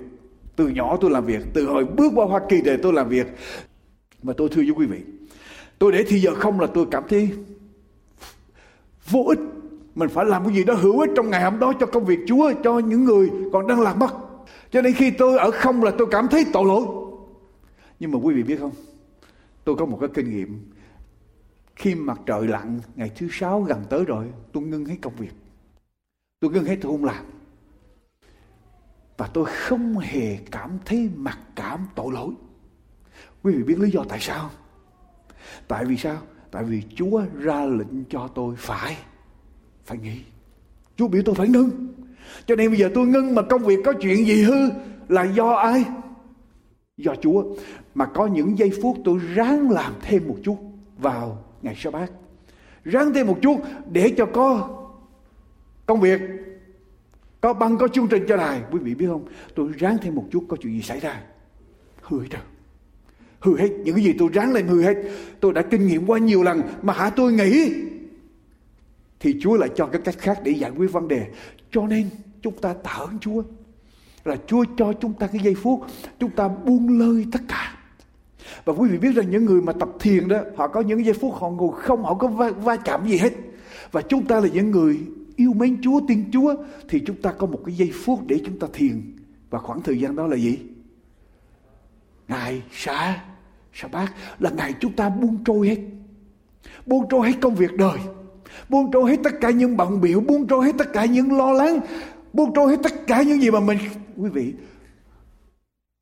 từ 0.58 0.68
nhỏ 0.68 0.98
tôi 1.02 1.12
làm 1.12 1.26
việc, 1.26 1.42
từ 1.54 1.66
hồi 1.66 1.86
bước 1.86 2.12
qua 2.16 2.26
hoa 2.26 2.42
kỳ 2.50 2.62
để 2.62 2.78
tôi 2.78 2.94
làm 2.94 3.10
việc. 3.10 3.28
Và 4.24 4.34
tôi 4.38 4.50
thưa 4.50 4.62
với 4.62 4.72
quý 4.72 4.86
vị, 4.86 5.00
tôi 5.80 5.92
để 5.92 6.04
thì 6.08 6.20
giờ 6.20 6.36
không 6.36 6.60
là 6.60 6.68
tôi 6.68 6.86
cảm 6.92 7.04
thấy 7.10 7.32
vô 9.10 9.24
ích. 9.28 9.40
Mình 9.96 10.10
phải 10.10 10.26
làm 10.26 10.46
cái 10.46 10.56
gì 10.56 10.64
đó 10.64 10.74
hữu 10.74 11.00
ích 11.00 11.10
trong 11.16 11.30
ngày 11.30 11.44
hôm 11.44 11.60
đó 11.60 11.74
cho 11.80 11.86
công 11.86 12.06
việc 12.06 12.20
Chúa, 12.28 12.54
cho 12.64 12.80
những 12.80 13.06
người 13.06 13.32
còn 13.54 13.68
đang 13.68 13.82
làm 13.82 14.00
mất. 14.00 14.16
Cho 14.72 14.82
nên 14.82 14.94
khi 14.94 15.12
tôi 15.12 15.38
ở 15.38 15.52
không 15.52 15.84
là 15.84 15.92
tôi 15.98 16.08
cảm 16.12 16.28
thấy 16.28 16.46
tội 16.54 16.66
lỗi. 16.66 16.86
Nhưng 18.00 18.12
mà 18.12 18.20
quý 18.24 18.36
vị 18.36 18.44
biết 18.44 18.60
không? 18.60 18.72
Tôi 19.64 19.76
có 19.76 19.86
một 19.86 19.98
cái 20.02 20.10
kinh 20.14 20.30
nghiệm. 20.30 20.72
Khi 21.76 21.96
mặt 21.96 22.20
trời 22.26 22.48
lặn 22.48 22.80
ngày 22.96 23.12
thứ 23.16 23.28
sáu 23.32 23.62
gần 23.62 23.84
tới 23.90 24.06
rồi, 24.06 24.26
tôi 24.52 24.64
ngưng 24.64 24.86
hết 24.86 24.96
công 25.02 25.16
việc. 25.16 25.34
Tôi 26.40 26.52
ngưng 26.52 26.66
hết 26.66 26.78
tôi 26.82 26.92
không 26.92 27.06
làm 27.06 27.26
và 29.18 29.28
tôi 29.34 29.46
không 29.46 29.98
hề 29.98 30.38
cảm 30.52 30.78
thấy 30.86 31.10
mặc 31.16 31.40
cảm 31.56 31.88
tội 31.96 32.14
lỗi. 32.14 32.34
Quý 33.44 33.54
vị 33.54 33.64
biết 33.64 33.80
lý 33.80 33.92
do 33.92 34.04
tại 34.10 34.20
sao? 34.20 34.50
Tại 35.68 35.86
vì 35.86 35.98
sao? 35.98 36.18
Tại 36.52 36.64
vì 36.64 36.84
Chúa 36.96 37.22
ra 37.40 37.66
lệnh 37.66 38.04
cho 38.10 38.28
tôi 38.36 38.56
phải 38.58 38.98
phải 39.86 39.98
nghỉ. 39.98 40.22
Chúa 40.96 41.08
biểu 41.08 41.22
tôi 41.26 41.36
phải 41.36 41.48
ngưng. 41.48 41.88
Cho 42.46 42.56
nên 42.56 42.70
bây 42.70 42.80
giờ 42.80 42.90
tôi 42.94 43.08
ngưng 43.08 43.36
mà 43.36 43.42
công 43.42 43.64
việc 43.64 43.80
có 43.86 43.94
chuyện 44.02 44.26
gì 44.26 44.44
hư 44.44 44.70
là 45.08 45.24
do 45.24 45.50
ai? 45.50 45.86
Do 46.98 47.16
Chúa. 47.22 47.44
Mà 47.96 48.06
có 48.06 48.28
những 48.28 48.58
giây 48.58 48.72
phút 48.82 48.98
tôi 49.06 49.20
ráng 49.36 49.72
làm 49.72 49.94
thêm 50.02 50.28
một 50.28 50.38
chút 50.44 50.58
vào 50.98 51.44
ngày 51.62 51.76
sa 51.78 51.92
bát. 51.92 52.12
Ráng 52.84 53.14
thêm 53.14 53.28
một 53.28 53.38
chút 53.42 53.62
để 53.92 54.14
cho 54.18 54.26
có 54.26 54.70
công 55.86 56.00
việc 56.00 56.22
có 57.42 57.54
băng 57.54 57.78
có 57.78 57.88
chương 57.88 58.08
trình 58.08 58.26
cho 58.28 58.38
đài. 58.38 58.62
Quý 58.72 58.80
vị 58.80 58.96
biết 58.96 59.08
không? 59.08 59.26
Tôi 59.56 59.72
ráng 59.78 59.98
thêm 60.02 60.16
một 60.16 60.26
chút 60.32 60.46
có 60.48 60.58
chuyện 60.62 60.74
gì 60.74 60.82
xảy 60.82 61.00
ra. 61.00 61.22
Hư 62.02 62.20
hết 62.20 62.28
rồi 62.32 62.42
hư 63.40 63.58
hết. 63.58 63.70
Những 63.84 63.96
cái 63.96 64.04
gì 64.04 64.14
tôi 64.20 64.30
ráng 64.34 64.54
lên 64.54 64.68
hư 64.68 64.82
hết. 64.82 64.96
Tôi 65.40 65.54
đã 65.54 65.62
kinh 65.62 65.88
nghiệm 65.88 66.06
qua 66.06 66.20
nhiều 66.20 66.44
lần 66.44 66.62
mà 66.82 66.94
hả 66.94 67.10
tôi 67.10 67.34
nghĩ? 67.34 67.74
Thì 69.20 69.36
Chúa 69.42 69.58
lại 69.58 69.70
cho 69.76 69.86
cái 69.86 70.02
cách 70.02 70.16
khác 70.18 70.40
để 70.44 70.52
giải 70.52 70.72
quyết 70.78 70.92
vấn 70.92 71.08
đề. 71.08 71.28
Cho 71.72 71.88
nên 71.88 72.10
chúng 72.42 72.62
ta 72.62 72.74
tạ 72.74 72.92
ơn 72.92 73.20
Chúa. 73.20 73.44
Là 74.26 74.36
Chúa 74.48 74.66
cho 74.78 74.94
chúng 74.94 75.14
ta 75.14 75.28
cái 75.28 75.42
giây 75.44 75.56
phút 75.56 75.86
chúng 76.20 76.32
ta 76.32 76.48
buông 76.48 77.00
lơi 77.00 77.26
tất 77.32 77.40
cả. 77.48 77.78
Và 78.66 78.74
quý 78.74 78.90
vị 78.90 78.98
biết 78.98 79.16
rằng 79.16 79.32
những 79.32 79.46
người 79.46 79.62
mà 79.62 79.74
tập 79.74 79.90
thiền 80.00 80.28
đó 80.28 80.38
họ 80.56 80.68
có 80.68 80.82
những 80.82 81.06
giây 81.06 81.14
phút 81.14 81.34
họ 81.36 81.50
ngồi 81.50 81.72
không 81.82 82.04
họ 82.04 82.14
có 82.14 82.28
va, 82.28 82.50
va 82.50 82.76
chạm 82.76 83.08
gì 83.08 83.18
hết. 83.18 83.34
Và 83.92 84.02
chúng 84.02 84.26
ta 84.26 84.40
là 84.40 84.48
những 84.54 84.72
người 84.72 85.00
yêu 85.38 85.54
mến 85.54 85.82
Chúa, 85.82 86.02
tin 86.08 86.32
Chúa 86.32 86.56
thì 86.90 87.04
chúng 87.06 87.22
ta 87.22 87.32
có 87.32 87.48
một 87.48 87.62
cái 87.66 87.76
giây 87.76 87.92
phút 87.94 88.20
để 88.28 88.42
chúng 88.46 88.60
ta 88.60 88.68
thiền. 88.74 89.02
Và 89.50 89.60
khoảng 89.60 89.82
thời 89.82 90.00
gian 90.00 90.16
đó 90.16 90.28
là 90.28 90.36
gì? 90.36 90.58
ngày 92.28 92.62
sa 92.72 93.24
sa 93.74 93.88
bát 93.88 94.14
là 94.40 94.50
ngày 94.50 94.74
chúng 94.80 94.94
ta 94.94 95.10
buông 95.10 95.38
trôi 95.46 95.68
hết. 95.68 95.78
Buông 96.86 97.06
trôi 97.10 97.28
hết 97.28 97.38
công 97.42 97.56
việc 97.56 97.74
đời. 97.78 98.00
Buông 98.70 98.92
trôi 98.92 99.12
hết 99.12 99.18
tất 99.24 99.34
cả 99.42 99.50
những 99.50 99.78
bận 99.78 100.02
biểu. 100.02 100.20
Buông 100.20 100.48
trôi 100.48 100.66
hết 100.66 100.72
tất 100.78 100.94
cả 100.94 101.06
những 101.06 101.38
lo 101.38 101.52
lắng. 101.52 101.80
Buông 102.34 102.54
trôi 102.54 102.70
hết 102.70 102.80
tất 102.84 103.08
cả 103.08 103.22
những 103.22 103.42
gì 103.42 103.52
mà 103.52 103.60
mình 103.60 103.78
quý 104.18 104.30
vị 104.30 104.54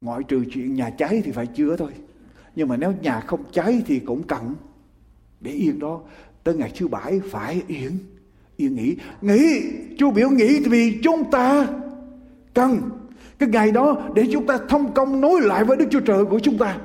ngoại 0.02 0.24
trừ 0.28 0.44
chuyện 0.52 0.74
nhà 0.74 0.90
cháy 0.90 1.22
thì 1.26 1.32
phải 1.32 1.48
chữa 1.48 1.78
thôi. 1.78 1.92
Nhưng 2.56 2.68
mà 2.68 2.78
nếu 2.78 2.94
nhà 3.02 3.20
không 3.20 3.44
cháy 3.52 3.84
thì 3.86 4.00
cũng 4.00 4.24
cần. 4.24 4.56
Để 5.40 5.52
yên 5.52 5.80
đó 5.80 6.02
tới 6.44 6.56
ngày 6.56 6.72
thứ 6.78 6.88
bảy 6.88 7.20
phải 7.32 7.62
yên 7.68 7.92
yên 8.58 8.76
nghỉ. 8.76 8.96
Nghỉ. 9.22 9.62
Chú 9.98 10.12
biểu 10.12 10.30
nghỉ 10.30 10.60
vì 10.60 11.00
chúng 11.04 11.32
ta 11.32 11.68
cần 12.54 12.82
cái 13.40 13.50
ngày 13.50 13.72
đó 13.72 13.98
để 14.16 14.24
chúng 14.32 14.48
ta 14.48 14.58
thông 14.70 14.94
công 14.94 15.22
nối 15.22 15.42
lại 15.42 15.64
với 15.64 15.78
Đức 15.78 15.86
Chúa 15.92 16.00
Trời 16.00 16.26
của 16.26 16.40
chúng 16.40 16.58
ta. 16.58 16.78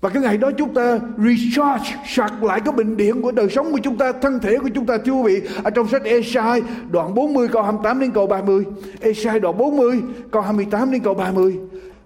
Và 0.00 0.10
cái 0.10 0.22
ngày 0.22 0.38
đó 0.38 0.50
chúng 0.58 0.74
ta 0.74 0.98
recharge 1.18 1.96
sạc 2.06 2.44
lại 2.44 2.60
cái 2.64 2.72
bình 2.72 2.96
điện 2.96 3.22
của 3.22 3.32
đời 3.32 3.48
sống 3.50 3.72
của 3.72 3.78
chúng 3.82 3.98
ta, 3.98 4.12
thân 4.12 4.38
thể 4.38 4.58
của 4.58 4.68
chúng 4.74 4.86
ta, 4.86 4.98
thưa 5.04 5.12
quý 5.12 5.22
vị. 5.22 5.48
Ở 5.62 5.70
trong 5.70 5.88
sách 5.88 6.04
Esai, 6.04 6.62
đoạn 6.90 7.14
40 7.14 7.48
câu 7.48 7.62
28 7.62 8.00
đến 8.00 8.10
câu 8.10 8.26
30 8.26 8.64
Esai 9.00 9.40
đoạn 9.40 9.58
40 9.58 10.02
câu 10.30 10.42
28 10.42 10.90
đến 10.90 11.00
câu 11.02 11.14
30 11.14 11.58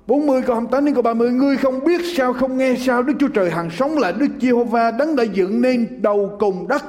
40 0.06 0.42
câu 0.42 0.54
28 0.54 0.84
đến 0.84 0.94
câu 0.94 1.02
30 1.02 1.30
Ngươi 1.30 1.56
không 1.56 1.84
biết 1.84 2.00
sao, 2.16 2.32
không 2.32 2.58
nghe 2.58 2.74
sao 2.78 3.02
Đức 3.02 3.14
Chúa 3.18 3.28
Trời 3.28 3.50
hàng 3.50 3.70
sống 3.70 3.98
là 3.98 4.12
Đức 4.12 4.28
Giê-hô-va 4.40 4.90
đấng 4.90 5.16
đã 5.16 5.22
dựng 5.22 5.60
nên 5.60 6.02
đầu 6.02 6.36
cùng 6.38 6.68
đất 6.68 6.84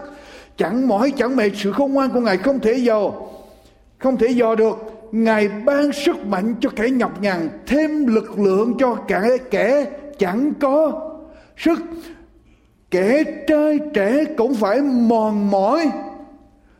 chẳng 0.59 0.87
mỏi, 0.87 1.13
chẳng 1.17 1.35
mệt, 1.35 1.51
sự 1.55 1.71
khôn 1.71 1.93
ngoan 1.93 2.09
của 2.09 2.19
Ngài 2.19 2.37
không 2.37 2.59
thể 2.59 2.73
dò, 2.73 3.11
không 3.97 4.17
thể 4.17 4.27
dò 4.27 4.55
được. 4.55 4.77
Ngài 5.11 5.49
ban 5.49 5.91
sức 5.91 6.25
mạnh 6.25 6.55
cho 6.61 6.69
kẻ 6.75 6.89
nhọc 6.89 7.21
nhằn, 7.21 7.49
thêm 7.67 8.07
lực 8.07 8.39
lượng 8.39 8.73
cho 8.79 8.95
kẻ 8.95 9.37
kẻ 9.51 9.85
chẳng 10.17 10.53
có 10.59 11.09
sức. 11.57 11.79
Kẻ 12.91 13.23
trai 13.47 13.79
trẻ 13.93 14.25
cũng 14.37 14.55
phải 14.55 14.81
mòn 14.81 15.51
mỏi. 15.51 15.91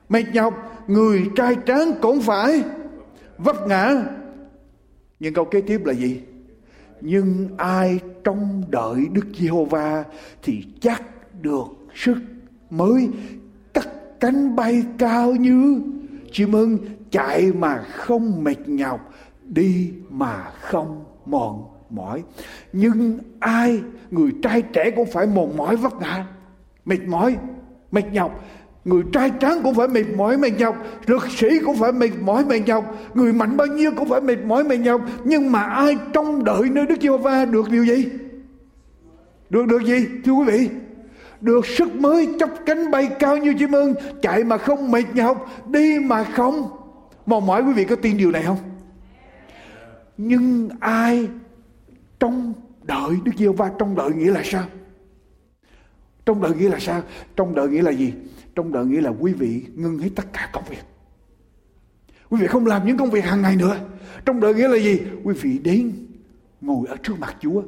Mệt 0.10 0.24
nhọc, 0.34 0.84
người 0.88 1.26
trai 1.36 1.56
tráng 1.66 1.94
cũng 2.02 2.22
phải 2.22 2.64
vấp 3.38 3.68
ngã. 3.68 3.94
Nhưng 5.20 5.34
câu 5.34 5.46
kế 5.46 5.62
tiếp 5.62 5.86
là 5.86 5.94
gì? 5.94 6.22
Nhưng 7.02 7.48
ai 7.58 8.00
trông 8.24 8.64
đợi 8.70 9.06
Đức 9.12 9.26
Giê-hô-va 9.40 10.04
thì 10.44 10.64
chắc 10.82 11.04
được 11.42 11.66
sức 11.96 12.18
mới 12.70 13.10
cánh 14.20 14.56
bay 14.56 14.84
cao 14.98 15.32
như 15.32 15.82
chim 16.32 16.52
ưng 16.52 16.78
chạy 17.12 17.52
mà 17.54 17.78
không 17.78 18.44
mệt 18.44 18.70
nhọc, 18.70 19.14
đi 19.44 19.92
mà 20.10 20.52
không 20.62 21.04
mòn 21.26 21.64
mỏi. 21.90 22.24
Nhưng 22.74 23.20
ai, 23.40 23.82
người 24.12 24.32
trai 24.44 24.62
trẻ 24.62 24.92
cũng 24.96 25.08
phải 25.12 25.28
mòn 25.28 25.58
mỏi 25.58 25.76
vất 25.76 25.94
vả 26.02 26.26
mệt 26.90 27.08
mỏi, 27.08 27.38
mệt 27.92 28.06
nhọc. 28.12 28.46
Người 28.86 29.04
trai 29.14 29.32
tráng 29.40 29.62
cũng 29.64 29.76
phải 29.76 29.88
mệt 29.88 30.06
mỏi, 30.18 30.38
mệt 30.38 30.52
nhọc. 30.58 30.76
Lực 31.06 31.28
sĩ 31.30 31.48
cũng 31.66 31.78
phải 31.78 31.92
mệt 31.92 32.12
mỏi, 32.22 32.46
mệt 32.46 32.60
nhọc. 32.66 32.98
Người 33.14 33.34
mạnh 33.34 33.58
bao 33.58 33.68
nhiêu 33.68 33.92
cũng 33.98 34.10
phải 34.10 34.22
mệt 34.22 34.46
mỏi, 34.46 34.64
mệt 34.64 34.78
nhọc. 34.78 35.02
Nhưng 35.24 35.52
mà 35.52 35.62
ai 35.62 35.98
trông 36.14 36.44
đợi 36.44 36.70
nơi 36.72 36.86
đức 36.86 37.02
giê-hô-va 37.02 37.46
được 37.46 37.70
điều 37.70 37.86
gì? 37.86 38.06
Được 39.50 39.68
được 39.68 39.84
gì, 39.84 40.06
thưa 40.26 40.32
quý 40.32 40.46
vị? 40.46 40.70
Được 41.42 41.66
sức 41.66 41.96
mới 41.96 42.30
chắp 42.40 42.50
cánh 42.66 42.92
bay 42.92 43.10
cao 43.20 43.38
như 43.38 43.54
chim 43.60 43.72
ưng, 43.72 43.94
chạy 44.22 44.44
mà 44.44 44.58
không 44.58 44.92
mệt 44.92 45.06
nhọc 45.14 45.50
đi 45.68 46.00
mà 46.00 46.24
không. 46.24 46.70
Mòn 47.26 47.46
mỏi 47.46 47.64
quý 47.64 47.74
vị 47.74 47.86
có 47.86 47.96
tin 47.96 48.18
điều 48.18 48.32
này 48.32 48.44
không? 48.44 48.58
Nhưng 50.18 50.70
ai 50.80 51.28
trong 52.20 52.54
đợi 52.84 53.12
Đức 53.24 53.32
Giêsu 53.38 53.54
va 53.54 53.72
trong 53.80 53.96
đợi 53.96 54.12
nghĩa 54.12 54.32
là 54.32 54.42
sao? 54.44 54.64
Trong 56.26 56.42
đợi 56.42 56.56
nghĩa 56.56 56.70
là 56.70 56.80
sao? 56.80 57.02
Trong 57.36 57.56
đợi 57.56 57.68
nghĩa 57.68 57.82
là 57.82 57.92
gì? 57.92 58.14
Trong 58.56 58.72
đợi 58.72 58.86
nghĩa 58.86 59.02
là 59.02 59.10
quý 59.20 59.34
vị 59.34 59.64
ngưng 59.76 59.98
hết 59.98 60.10
tất 60.16 60.34
cả 60.34 60.50
công 60.54 60.64
việc. 60.70 60.84
Quý 62.30 62.42
vị 62.42 62.48
không 62.48 62.66
làm 62.66 62.88
những 62.88 62.98
công 62.98 63.12
việc 63.12 63.26
hàng 63.26 63.42
ngày 63.42 63.56
nữa. 63.56 63.78
Trong 64.26 64.40
đợi 64.40 64.54
nghĩa 64.54 64.68
là 64.68 64.78
gì? 64.78 65.02
Quý 65.24 65.34
vị 65.34 65.60
đến 65.64 66.08
ngồi 66.62 66.88
ở 66.88 66.96
trước 67.04 67.20
mặt 67.20 67.36
Chúa 67.40 67.62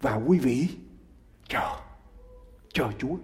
và 0.00 0.20
quý 0.26 0.38
vị 0.38 0.68
chờ 1.48 1.85
chờ 2.76 2.84
Chúa. 2.98 3.16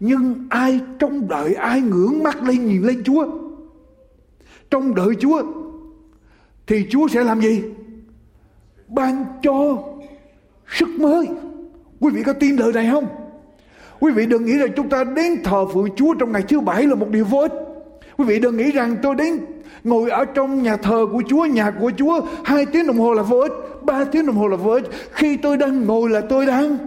Nhưng 0.00 0.46
ai 0.50 0.80
trong 0.98 1.28
đợi 1.28 1.54
ai 1.54 1.80
ngưỡng 1.80 2.22
mắt 2.22 2.42
lên 2.42 2.66
nhìn 2.66 2.82
lên 2.82 3.02
Chúa? 3.04 3.26
Trong 4.70 4.94
đợi 4.94 5.14
Chúa 5.20 5.42
thì 6.66 6.86
Chúa 6.90 7.08
sẽ 7.08 7.24
làm 7.24 7.40
gì? 7.40 7.62
Ban 8.88 9.24
cho 9.42 9.78
sức 10.68 10.88
mới. 10.88 11.28
Quý 12.00 12.10
vị 12.14 12.22
có 12.22 12.32
tin 12.32 12.56
lời 12.56 12.72
này 12.72 12.88
không? 12.90 13.06
Quý 14.00 14.12
vị 14.12 14.26
đừng 14.26 14.44
nghĩ 14.44 14.58
rằng 14.58 14.68
chúng 14.76 14.88
ta 14.88 15.04
đến 15.04 15.42
thờ 15.44 15.66
phượng 15.74 15.88
chúa 15.96 16.14
trong 16.14 16.32
ngày 16.32 16.42
thứ 16.48 16.60
bảy 16.60 16.86
là 16.86 16.94
một 16.94 17.08
điều 17.10 17.24
vô 17.24 17.38
ích. 17.38 17.52
Quý 18.16 18.24
vị 18.24 18.38
đừng 18.38 18.56
nghĩ 18.56 18.70
rằng 18.70 18.96
tôi 19.02 19.14
đến 19.14 19.38
ngồi 19.84 20.10
ở 20.10 20.24
trong 20.24 20.62
nhà 20.62 20.76
thờ 20.76 21.06
của 21.12 21.22
chúa, 21.28 21.44
nhà 21.44 21.70
của 21.70 21.92
chúa, 21.96 22.20
hai 22.44 22.66
tiếng 22.66 22.86
đồng 22.86 22.98
hồ 22.98 23.12
là 23.12 23.22
vô 23.22 23.38
ích, 23.38 23.52
ba 23.82 24.04
tiếng 24.04 24.26
đồng 24.26 24.36
hồ 24.36 24.48
là 24.48 24.56
vô 24.56 24.70
ích. 24.70 24.84
Khi 25.12 25.36
tôi 25.36 25.56
đang 25.56 25.86
ngồi 25.86 26.10
là 26.10 26.20
tôi 26.20 26.46
đang 26.46 26.78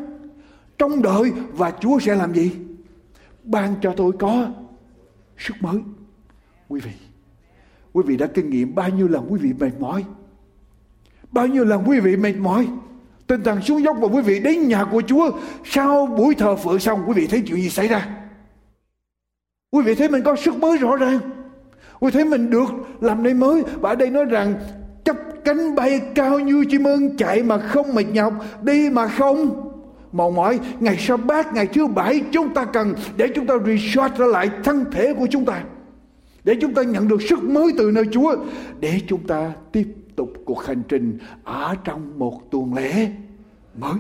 trong 0.78 1.02
đợi 1.02 1.32
và 1.52 1.72
chúa 1.80 2.00
sẽ 2.00 2.16
làm 2.16 2.34
gì? 2.34 2.52
Ban 3.44 3.76
cho 3.82 3.94
tôi 3.98 4.12
có 4.20 4.48
sức 5.38 5.54
mới. 5.62 5.78
Quý 6.68 6.80
vị 6.80 6.92
quý 7.96 8.04
vị 8.06 8.18
đã 8.18 8.28
kinh 8.28 8.50
nghiệm 8.50 8.76
bao 8.76 8.90
nhiêu 8.90 9.08
lần 9.08 9.26
quý 9.30 9.40
vị 9.40 9.54
mệt 9.60 9.72
mỏi? 9.80 10.06
Bao 11.32 11.48
nhiêu 11.48 11.66
lần 11.66 11.84
quý 11.90 12.00
vị 12.00 12.18
mệt 12.18 12.36
mỏi? 12.38 12.68
Tinh 13.28 13.44
thần 13.44 13.62
xuống 13.62 13.84
dốc 13.84 13.98
và 14.02 14.08
quý 14.08 14.22
vị 14.22 14.40
đến 14.40 14.68
nhà 14.68 14.86
của 14.92 15.02
Chúa. 15.08 15.32
Sau 15.66 16.06
buổi 16.06 16.36
thờ 16.36 16.56
phượng 16.56 16.80
xong, 16.80 17.04
quý 17.08 17.14
vị 17.14 17.28
thấy 17.28 17.44
chuyện 17.46 17.62
gì 17.62 17.70
xảy 17.70 17.88
ra? 17.88 18.08
Quý 19.72 19.82
vị 19.84 19.96
thấy 19.96 20.10
mình 20.10 20.24
có 20.24 20.36
sức 20.36 20.56
mới 20.56 20.78
rõ 20.78 20.96
ràng. 20.96 21.20
Quý 22.00 22.08
vị 22.08 22.12
thấy 22.12 22.26
mình 22.26 22.50
được 22.50 22.70
làm 23.02 23.24
nơi 23.24 23.34
mới. 23.34 23.64
Và 23.80 23.90
ở 23.90 23.96
đây 23.96 24.10
nói 24.10 24.26
rằng 24.26 24.56
chấp 25.04 25.16
cánh 25.46 25.76
bay 25.76 26.02
cao 26.16 26.40
như 26.40 26.66
chim 26.70 26.84
ưng 26.84 27.18
Chạy 27.18 27.44
mà 27.44 27.58
không 27.58 27.96
mệt 27.96 28.08
nhọc, 28.12 28.34
Đi 28.62 28.90
mà 28.90 29.08
không 29.08 29.65
mòn 30.18 30.36
mỏi 30.36 30.60
Ngày 30.80 30.98
sau 31.00 31.18
bát 31.18 31.54
ngày 31.54 31.68
thứ 31.68 31.88
bảy 31.88 32.22
chúng 32.32 32.54
ta 32.54 32.66
cần 32.66 32.94
Để 33.18 33.28
chúng 33.36 33.48
ta 33.48 33.54
restart 33.66 34.20
lại 34.20 34.50
thân 34.64 34.86
thể 34.92 35.14
của 35.14 35.28
chúng 35.32 35.46
ta 35.46 35.64
Để 36.44 36.56
chúng 36.62 36.74
ta 36.74 36.84
nhận 36.84 37.08
được 37.08 37.22
sức 37.22 37.44
mới 37.44 37.74
từ 37.78 37.92
nơi 37.92 38.06
Chúa 38.12 38.36
Để 38.80 39.00
chúng 39.08 39.28
ta 39.28 39.54
tiếp 39.72 39.88
tục 40.16 40.34
cuộc 40.46 40.66
hành 40.66 40.84
trình 40.88 41.18
ở 41.44 41.76
trong 41.84 42.20
một 42.20 42.52
tuần 42.52 42.74
lễ 42.74 43.12
mới. 43.80 44.00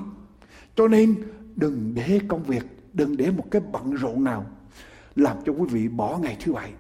Cho 0.75 0.88
nên 0.88 1.15
đừng 1.56 1.93
để 1.95 2.19
công 2.28 2.43
việc, 2.43 2.65
đừng 2.93 3.17
để 3.17 3.32
một 3.32 3.45
cái 3.51 3.62
bận 3.71 3.91
rộn 3.91 4.23
nào 4.23 4.45
làm 5.15 5.38
cho 5.45 5.54
quý 5.54 5.65
vị 5.69 5.88
bỏ 5.88 6.17
ngày 6.17 6.38
thứ 6.43 6.54
bảy, 6.54 6.71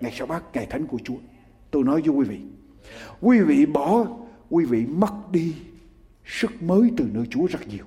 ngày 0.00 0.12
sau 0.14 0.26
bát, 0.26 0.42
ngày 0.54 0.66
thánh 0.70 0.86
của 0.86 0.98
Chúa. 1.04 1.16
Tôi 1.70 1.84
nói 1.84 2.02
với 2.06 2.16
quý 2.16 2.24
vị, 2.24 2.40
quý 3.20 3.40
vị 3.40 3.66
bỏ, 3.66 4.06
quý 4.50 4.64
vị 4.64 4.86
mất 4.86 5.30
đi 5.30 5.54
sức 6.24 6.62
mới 6.62 6.90
từ 6.96 7.04
nơi 7.12 7.24
Chúa 7.30 7.46
rất 7.46 7.68
nhiều. 7.68 7.84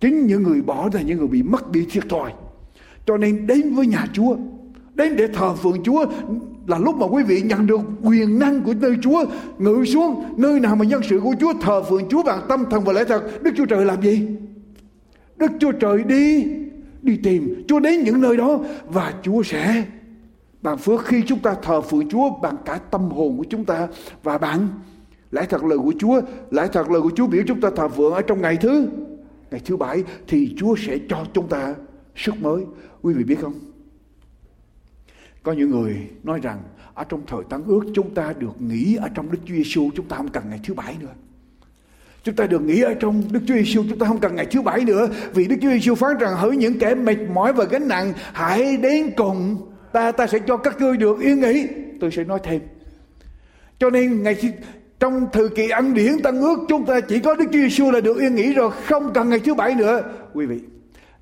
Chính 0.00 0.26
những 0.26 0.42
người 0.42 0.62
bỏ 0.62 0.88
là 0.92 1.02
những 1.02 1.18
người 1.18 1.28
bị 1.28 1.42
mất 1.42 1.70
đi 1.70 1.86
thiệt 1.90 2.08
thòi. 2.08 2.32
Cho 3.06 3.16
nên 3.16 3.46
đến 3.46 3.74
với 3.74 3.86
nhà 3.86 4.06
Chúa, 4.12 4.36
đến 4.94 5.16
để 5.16 5.28
thờ 5.28 5.54
phượng 5.54 5.82
Chúa 5.84 6.06
là 6.66 6.78
lúc 6.78 6.96
mà 6.96 7.06
quý 7.06 7.22
vị 7.22 7.42
nhận 7.42 7.66
được 7.66 7.80
quyền 8.02 8.38
năng 8.38 8.60
của 8.62 8.74
nơi 8.80 8.96
Chúa 9.02 9.24
ngự 9.58 9.84
xuống 9.84 10.24
nơi 10.36 10.60
nào 10.60 10.76
mà 10.76 10.84
nhân 10.84 11.02
sự 11.08 11.20
của 11.20 11.34
Chúa 11.40 11.52
thờ 11.60 11.82
phượng 11.82 12.08
Chúa 12.08 12.22
bằng 12.22 12.40
tâm 12.48 12.64
thần 12.70 12.84
và 12.84 12.92
lẽ 12.92 13.04
thật 13.04 13.42
Đức 13.42 13.50
Chúa 13.56 13.66
Trời 13.66 13.84
làm 13.84 14.02
gì 14.02 14.28
Đức 15.36 15.50
Chúa 15.60 15.72
Trời 15.72 16.02
đi 16.02 16.46
đi 17.02 17.16
tìm 17.22 17.64
Chúa 17.68 17.80
đến 17.80 18.02
những 18.02 18.20
nơi 18.20 18.36
đó 18.36 18.58
và 18.88 19.14
Chúa 19.22 19.42
sẽ 19.42 19.84
bằng 20.62 20.78
phước 20.78 21.04
khi 21.04 21.22
chúng 21.26 21.38
ta 21.38 21.54
thờ 21.62 21.80
phượng 21.80 22.08
Chúa 22.08 22.30
bằng 22.42 22.56
cả 22.64 22.80
tâm 22.90 23.10
hồn 23.10 23.38
của 23.38 23.44
chúng 23.50 23.64
ta 23.64 23.88
và 24.22 24.38
bằng 24.38 24.68
lẽ 25.30 25.46
thật 25.48 25.64
lời 25.64 25.78
của 25.78 25.92
Chúa 25.98 26.20
lẽ 26.50 26.66
thật 26.72 26.90
lời 26.90 27.00
của 27.00 27.10
Chúa 27.16 27.26
biểu 27.26 27.42
chúng 27.46 27.60
ta 27.60 27.70
thờ 27.76 27.88
phượng 27.88 28.12
ở 28.12 28.22
trong 28.22 28.40
ngày 28.40 28.56
thứ 28.56 28.88
ngày 29.50 29.60
thứ 29.64 29.76
bảy 29.76 30.04
thì 30.28 30.54
Chúa 30.56 30.76
sẽ 30.76 30.98
cho 31.08 31.26
chúng 31.34 31.48
ta 31.48 31.74
sức 32.16 32.34
mới 32.40 32.64
quý 33.02 33.14
vị 33.14 33.24
biết 33.24 33.38
không 33.40 33.54
có 35.42 35.52
những 35.52 35.70
người 35.70 35.96
nói 36.22 36.40
rằng 36.42 36.62
ở 36.94 37.04
trong 37.04 37.22
thời 37.26 37.40
tăng 37.50 37.64
ước 37.64 37.80
chúng 37.94 38.14
ta 38.14 38.32
được 38.38 38.62
nghỉ 38.62 38.96
ở 38.96 39.08
trong 39.14 39.30
Đức 39.30 39.38
Chúa 39.44 39.54
Giêsu 39.54 39.90
chúng 39.96 40.08
ta 40.08 40.16
không 40.16 40.28
cần 40.28 40.44
ngày 40.50 40.60
thứ 40.64 40.74
bảy 40.74 40.96
nữa. 41.00 41.14
Chúng 42.22 42.36
ta 42.36 42.46
được 42.46 42.62
nghỉ 42.62 42.80
ở 42.80 42.94
trong 42.94 43.22
Đức 43.30 43.40
Chúa 43.46 43.54
Giêsu 43.54 43.84
chúng 43.88 43.98
ta 43.98 44.06
không 44.06 44.20
cần 44.20 44.36
ngày 44.36 44.46
thứ 44.50 44.62
bảy 44.62 44.84
nữa 44.84 45.08
vì 45.34 45.46
Đức 45.46 45.56
Chúa 45.62 45.70
Giêsu 45.70 45.94
phán 45.94 46.18
rằng 46.18 46.36
hỡi 46.36 46.56
những 46.56 46.78
kẻ 46.78 46.94
mệt 46.94 47.18
mỏi 47.34 47.52
và 47.52 47.64
gánh 47.64 47.88
nặng, 47.88 48.12
hãy 48.32 48.76
đến 48.76 49.10
cùng 49.16 49.56
ta 49.92 50.12
ta 50.12 50.26
sẽ 50.26 50.38
cho 50.46 50.56
các 50.56 50.80
ngươi 50.80 50.96
được 50.96 51.20
yên 51.20 51.40
nghỉ. 51.40 51.66
Tôi 52.00 52.10
sẽ 52.10 52.24
nói 52.24 52.40
thêm. 52.42 52.60
Cho 53.78 53.90
nên 53.90 54.22
ngày 54.22 54.36
trong 55.00 55.26
thời 55.32 55.48
kỳ 55.48 55.68
ăn 55.68 55.94
điển 55.94 56.22
tăng 56.22 56.40
ước 56.40 56.58
chúng 56.68 56.84
ta 56.84 57.00
chỉ 57.00 57.18
có 57.18 57.34
Đức 57.34 57.44
Chúa 57.52 57.58
Giêsu 57.58 57.90
là 57.90 58.00
được 58.00 58.20
yên 58.20 58.34
nghỉ 58.34 58.52
rồi 58.52 58.70
không 58.84 59.12
cần 59.14 59.30
ngày 59.30 59.38
thứ 59.38 59.54
bảy 59.54 59.74
nữa. 59.74 60.02
Quý 60.34 60.46
vị, 60.46 60.58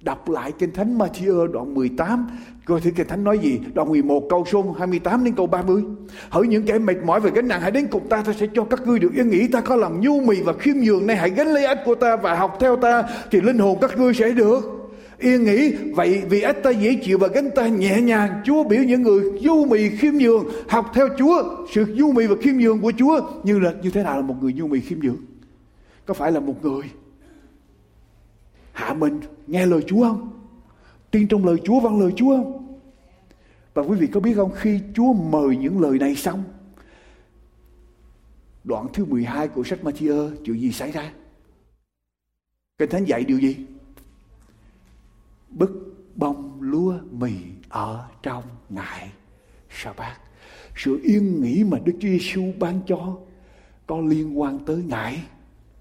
Đọc 0.01 0.29
lại 0.29 0.53
Kinh 0.59 0.73
Thánh 0.73 0.99
Matthew 0.99 1.47
đoạn 1.47 1.75
18 1.75 2.29
Coi 2.65 2.81
thử 2.81 2.91
Kinh 2.91 3.09
Thánh 3.09 3.25
nói 3.25 3.39
gì? 3.39 3.61
Đoạn 3.75 3.89
11 3.89 4.23
câu 4.31 4.45
số 4.53 4.75
28 4.79 5.25
đến 5.25 5.35
câu 5.35 5.47
30 5.47 5.83
Hỡi 6.31 6.47
những 6.47 6.67
kẻ 6.67 6.79
mệt 6.79 6.97
mỏi 7.05 7.21
và 7.21 7.31
gánh 7.31 7.49
nặng 7.49 7.61
Hãy 7.61 7.71
đến 7.71 7.87
cùng 7.91 8.09
ta 8.09 8.23
Ta 8.23 8.33
sẽ 8.33 8.47
cho 8.55 8.65
các 8.65 8.87
ngươi 8.87 8.99
được 8.99 9.13
yên 9.15 9.31
nghỉ. 9.31 9.49
Ta 9.49 9.61
có 9.61 9.77
lòng 9.77 10.01
nhu 10.01 10.21
mì 10.21 10.43
và 10.43 10.53
khiêm 10.53 10.77
nhường 10.77 11.07
Này 11.07 11.17
hãy 11.17 11.31
gánh 11.31 11.49
lấy 11.49 11.65
ách 11.65 11.79
của 11.85 11.95
ta 11.95 12.17
Và 12.17 12.35
học 12.35 12.57
theo 12.61 12.77
ta 12.77 13.03
Thì 13.31 13.41
linh 13.41 13.59
hồn 13.59 13.79
các 13.81 13.99
ngươi 13.99 14.15
sẽ 14.15 14.31
được 14.31 14.78
yên 15.19 15.45
nghỉ 15.45 15.73
vậy 15.73 16.23
vì 16.31 16.41
ách 16.41 16.63
ta 16.63 16.71
dễ 16.71 17.01
chịu 17.03 17.19
và 17.19 17.29
gánh 17.29 17.51
ta 17.55 17.69
nhẹ 17.69 18.01
nhàng 18.01 18.43
chúa 18.45 18.65
biểu 18.65 18.83
những 18.83 19.03
người 19.03 19.31
nhu 19.41 19.65
mì 19.65 19.89
khiêm 19.89 20.15
nhường, 20.15 20.45
học 20.69 20.91
theo 20.95 21.09
chúa, 21.19 21.67
sự 21.73 21.85
nhu 21.97 22.13
mì 22.13 22.27
và 22.27 22.35
khiêm 22.43 22.55
nhường 22.55 22.81
của 22.81 22.93
chúa 22.99 23.21
như 23.43 23.59
là, 23.59 23.73
như 23.83 23.91
thế 23.91 24.03
nào 24.03 24.17
là 24.17 24.23
một 24.23 24.35
người 24.41 24.53
nhu 24.53 24.67
mì 24.67 24.81
khiêm 24.81 24.99
nhường 25.01 25.17
có 26.09 26.15
phải 26.15 26.33
là 26.33 26.41
một 26.41 26.65
người 26.65 26.91
hạ 28.73 28.95
mình 28.95 29.21
nghe 29.47 29.67
lời 29.67 29.83
Chúa 29.87 30.03
không? 30.03 30.31
Tin 31.11 31.29
trong 31.29 31.47
lời 31.47 31.57
Chúa 31.65 31.81
vâng 31.81 32.01
lời 32.01 32.13
Chúa 32.17 32.37
không? 32.37 32.79
Và 33.75 33.83
quý 33.83 33.99
vị 33.99 34.07
có 34.07 34.21
biết 34.21 34.35
không, 34.37 34.53
khi 34.55 34.81
Chúa 34.95 35.13
mời 35.13 35.57
những 35.57 35.81
lời 35.81 35.99
này 35.99 36.15
xong, 36.17 36.45
Đoạn 38.65 38.87
thứ 38.93 39.05
12 39.05 39.49
của 39.49 39.65
sách 39.65 39.79
Matthew 39.83 40.31
chuyện 40.45 40.61
gì 40.61 40.73
xảy 40.73 40.93
ra? 40.93 41.13
Kinh 42.79 42.91
Thánh 42.91 43.05
dạy 43.05 43.25
điều 43.25 43.39
gì? 43.39 43.57
Bức 45.51 45.95
bông 46.15 46.59
lúa 46.61 46.95
mì 47.11 47.33
ở 47.69 48.05
trong 48.23 48.43
ngày 48.69 49.13
sa 49.71 49.93
bát 49.97 50.17
Sự 50.77 51.01
yên 51.03 51.43
nghỉ 51.43 51.65
mà 51.65 51.79
Đức 51.85 51.93
Chúa 52.01 52.09
Giêsu 52.09 52.43
ban 52.59 52.81
cho 52.87 53.17
có 53.87 54.01
liên 54.01 54.41
quan 54.41 54.59
tới 54.67 54.83
ngày 54.87 55.23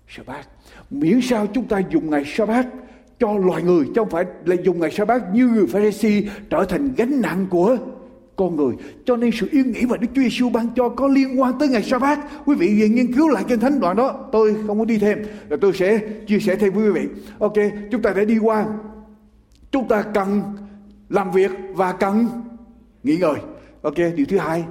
sa 0.08 0.24
bát 0.26 0.48
miễn 0.90 1.22
sao 1.22 1.48
chúng 1.48 1.68
ta 1.68 1.82
dùng 1.90 2.10
ngày 2.10 2.24
sa 2.26 2.46
bát 2.46 2.68
cho 3.20 3.34
loài 3.34 3.64
người 3.64 3.86
chứ 3.86 3.94
không 3.96 4.10
phải 4.10 4.26
là 4.46 4.56
dùng 4.64 4.80
ngày 4.80 4.92
sa 4.92 5.06
bát 5.06 5.24
như 5.34 5.48
người 5.48 5.68
Pharisee 5.68 6.22
trở 6.50 6.66
thành 6.66 6.94
gánh 6.96 7.22
nặng 7.22 7.48
của 7.50 7.78
con 8.38 8.56
người. 8.56 8.76
Cho 9.06 9.18
nên 9.18 9.32
sự 9.34 9.48
yên 9.52 9.72
nghỉ 9.72 9.86
mà 9.86 9.98
Đức 9.98 10.08
Chúa 10.16 10.22
Giêsu 10.22 10.50
ban 10.50 10.68
cho 10.76 10.90
có 10.90 11.08
liên 11.08 11.42
quan 11.42 11.60
tới 11.60 11.68
ngày 11.68 11.84
sa 11.84 12.00
bát 12.00 12.20
quý 12.46 12.56
vị 12.56 12.82
về 12.82 12.90
nghiên 12.90 13.14
cứu 13.14 13.30
lại 13.30 13.44
kinh 13.48 13.60
thánh 13.60 13.80
đoạn 13.80 13.96
đó. 13.96 14.30
Tôi 14.32 14.56
không 14.68 14.80
có 14.80 14.86
đi 14.86 14.98
thêm. 14.98 15.24
Rồi 15.50 15.60
tôi 15.62 15.74
sẽ 15.74 16.00
chia 16.28 16.40
sẻ 16.40 16.56
thêm 16.56 16.74
với 16.74 16.84
quý 16.84 16.92
vị. 16.92 17.08
Ok, 17.40 17.54
chúng 17.92 18.02
ta 18.02 18.14
đã 18.14 18.24
đi 18.24 18.38
qua 18.38 18.66
chúng 19.78 19.88
ta 19.88 20.04
cần 20.14 20.42
làm 21.10 21.32
việc 21.32 21.52
và 21.74 21.94
cần 21.94 22.28
nghỉ 23.04 23.18
ngơi. 23.18 23.36
Ok, 23.82 23.96
điều 23.96 24.26
thứ 24.30 24.38
hai, 24.38 24.64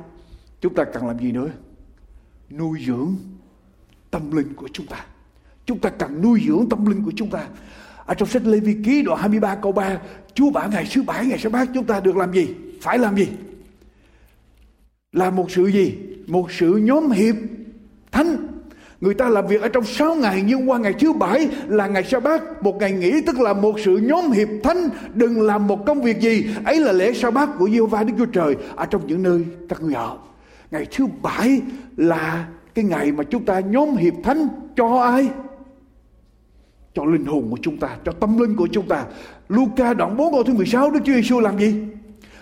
chúng 0.60 0.74
ta 0.74 0.84
cần 0.84 1.06
làm 1.06 1.18
gì 1.18 1.32
nữa? 1.32 1.48
Nuôi 2.50 2.78
dưỡng 2.86 3.16
tâm 4.10 4.36
linh 4.36 4.54
của 4.54 4.68
chúng 4.72 4.86
ta. 4.86 5.06
Chúng 5.66 5.78
ta 5.78 5.90
cần 5.90 6.22
nuôi 6.22 6.42
dưỡng 6.46 6.68
tâm 6.70 6.86
linh 6.86 7.04
của 7.04 7.12
chúng 7.16 7.30
ta. 7.30 7.46
Ở 8.06 8.14
trong 8.14 8.28
sách 8.28 8.46
Lê 8.46 8.60
Vi 8.60 8.76
Ký 8.84 9.02
đoạn 9.02 9.20
23 9.20 9.54
câu 9.54 9.72
3 9.72 9.98
Chúa 10.34 10.50
bảo 10.50 10.70
ngày 10.70 10.88
thứ 10.94 11.02
bảy 11.02 11.26
ngày 11.26 11.38
sa 11.38 11.48
bát 11.48 11.68
chúng 11.74 11.84
ta 11.84 12.00
được 12.00 12.16
làm 12.16 12.32
gì? 12.32 12.54
Phải 12.82 12.98
làm 12.98 13.16
gì? 13.16 13.28
Là 15.12 15.30
một 15.30 15.50
sự 15.50 15.66
gì? 15.66 15.94
Một 16.26 16.52
sự 16.52 16.76
nhóm 16.76 17.10
hiệp 17.10 17.34
thánh 18.12 18.46
người 19.06 19.14
ta 19.14 19.28
làm 19.28 19.46
việc 19.46 19.62
ở 19.62 19.68
trong 19.68 19.84
6 19.84 20.14
ngày 20.14 20.42
nhưng 20.46 20.70
qua 20.70 20.78
ngày 20.78 20.92
thứ 20.92 21.12
bảy 21.12 21.48
là 21.66 21.86
ngày 21.86 22.04
sa 22.04 22.20
bát 22.20 22.62
một 22.62 22.76
ngày 22.80 22.92
nghỉ 22.92 23.20
tức 23.26 23.40
là 23.40 23.52
một 23.52 23.80
sự 23.84 23.96
nhóm 23.96 24.30
hiệp 24.30 24.48
thánh 24.62 24.88
đừng 25.14 25.42
làm 25.42 25.66
một 25.66 25.86
công 25.86 26.02
việc 26.02 26.20
gì 26.20 26.46
ấy 26.64 26.80
là 26.80 26.92
lễ 26.92 27.12
sa 27.12 27.30
bát 27.30 27.48
của 27.58 27.68
Diêu 27.68 27.86
Va 27.86 28.02
Đức 28.02 28.12
Chúa 28.18 28.26
Trời 28.26 28.56
ở 28.76 28.86
trong 28.86 29.06
những 29.06 29.22
nơi 29.22 29.44
các 29.68 29.82
người 29.82 29.94
ở 29.94 30.16
ngày 30.70 30.86
thứ 30.96 31.06
bảy 31.22 31.60
là 31.96 32.46
cái 32.74 32.84
ngày 32.84 33.12
mà 33.12 33.24
chúng 33.24 33.44
ta 33.44 33.60
nhóm 33.60 33.96
hiệp 33.96 34.14
thánh 34.24 34.48
cho 34.76 35.00
ai 35.00 35.28
cho 36.94 37.04
linh 37.04 37.24
hồn 37.24 37.48
của 37.50 37.58
chúng 37.62 37.76
ta, 37.76 37.88
cho 38.04 38.12
tâm 38.12 38.38
linh 38.38 38.56
của 38.56 38.68
chúng 38.72 38.88
ta. 38.88 39.04
Luca 39.48 39.94
đoạn 39.94 40.16
4 40.16 40.32
câu 40.32 40.42
thứ 40.42 40.54
16 40.54 40.90
Đức 40.90 41.00
Chúa 41.04 41.12
Giêsu 41.12 41.40
làm 41.40 41.58
gì? 41.58 41.74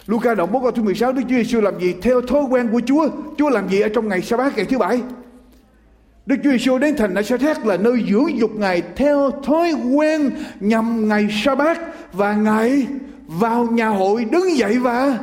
Luca 0.06 0.34
đoạn 0.34 0.52
4 0.52 0.62
câu 0.62 0.70
thứ 0.70 0.82
16 0.82 1.12
Đức 1.12 1.22
Chúa 1.22 1.36
Giêsu 1.36 1.60
làm 1.60 1.80
gì? 1.80 1.94
Theo 2.02 2.20
thói 2.20 2.42
quen 2.42 2.68
của 2.72 2.80
Chúa, 2.86 3.08
Chúa 3.38 3.50
làm 3.50 3.68
gì 3.68 3.80
ở 3.80 3.88
trong 3.88 4.08
ngày 4.08 4.22
sa 4.22 4.36
bát 4.36 4.56
ngày 4.56 4.64
thứ 4.64 4.78
bảy? 4.78 5.00
Đức 6.26 6.36
Chúa 6.44 6.50
Giêsu 6.50 6.78
đến 6.78 6.96
thành 6.96 7.14
Nazareth 7.14 7.66
là 7.66 7.76
nơi 7.76 8.04
dưỡng 8.10 8.38
dục 8.38 8.50
Ngài 8.54 8.82
theo 8.96 9.30
thói 9.44 9.72
quen 9.72 10.30
nhằm 10.60 11.08
ngày 11.08 11.28
sa 11.44 11.54
bát 11.54 11.80
và 12.12 12.34
Ngài 12.34 12.86
vào 13.26 13.64
nhà 13.64 13.88
hội 13.88 14.24
đứng 14.24 14.56
dậy 14.56 14.78
và 14.78 15.18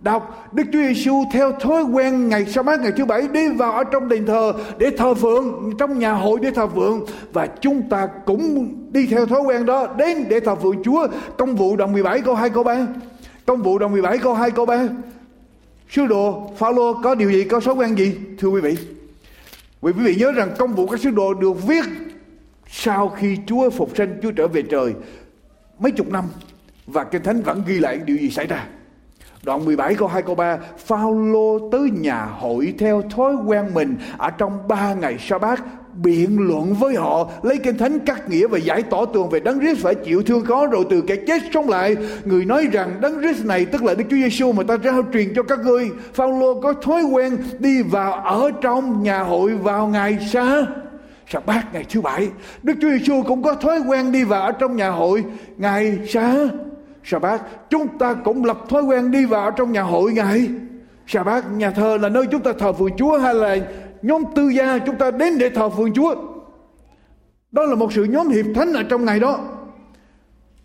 đọc. 0.00 0.48
Đức 0.52 0.62
Chúa 0.72 0.78
Giêsu 0.78 1.24
theo 1.32 1.52
thói 1.52 1.82
quen 1.82 2.28
ngày 2.28 2.46
sa 2.46 2.62
bát 2.62 2.80
ngày 2.80 2.92
thứ 2.96 3.04
bảy, 3.04 3.28
đi 3.28 3.48
vào 3.48 3.72
ở 3.72 3.84
trong 3.84 4.08
đền 4.08 4.26
thờ 4.26 4.52
để 4.78 4.90
thờ 4.98 5.14
phượng, 5.14 5.72
trong 5.78 5.98
nhà 5.98 6.12
hội 6.12 6.38
để 6.42 6.50
thờ 6.50 6.66
phượng. 6.66 7.04
Và 7.32 7.46
chúng 7.46 7.82
ta 7.90 8.08
cũng 8.26 8.74
đi 8.92 9.06
theo 9.06 9.26
thói 9.26 9.40
quen 9.40 9.66
đó 9.66 9.86
đến 9.98 10.24
để 10.28 10.40
thờ 10.40 10.54
phượng 10.54 10.82
Chúa. 10.84 11.06
Công 11.38 11.56
vụ 11.56 11.76
đoạn 11.76 11.92
17 11.92 12.20
câu 12.20 12.34
2 12.34 12.50
câu 12.50 12.62
3 12.62 12.86
công 13.46 13.62
vụ 13.62 13.78
đoạn 13.78 13.92
17 13.92 14.18
câu 14.18 14.34
2 14.34 14.50
câu 14.50 14.66
3 14.66 14.88
sứ 15.90 16.06
đồ 16.06 16.50
Phaolô 16.58 16.94
có 17.02 17.14
điều 17.14 17.30
gì, 17.30 17.44
có 17.44 17.60
thói 17.60 17.74
quen 17.74 17.98
gì, 17.98 18.14
thưa 18.38 18.48
quý 18.48 18.60
vị? 18.60 18.97
Quý 19.80 19.92
vị 19.92 20.14
nhớ 20.14 20.32
rằng 20.32 20.54
công 20.58 20.74
vụ 20.74 20.86
các 20.86 21.00
sứ 21.00 21.10
đồ 21.10 21.34
được 21.34 21.66
viết 21.66 21.84
sau 22.66 23.08
khi 23.08 23.38
Chúa 23.46 23.70
phục 23.70 23.96
sinh, 23.96 24.18
Chúa 24.22 24.30
trở 24.30 24.48
về 24.48 24.62
trời 24.62 24.94
mấy 25.78 25.92
chục 25.92 26.08
năm. 26.10 26.24
Và 26.86 27.04
kinh 27.04 27.22
thánh 27.22 27.42
vẫn 27.42 27.62
ghi 27.66 27.78
lại 27.78 28.00
điều 28.04 28.16
gì 28.16 28.30
xảy 28.30 28.46
ra. 28.46 28.66
Đoạn 29.42 29.64
17 29.64 29.94
câu 29.94 30.08
2 30.08 30.22
câu 30.22 30.34
3 30.34 30.58
Phaolô 30.78 31.70
tới 31.72 31.90
nhà 31.90 32.24
hội 32.24 32.74
theo 32.78 33.02
thói 33.02 33.34
quen 33.46 33.74
mình 33.74 33.96
Ở 34.18 34.30
trong 34.30 34.68
ba 34.68 34.94
ngày 34.94 35.16
sa 35.18 35.38
bát 35.38 35.62
biện 36.02 36.38
luận 36.40 36.74
với 36.74 36.94
họ, 36.94 37.30
lấy 37.42 37.58
kinh 37.58 37.78
thánh 37.78 37.98
cắt 37.98 38.30
nghĩa 38.30 38.46
và 38.46 38.58
giải 38.58 38.82
tỏ 38.82 39.04
tường 39.04 39.28
về 39.30 39.40
đấng 39.40 39.60
Christ 39.60 39.82
phải 39.82 39.94
chịu 39.94 40.22
thương 40.22 40.44
khó 40.44 40.66
rồi 40.66 40.84
từ 40.90 41.00
kẻ 41.00 41.16
chết 41.26 41.42
sống 41.54 41.68
lại. 41.68 41.96
Người 42.24 42.44
nói 42.44 42.66
rằng 42.72 43.00
đấng 43.00 43.20
Christ 43.20 43.44
này 43.44 43.64
tức 43.64 43.84
là 43.84 43.94
Đức 43.94 44.04
Chúa 44.10 44.16
Giêsu 44.16 44.52
mà 44.52 44.62
ta 44.62 44.76
trao 44.76 45.02
truyền 45.12 45.34
cho 45.34 45.42
các 45.42 45.58
ngươi. 45.64 45.90
Phaolô 46.14 46.60
có 46.60 46.72
thói 46.72 47.02
quen 47.02 47.36
đi 47.58 47.82
vào 47.82 48.12
ở 48.12 48.50
trong 48.60 49.02
nhà 49.02 49.22
hội 49.22 49.54
vào 49.54 49.86
ngày 49.86 50.18
sa 50.32 50.66
sa 51.32 51.40
bát 51.46 51.62
ngày 51.72 51.84
thứ 51.90 52.00
bảy. 52.00 52.28
Đức 52.62 52.74
Chúa 52.80 52.88
Giêsu 52.90 53.22
cũng 53.22 53.42
có 53.42 53.54
thói 53.54 53.80
quen 53.80 54.12
đi 54.12 54.24
vào 54.24 54.42
ở 54.42 54.52
trong 54.52 54.76
nhà 54.76 54.90
hội 54.90 55.24
ngày 55.56 55.98
sa 56.08 56.34
sa 57.04 57.18
bát 57.18 57.42
chúng 57.70 57.98
ta 57.98 58.14
cũng 58.14 58.44
lập 58.44 58.58
thói 58.68 58.82
quen 58.82 59.10
đi 59.10 59.24
vào 59.24 59.50
trong 59.50 59.72
nhà 59.72 59.82
hội 59.82 60.12
ngày 60.12 60.48
sa 61.06 61.22
bát 61.22 61.44
nhà 61.52 61.70
thờ 61.70 61.98
là 62.00 62.08
nơi 62.08 62.26
chúng 62.30 62.40
ta 62.40 62.52
thờ 62.58 62.72
phượng 62.72 62.96
chúa 62.96 63.18
hay 63.18 63.34
là 63.34 63.56
nhóm 64.02 64.22
tư 64.34 64.48
gia 64.48 64.78
chúng 64.78 64.96
ta 64.96 65.10
đến 65.10 65.38
để 65.38 65.50
thờ 65.50 65.68
phượng 65.68 65.92
chúa. 65.92 66.14
Đó 67.52 67.62
là 67.62 67.74
một 67.74 67.92
sự 67.92 68.04
nhóm 68.04 68.28
hiệp 68.28 68.46
thánh 68.54 68.72
ở 68.72 68.82
trong 68.82 69.04
ngày 69.04 69.20
đó. 69.20 69.38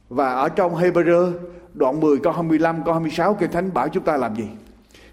Và 0.09 0.33
ở 0.33 0.49
trong 0.49 0.75
Hebrew, 0.75 1.31
đoạn 1.73 1.99
10 1.99 2.17
câu 2.17 2.33
25 2.33 2.83
câu 2.85 2.93
26 2.93 3.33
kinh 3.33 3.51
thánh 3.51 3.73
bảo 3.73 3.89
chúng 3.89 4.03
ta 4.03 4.17
làm 4.17 4.35
gì? 4.35 4.47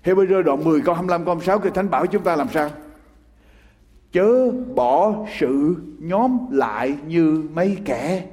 Hebrew 0.05 0.43
đoạn 0.43 0.65
10 0.65 0.81
câu 0.81 0.95
25 0.95 1.25
câu 1.25 1.35
26 1.35 1.59
kinh 1.59 1.73
thánh 1.73 1.91
bảo 1.91 2.07
chúng 2.07 2.23
ta 2.23 2.37
làm 2.37 2.49
sao? 2.55 2.71
Chớ 4.13 4.51
bỏ 4.75 5.15
sự 5.39 5.77
nhóm 5.99 6.39
lại 6.51 6.95
như 7.07 7.43
mấy 7.55 7.79
kẻ 7.85 8.25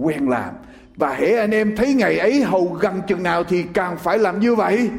quen 0.00 0.28
làm. 0.28 0.54
Và 0.96 1.14
hễ 1.14 1.34
anh 1.34 1.50
em 1.50 1.76
thấy 1.76 1.94
ngày 1.94 2.18
ấy 2.18 2.42
hầu 2.42 2.76
gần 2.80 3.00
chừng 3.08 3.22
nào 3.22 3.44
thì 3.44 3.62
càng 3.62 3.96
phải 3.96 4.18
làm 4.18 4.40
như 4.40 4.54
vậy 4.54 4.90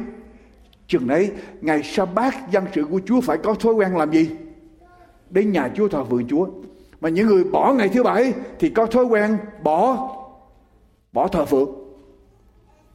chừng 0.88 1.06
đấy, 1.06 1.30
ngày 1.60 1.82
sa 1.82 2.04
bát 2.04 2.50
dân 2.50 2.64
sự 2.74 2.84
của 2.84 3.00
chúa 3.06 3.20
phải 3.20 3.38
có 3.38 3.54
thói 3.54 3.74
quen 3.74 3.96
làm 3.96 4.12
gì? 4.12 4.30
Đến 5.30 5.52
nhà 5.52 5.70
chúa 5.74 5.88
thờ 5.88 6.04
phượng 6.04 6.28
chúa. 6.28 6.46
Mà 7.00 7.08
những 7.08 7.26
người 7.26 7.44
bỏ 7.44 7.72
ngày 7.72 7.88
thứ 7.88 8.02
bảy 8.02 8.32
thì 8.58 8.68
có 8.68 8.86
thói 8.86 9.04
quen 9.04 9.36
bỏ 9.62 10.10
bỏ 11.12 11.28
thờ 11.28 11.44
phượng. 11.44 11.70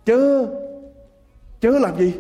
Chớ 0.06 0.48
chớ 1.62 1.80
làm 1.80 1.98
gì? 1.98 2.14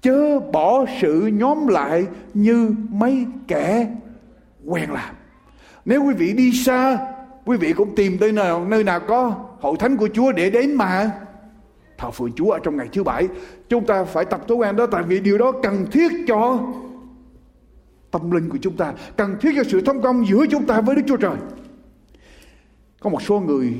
Chớ 0.00 0.40
bỏ 0.40 0.84
sự 1.00 1.30
nhóm 1.32 1.68
lại 1.68 2.06
như 2.34 2.74
mấy 2.88 3.26
kẻ 3.48 3.86
quen 4.64 4.90
làm. 4.90 5.14
Nếu 5.84 6.04
quý 6.04 6.14
vị 6.14 6.32
đi 6.32 6.52
xa, 6.52 6.98
quý 7.44 7.56
vị 7.56 7.72
cũng 7.72 7.94
tìm 7.94 8.16
nơi 8.20 8.32
nào 8.32 8.64
nơi 8.64 8.84
nào 8.84 9.00
có 9.00 9.34
hội 9.60 9.76
thánh 9.78 9.96
của 9.96 10.08
Chúa 10.14 10.32
để 10.32 10.50
đến 10.50 10.74
mà 10.74 11.10
thờ 12.02 12.10
phượng 12.10 12.32
Chúa 12.32 12.50
ở 12.50 12.58
trong 12.62 12.76
ngày 12.76 12.88
thứ 12.92 13.02
bảy. 13.02 13.28
Chúng 13.68 13.86
ta 13.86 14.04
phải 14.04 14.24
tập 14.24 14.48
thói 14.48 14.56
quen 14.56 14.76
đó, 14.76 14.86
tại 14.86 15.02
vì 15.02 15.20
điều 15.20 15.38
đó 15.38 15.52
cần 15.62 15.86
thiết 15.92 16.12
cho 16.28 16.58
tâm 18.10 18.30
linh 18.30 18.48
của 18.48 18.58
chúng 18.62 18.76
ta, 18.76 18.94
cần 19.16 19.36
thiết 19.40 19.52
cho 19.56 19.64
sự 19.64 19.80
thông 19.80 20.02
công 20.02 20.26
giữa 20.26 20.46
chúng 20.50 20.66
ta 20.66 20.80
với 20.80 20.96
Đức 20.96 21.02
Chúa 21.06 21.16
Trời. 21.16 21.36
Có 23.00 23.10
một 23.10 23.22
số 23.22 23.40
người 23.40 23.74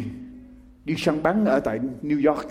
đi 0.85 0.95
săn 0.99 1.23
bắn 1.23 1.45
ở 1.45 1.61
tại 1.61 1.81
New 2.03 2.33
York. 2.33 2.47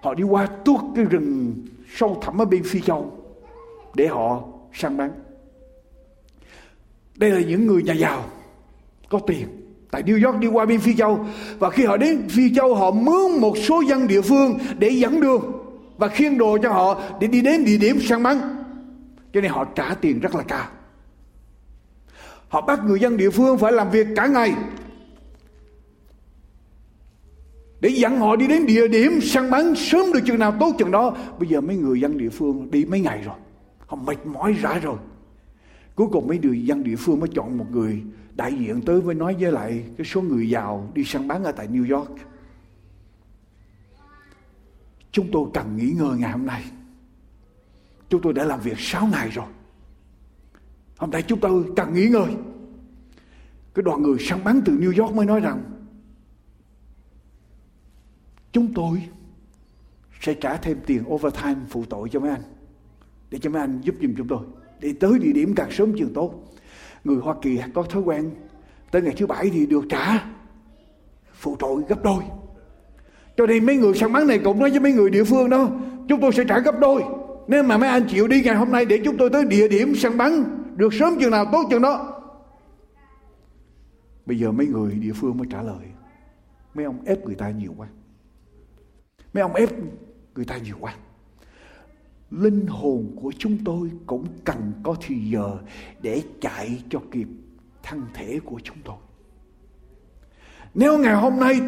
Họ 0.00 0.14
đi 0.14 0.22
qua 0.22 0.46
tuốt 0.46 0.80
cái 0.96 1.04
rừng 1.04 1.54
sâu 1.94 2.18
thẳm 2.22 2.40
ở 2.40 2.44
bên 2.44 2.62
phi 2.62 2.80
châu 2.80 3.12
để 3.94 4.06
họ 4.06 4.42
săn 4.72 4.96
bắn. 4.96 5.10
Đây 7.16 7.30
là 7.30 7.40
những 7.40 7.66
người 7.66 7.82
nhà 7.82 7.92
giàu, 7.92 8.24
có 9.08 9.20
tiền 9.26 9.63
tại 9.94 10.02
New 10.02 10.26
York 10.26 10.40
đi 10.40 10.48
qua 10.48 10.66
bên 10.66 10.80
Phi 10.80 10.96
Châu. 10.96 11.26
Và 11.58 11.70
khi 11.70 11.84
họ 11.84 11.96
đến 11.96 12.28
Phi 12.28 12.54
Châu, 12.54 12.74
họ 12.74 12.90
mướn 12.90 13.40
một 13.40 13.58
số 13.58 13.80
dân 13.88 14.06
địa 14.06 14.20
phương 14.20 14.58
để 14.78 14.88
dẫn 14.88 15.20
đường 15.20 15.52
và 15.96 16.08
khiêng 16.08 16.38
đồ 16.38 16.58
cho 16.62 16.72
họ 16.72 17.00
để 17.20 17.26
đi 17.26 17.40
đến 17.40 17.64
địa 17.64 17.76
điểm 17.76 18.00
săn 18.00 18.22
bắn. 18.22 18.40
Cho 19.32 19.40
nên 19.40 19.50
họ 19.50 19.64
trả 19.64 19.94
tiền 19.94 20.20
rất 20.20 20.34
là 20.34 20.42
cao. 20.42 20.66
Họ 22.48 22.60
bắt 22.60 22.80
người 22.84 23.00
dân 23.00 23.16
địa 23.16 23.30
phương 23.30 23.58
phải 23.58 23.72
làm 23.72 23.90
việc 23.90 24.06
cả 24.16 24.26
ngày 24.26 24.54
để 27.80 27.88
dẫn 27.88 28.18
họ 28.18 28.36
đi 28.36 28.46
đến 28.46 28.66
địa 28.66 28.88
điểm 28.88 29.20
săn 29.22 29.50
bắn 29.50 29.74
sớm 29.74 30.12
được 30.12 30.20
chừng 30.26 30.38
nào, 30.38 30.54
tốt 30.60 30.74
chừng 30.78 30.90
đó. 30.90 31.16
Bây 31.38 31.48
giờ 31.48 31.60
mấy 31.60 31.76
người 31.76 32.00
dân 32.00 32.18
địa 32.18 32.30
phương 32.30 32.70
đi 32.70 32.84
mấy 32.84 33.00
ngày 33.00 33.22
rồi, 33.24 33.36
họ 33.86 33.96
mệt 33.96 34.26
mỏi 34.26 34.52
rã 34.62 34.78
rồi 34.78 34.96
cuối 35.94 36.08
cùng 36.12 36.28
mấy 36.28 36.38
người 36.38 36.66
dân 36.66 36.84
địa 36.84 36.96
phương 36.96 37.20
mới 37.20 37.28
chọn 37.34 37.58
một 37.58 37.66
người 37.70 38.02
đại 38.36 38.54
diện 38.54 38.82
tới 38.82 39.00
với 39.00 39.14
nói 39.14 39.36
với 39.40 39.52
lại 39.52 39.84
cái 39.96 40.06
số 40.06 40.22
người 40.22 40.50
giàu 40.50 40.90
đi 40.94 41.04
săn 41.04 41.28
bắn 41.28 41.44
ở 41.44 41.52
tại 41.52 41.68
New 41.68 41.96
York. 41.98 42.10
Chúng 45.12 45.28
tôi 45.32 45.48
cần 45.54 45.76
nghỉ 45.76 45.90
ngơi 45.90 46.18
ngày 46.18 46.32
hôm 46.32 46.46
nay. 46.46 46.64
Chúng 48.08 48.22
tôi 48.22 48.32
đã 48.32 48.44
làm 48.44 48.60
việc 48.60 48.78
6 48.78 49.06
ngày 49.06 49.28
rồi. 49.28 49.46
Hôm 50.96 51.10
nay 51.10 51.22
chúng 51.22 51.40
tôi 51.40 51.64
cần 51.76 51.94
nghỉ 51.94 52.08
ngơi. 52.08 52.34
Cái 53.74 53.82
đoàn 53.82 54.02
người 54.02 54.16
săn 54.20 54.44
bắn 54.44 54.60
từ 54.64 54.72
New 54.72 55.02
York 55.02 55.14
mới 55.14 55.26
nói 55.26 55.40
rằng, 55.40 55.62
chúng 58.52 58.74
tôi 58.74 59.08
sẽ 60.20 60.34
trả 60.34 60.56
thêm 60.56 60.78
tiền 60.86 61.04
overtime 61.08 61.60
phụ 61.68 61.84
tội 61.90 62.08
cho 62.08 62.20
mấy 62.20 62.30
anh, 62.30 62.42
để 63.30 63.38
cho 63.38 63.50
mấy 63.50 63.60
anh 63.60 63.80
giúp 63.80 63.94
giùm 64.02 64.14
chúng 64.16 64.28
tôi, 64.28 64.44
để 64.80 64.94
tới 65.00 65.18
địa 65.18 65.32
điểm 65.32 65.54
càng 65.54 65.72
sớm 65.72 65.92
càng 65.98 66.08
tốt 66.14 66.53
người 67.04 67.16
Hoa 67.16 67.34
Kỳ 67.42 67.60
có 67.74 67.82
thói 67.82 68.02
quen 68.02 68.30
tới 68.90 69.02
ngày 69.02 69.14
thứ 69.16 69.26
bảy 69.26 69.50
thì 69.50 69.66
được 69.66 69.84
trả 69.88 70.24
phụ 71.32 71.56
tội 71.58 71.82
gấp 71.88 72.02
đôi. 72.02 72.22
Cho 73.36 73.46
nên 73.46 73.66
mấy 73.66 73.76
người 73.76 73.94
săn 73.94 74.12
bắn 74.12 74.26
này 74.26 74.38
cũng 74.44 74.58
nói 74.58 74.70
với 74.70 74.80
mấy 74.80 74.92
người 74.92 75.10
địa 75.10 75.24
phương 75.24 75.50
đó, 75.50 75.68
chúng 76.08 76.20
tôi 76.20 76.32
sẽ 76.32 76.44
trả 76.48 76.58
gấp 76.58 76.78
đôi. 76.80 77.02
Nếu 77.48 77.62
mà 77.62 77.78
mấy 77.78 77.88
anh 77.88 78.06
chịu 78.08 78.28
đi 78.28 78.42
ngày 78.42 78.56
hôm 78.56 78.72
nay 78.72 78.84
để 78.84 79.00
chúng 79.04 79.16
tôi 79.16 79.30
tới 79.30 79.44
địa 79.44 79.68
điểm 79.68 79.94
săn 79.94 80.16
bắn, 80.16 80.44
được 80.76 80.94
sớm 80.94 81.16
chừng 81.20 81.30
nào 81.30 81.46
tốt 81.52 81.66
chừng 81.70 81.82
đó. 81.82 82.20
Bây 84.26 84.38
giờ 84.38 84.52
mấy 84.52 84.66
người 84.66 84.94
địa 84.94 85.12
phương 85.12 85.38
mới 85.38 85.46
trả 85.50 85.62
lời. 85.62 85.86
Mấy 86.74 86.84
ông 86.84 87.04
ép 87.04 87.26
người 87.26 87.34
ta 87.34 87.50
nhiều 87.50 87.74
quá. 87.76 87.88
Mấy 89.34 89.42
ông 89.42 89.54
ép 89.54 89.68
người 90.34 90.44
ta 90.44 90.58
nhiều 90.58 90.76
quá 90.80 90.94
linh 92.30 92.66
hồn 92.66 93.16
của 93.22 93.32
chúng 93.38 93.58
tôi 93.64 93.90
cũng 94.06 94.26
cần 94.44 94.72
có 94.82 94.96
thì 95.06 95.30
giờ 95.30 95.58
để 96.02 96.22
chạy 96.40 96.82
cho 96.90 96.98
kịp 97.10 97.28
thân 97.82 98.02
thể 98.14 98.40
của 98.44 98.60
chúng 98.62 98.76
tôi. 98.84 98.96
Nếu 100.74 100.98
ngày 100.98 101.14
hôm 101.14 101.40
nay, 101.40 101.60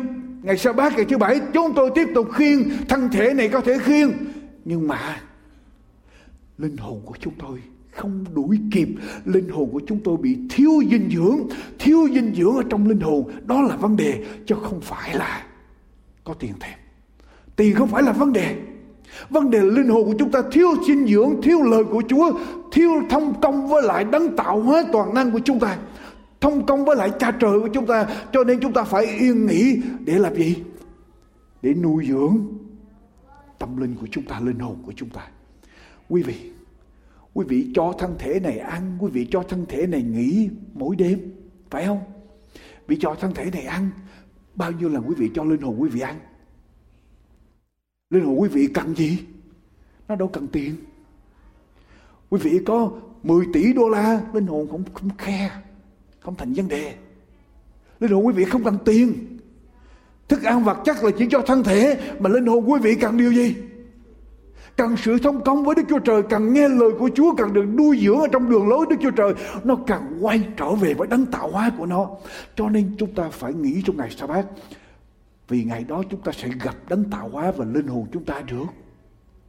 ngày 0.42 0.59
sa 0.59 0.73
bát 0.73 0.92
ngày 0.97 1.07
thứ 1.09 1.19
bảy, 1.19 1.40
chúng 1.55 1.73
tôi 1.77 1.90
tiếp 1.95 2.07
tục 2.14 2.29
khiêng 2.33 2.62
thân 2.88 3.09
thể 3.12 3.35
này 3.35 3.49
có 3.49 3.61
thể 3.61 3.79
khiêng, 3.79 4.12
nhưng 4.64 4.88
mà 4.88 5.21
linh 6.59 6.77
hồn 6.77 7.03
của 7.05 7.14
chúng 7.21 7.35
tôi 7.38 7.62
không 7.90 8.25
đuổi 8.35 8.59
kịp. 8.73 8.88
Linh 9.25 9.49
hồn 9.49 9.71
của 9.73 9.81
chúng 9.87 10.01
tôi 10.05 10.16
bị 10.16 10.38
thiếu 10.51 10.73
dinh 10.90 11.11
dưỡng. 11.11 11.38
Thiếu 11.79 12.09
dinh 12.14 12.35
dưỡng 12.35 12.57
ở 12.57 12.62
trong 12.71 12.88
linh 12.88 13.01
hồn, 13.01 13.31
đó 13.45 13.62
là 13.62 13.77
vấn 13.77 13.97
đề, 13.97 14.25
chứ 14.47 14.55
không 14.62 14.81
phải 14.81 15.14
là 15.14 15.47
có 16.25 16.35
tiền 16.35 16.53
thêm. 16.61 16.79
Tiền 17.57 17.75
không 17.75 17.88
phải 17.88 18.03
là 18.03 18.12
vấn 18.12 18.33
đề 18.33 18.57
vấn 19.31 19.50
đề 19.50 19.61
linh 19.61 19.88
hồn 19.88 20.05
của 20.05 20.14
chúng 20.18 20.31
ta 20.31 20.42
thiếu 20.52 20.68
dinh 20.87 21.07
dưỡng, 21.07 21.42
thiếu 21.42 21.62
lời 21.62 21.85
của 21.85 22.02
chúa, 22.09 22.33
thiếu 22.72 22.90
thông 23.11 23.40
công 23.40 23.68
với 23.68 23.83
lại 23.83 24.05
đấng 24.05 24.37
tạo 24.37 24.61
hóa 24.61 24.85
toàn 24.92 25.14
năng 25.14 25.31
của 25.31 25.40
chúng 25.44 25.61
ta. 25.61 25.79
Thông 26.40 26.66
công 26.66 26.85
với 26.85 26.96
lại 26.96 27.11
cha 27.18 27.31
trời 27.31 27.61
của 27.61 27.68
chúng 27.68 27.87
ta. 27.87 28.07
Cho 28.33 28.44
nên 28.44 28.61
chúng 28.61 28.72
ta 28.72 28.85
phải 28.85 29.07
yên 29.07 29.46
nghỉ 29.46 29.81
để 30.05 30.18
làm 30.18 30.35
gì? 30.35 30.57
Để 31.62 31.74
nuôi 31.74 32.07
dưỡng 32.09 32.38
tâm 33.59 33.76
linh 33.76 33.94
của 34.00 34.07
chúng 34.11 34.24
ta, 34.24 34.40
linh 34.40 34.59
hồn 34.59 34.76
của 34.87 34.92
chúng 34.96 35.11
ta. 35.11 35.22
Quý 36.09 36.22
vị 36.22 36.35
quý 37.37 37.46
vị 37.48 37.70
cho 37.74 37.92
thân 37.98 38.14
thể 38.18 38.40
này 38.40 38.59
ăn, 38.59 38.96
quý 39.00 39.11
vị 39.11 39.26
cho 39.31 39.42
thân 39.42 39.66
thể 39.68 39.87
này 39.87 40.02
nghỉ 40.02 40.48
mỗi 40.74 40.96
đêm, 40.96 41.33
phải 41.70 41.87
không? 41.87 42.00
Vì 42.87 42.96
cho 43.00 43.14
thân 43.20 43.35
thể 43.35 43.50
này 43.52 43.62
ăn, 43.62 43.90
bao 44.55 44.72
nhiêu 44.72 44.88
lần 44.88 45.02
quý 45.09 45.14
vị 45.18 45.31
cho 45.35 45.44
linh 45.44 45.61
hồn 45.61 45.76
quý 45.79 45.88
vị 45.88 46.00
ăn? 46.00 46.16
Linh 48.11 48.25
hồn 48.25 48.40
quý 48.40 48.49
vị 48.49 48.66
cần 48.75 48.95
gì? 48.95 49.19
Nó 50.09 50.16
đâu 50.16 50.29
cần 50.29 50.47
tiền. 50.49 50.77
Quý 52.31 52.40
vị 52.42 52.61
có 52.66 52.90
10 53.23 53.47
tỷ 53.53 53.73
đô 53.73 53.88
la 53.88 54.21
linh 54.33 54.47
hồn 54.47 54.69
không 54.71 54.85
không 54.95 55.11
khe 55.19 55.51
không 56.21 56.35
thành 56.35 56.53
vấn 56.53 56.69
đề. 56.69 56.95
Linh 58.01 58.12
hồn 58.12 58.27
quý 58.27 58.33
vị 58.33 58.45
không 58.45 58.64
cần 58.64 58.79
tiền. 58.85 59.38
Thức 60.29 60.42
ăn 60.42 60.64
vật 60.64 60.79
chất 60.85 61.05
là 61.05 61.11
chỉ 61.19 61.27
cho 61.31 61.40
thân 61.47 61.64
thể 61.64 62.01
mà 62.19 62.31
linh 62.31 62.47
hồn 62.47 62.71
quý 62.71 62.81
vị 62.83 62.95
cần 62.95 63.16
điều 63.16 63.33
gì? 63.33 63.57
Cần 64.77 64.97
sự 64.97 65.19
thông 65.19 65.45
công 65.45 65.64
với 65.64 65.75
Đức 65.75 65.83
Chúa 65.88 65.99
Trời, 65.99 66.23
cần 66.23 66.53
nghe 66.53 66.69
lời 66.69 66.90
của 66.99 67.11
Chúa, 67.14 67.35
cần 67.35 67.53
được 67.53 67.64
nuôi 67.64 68.01
dưỡng 68.05 68.21
ở 68.21 68.29
trong 68.33 68.51
đường 68.51 68.69
lối 68.69 68.87
Đức 68.90 68.97
Chúa 69.03 69.11
Trời, 69.11 69.35
nó 69.64 69.77
cần 69.87 70.19
quay 70.21 70.42
trở 70.57 70.71
về 70.71 70.95
với 70.95 71.09
đấng 71.09 71.27
tạo 71.27 71.51
hóa 71.51 71.71
của 71.79 71.87
nó. 71.87 72.11
Cho 72.57 72.69
nên 72.69 72.97
chúng 72.99 73.14
ta 73.14 73.29
phải 73.29 73.55
nghĩ 73.55 73.83
trong 73.87 73.97
ngày 73.97 74.11
sa 74.11 74.27
bát 74.27 74.47
vì 75.48 75.64
ngày 75.64 75.85
đó 75.85 76.02
chúng 76.11 76.20
ta 76.20 76.32
sẽ 76.32 76.48
gặp 76.62 76.76
đấng 76.88 77.11
tạo 77.11 77.28
hóa 77.28 77.52
và 77.56 77.64
linh 77.64 77.87
hồn 77.87 78.06
chúng 78.12 78.24
ta 78.24 78.40
được 78.40 78.66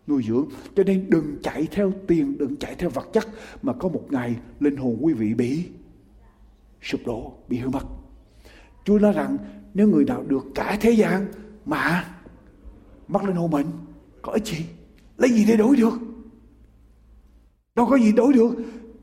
nuôi 0.07 0.23
dưỡng. 0.27 0.49
Cho 0.75 0.83
nên 0.83 1.09
đừng 1.09 1.37
chạy 1.43 1.67
theo 1.71 1.91
tiền, 2.07 2.37
đừng 2.37 2.55
chạy 2.55 2.75
theo 2.75 2.89
vật 2.89 3.09
chất 3.13 3.27
mà 3.61 3.73
có 3.73 3.89
một 3.89 4.03
ngày 4.09 4.35
linh 4.59 4.77
hồn 4.77 4.97
quý 5.01 5.13
vị 5.13 5.33
bị 5.33 5.65
sụp 6.81 7.01
đổ, 7.05 7.33
bị 7.49 7.57
hư 7.57 7.69
mất. 7.69 7.83
Chúa 8.85 8.99
nói 8.99 9.13
rằng 9.13 9.37
nếu 9.73 9.87
người 9.87 10.05
nào 10.05 10.23
được 10.27 10.45
cả 10.55 10.77
thế 10.81 10.91
gian 10.91 11.25
mà 11.65 12.05
mất 13.07 13.23
linh 13.23 13.35
hồn 13.35 13.51
mình 13.51 13.67
có 14.21 14.31
ích 14.31 14.45
gì? 14.45 14.65
lấy 15.17 15.29
gì 15.29 15.45
để 15.45 15.55
đổi 15.57 15.75
được 15.75 15.93
đâu 17.75 17.85
có 17.85 17.97
gì 17.97 18.11
đổi 18.11 18.33
được 18.33 18.49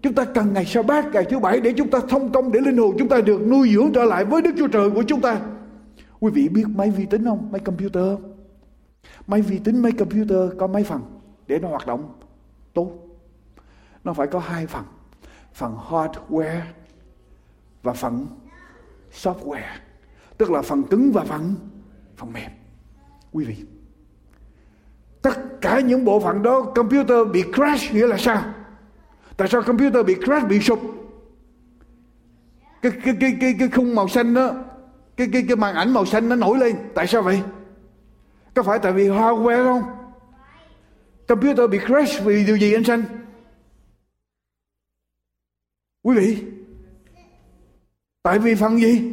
chúng 0.03 0.15
ta 0.15 0.25
cần 0.25 0.53
ngày 0.53 0.65
sa 0.65 0.83
bát 0.83 1.07
ngày 1.13 1.25
thứ 1.31 1.39
bảy 1.39 1.61
để 1.61 1.73
chúng 1.73 1.91
ta 1.91 1.99
thông 2.09 2.33
công 2.33 2.53
để 2.53 2.61
linh 2.61 2.77
hồn 2.77 2.97
chúng 2.99 3.09
ta 3.09 3.21
được 3.21 3.47
nuôi 3.47 3.71
dưỡng 3.75 3.93
trở 3.93 4.05
lại 4.05 4.25
với 4.25 4.43
đức 4.43 4.51
chúa 4.59 4.69
trời 4.69 4.91
của 4.91 5.03
chúng 5.03 5.21
ta 5.21 5.41
quý 6.25 6.31
vị 6.31 6.49
biết 6.49 6.65
máy 6.69 6.91
vi 6.91 7.07
tính 7.07 7.25
không? 7.25 7.49
Máy 7.53 7.61
computer 7.61 8.19
máy 9.27 9.43
vi 9.43 9.59
tính, 9.59 9.83
máy 9.83 9.93
computer 9.93 10.39
có 10.59 10.67
mấy 10.67 10.85
phần 10.85 11.03
để 11.47 11.59
nó 11.59 11.69
hoạt 11.69 11.87
động 11.87 12.15
tốt? 12.75 12.93
Nó 14.05 14.13
phải 14.13 14.27
có 14.27 14.39
hai 14.39 14.67
phần. 14.67 14.85
Phần 15.55 15.77
hardware 15.89 16.61
và 17.83 17.93
phần 17.93 18.27
software. 19.13 19.79
Tức 20.39 20.51
là 20.51 20.63
phần 20.63 20.83
cứng 20.83 21.13
và 21.13 21.25
phần 21.25 21.55
phần 22.17 22.33
mềm. 22.33 22.51
Quý 23.33 23.45
vị, 23.45 23.57
tất 25.23 25.61
cả 25.61 25.81
những 25.81 26.05
bộ 26.05 26.21
phận 26.21 26.43
đó 26.43 26.63
computer 26.75 27.19
bị 27.33 27.43
crash 27.55 27.95
nghĩa 27.95 28.07
là 28.07 28.19
sao? 28.19 28.43
Tại 29.37 29.49
sao 29.49 29.63
computer 29.63 30.07
bị 30.07 30.15
crash, 30.15 30.49
bị 30.49 30.61
sụp? 30.61 30.81
Cái 32.83 32.93
cái 33.05 33.17
cái 33.21 33.37
cái 33.41 33.55
cái 33.59 33.69
khung 33.69 33.95
màu 33.95 34.09
xanh 34.09 34.35
đó 34.35 34.55
cái 35.17 35.29
cái 35.33 35.45
cái 35.49 35.57
màn 35.57 35.75
ảnh 35.75 35.95
màu 35.95 36.07
xanh 36.07 36.29
nó 36.29 36.37
nổi 36.37 36.59
lên. 36.59 36.77
Tại 36.95 37.07
sao 37.07 37.23
vậy? 37.23 37.43
Có 38.55 38.63
phải 38.63 38.79
tại 38.79 38.93
vì 38.93 39.09
hardware 39.09 39.65
không? 39.65 39.83
Computer 41.29 41.71
bị 41.71 41.79
crash 41.79 42.25
vì 42.25 42.47
điều 42.47 42.57
gì 42.57 42.75
anh 42.75 42.85
xanh? 42.85 43.03
Quý 46.03 46.17
vị 46.17 46.43
tại 48.23 48.39
vì 48.39 48.55
phần 48.55 48.81
gì? 48.81 49.13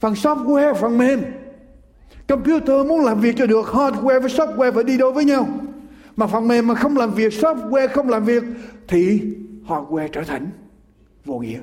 Phần 0.00 0.14
software 0.14 0.74
phần 0.74 0.98
mềm. 0.98 1.22
Computer 2.28 2.86
muốn 2.86 3.04
làm 3.04 3.20
việc 3.20 3.34
cho 3.38 3.46
được 3.46 3.66
hardware 3.66 4.20
với 4.20 4.30
software 4.30 4.72
phải 4.72 4.84
đi 4.84 4.98
đôi 4.98 5.12
với 5.12 5.24
nhau. 5.24 5.48
Mà 6.16 6.26
phần 6.26 6.48
mềm 6.48 6.66
mà 6.66 6.74
không 6.74 6.96
làm 6.96 7.14
việc, 7.14 7.32
software 7.32 7.88
không 7.88 8.08
làm 8.08 8.24
việc 8.24 8.42
thì 8.88 9.22
hardware 9.66 10.08
trở 10.08 10.22
thành 10.22 10.50
vô 11.24 11.38
nghĩa. 11.38 11.60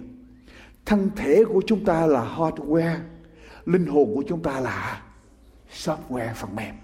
Thân 0.86 1.10
thể 1.16 1.44
của 1.46 1.62
chúng 1.68 1.86
ta 1.86 2.06
là 2.06 2.36
hardware, 2.38 2.96
linh 3.68 3.86
hồn 3.86 4.16
của 4.16 4.24
chúng 4.28 4.42
ta 4.42 4.60
là 4.60 5.02
software 5.72 6.34
phần 6.36 6.56
mềm. 6.56 6.76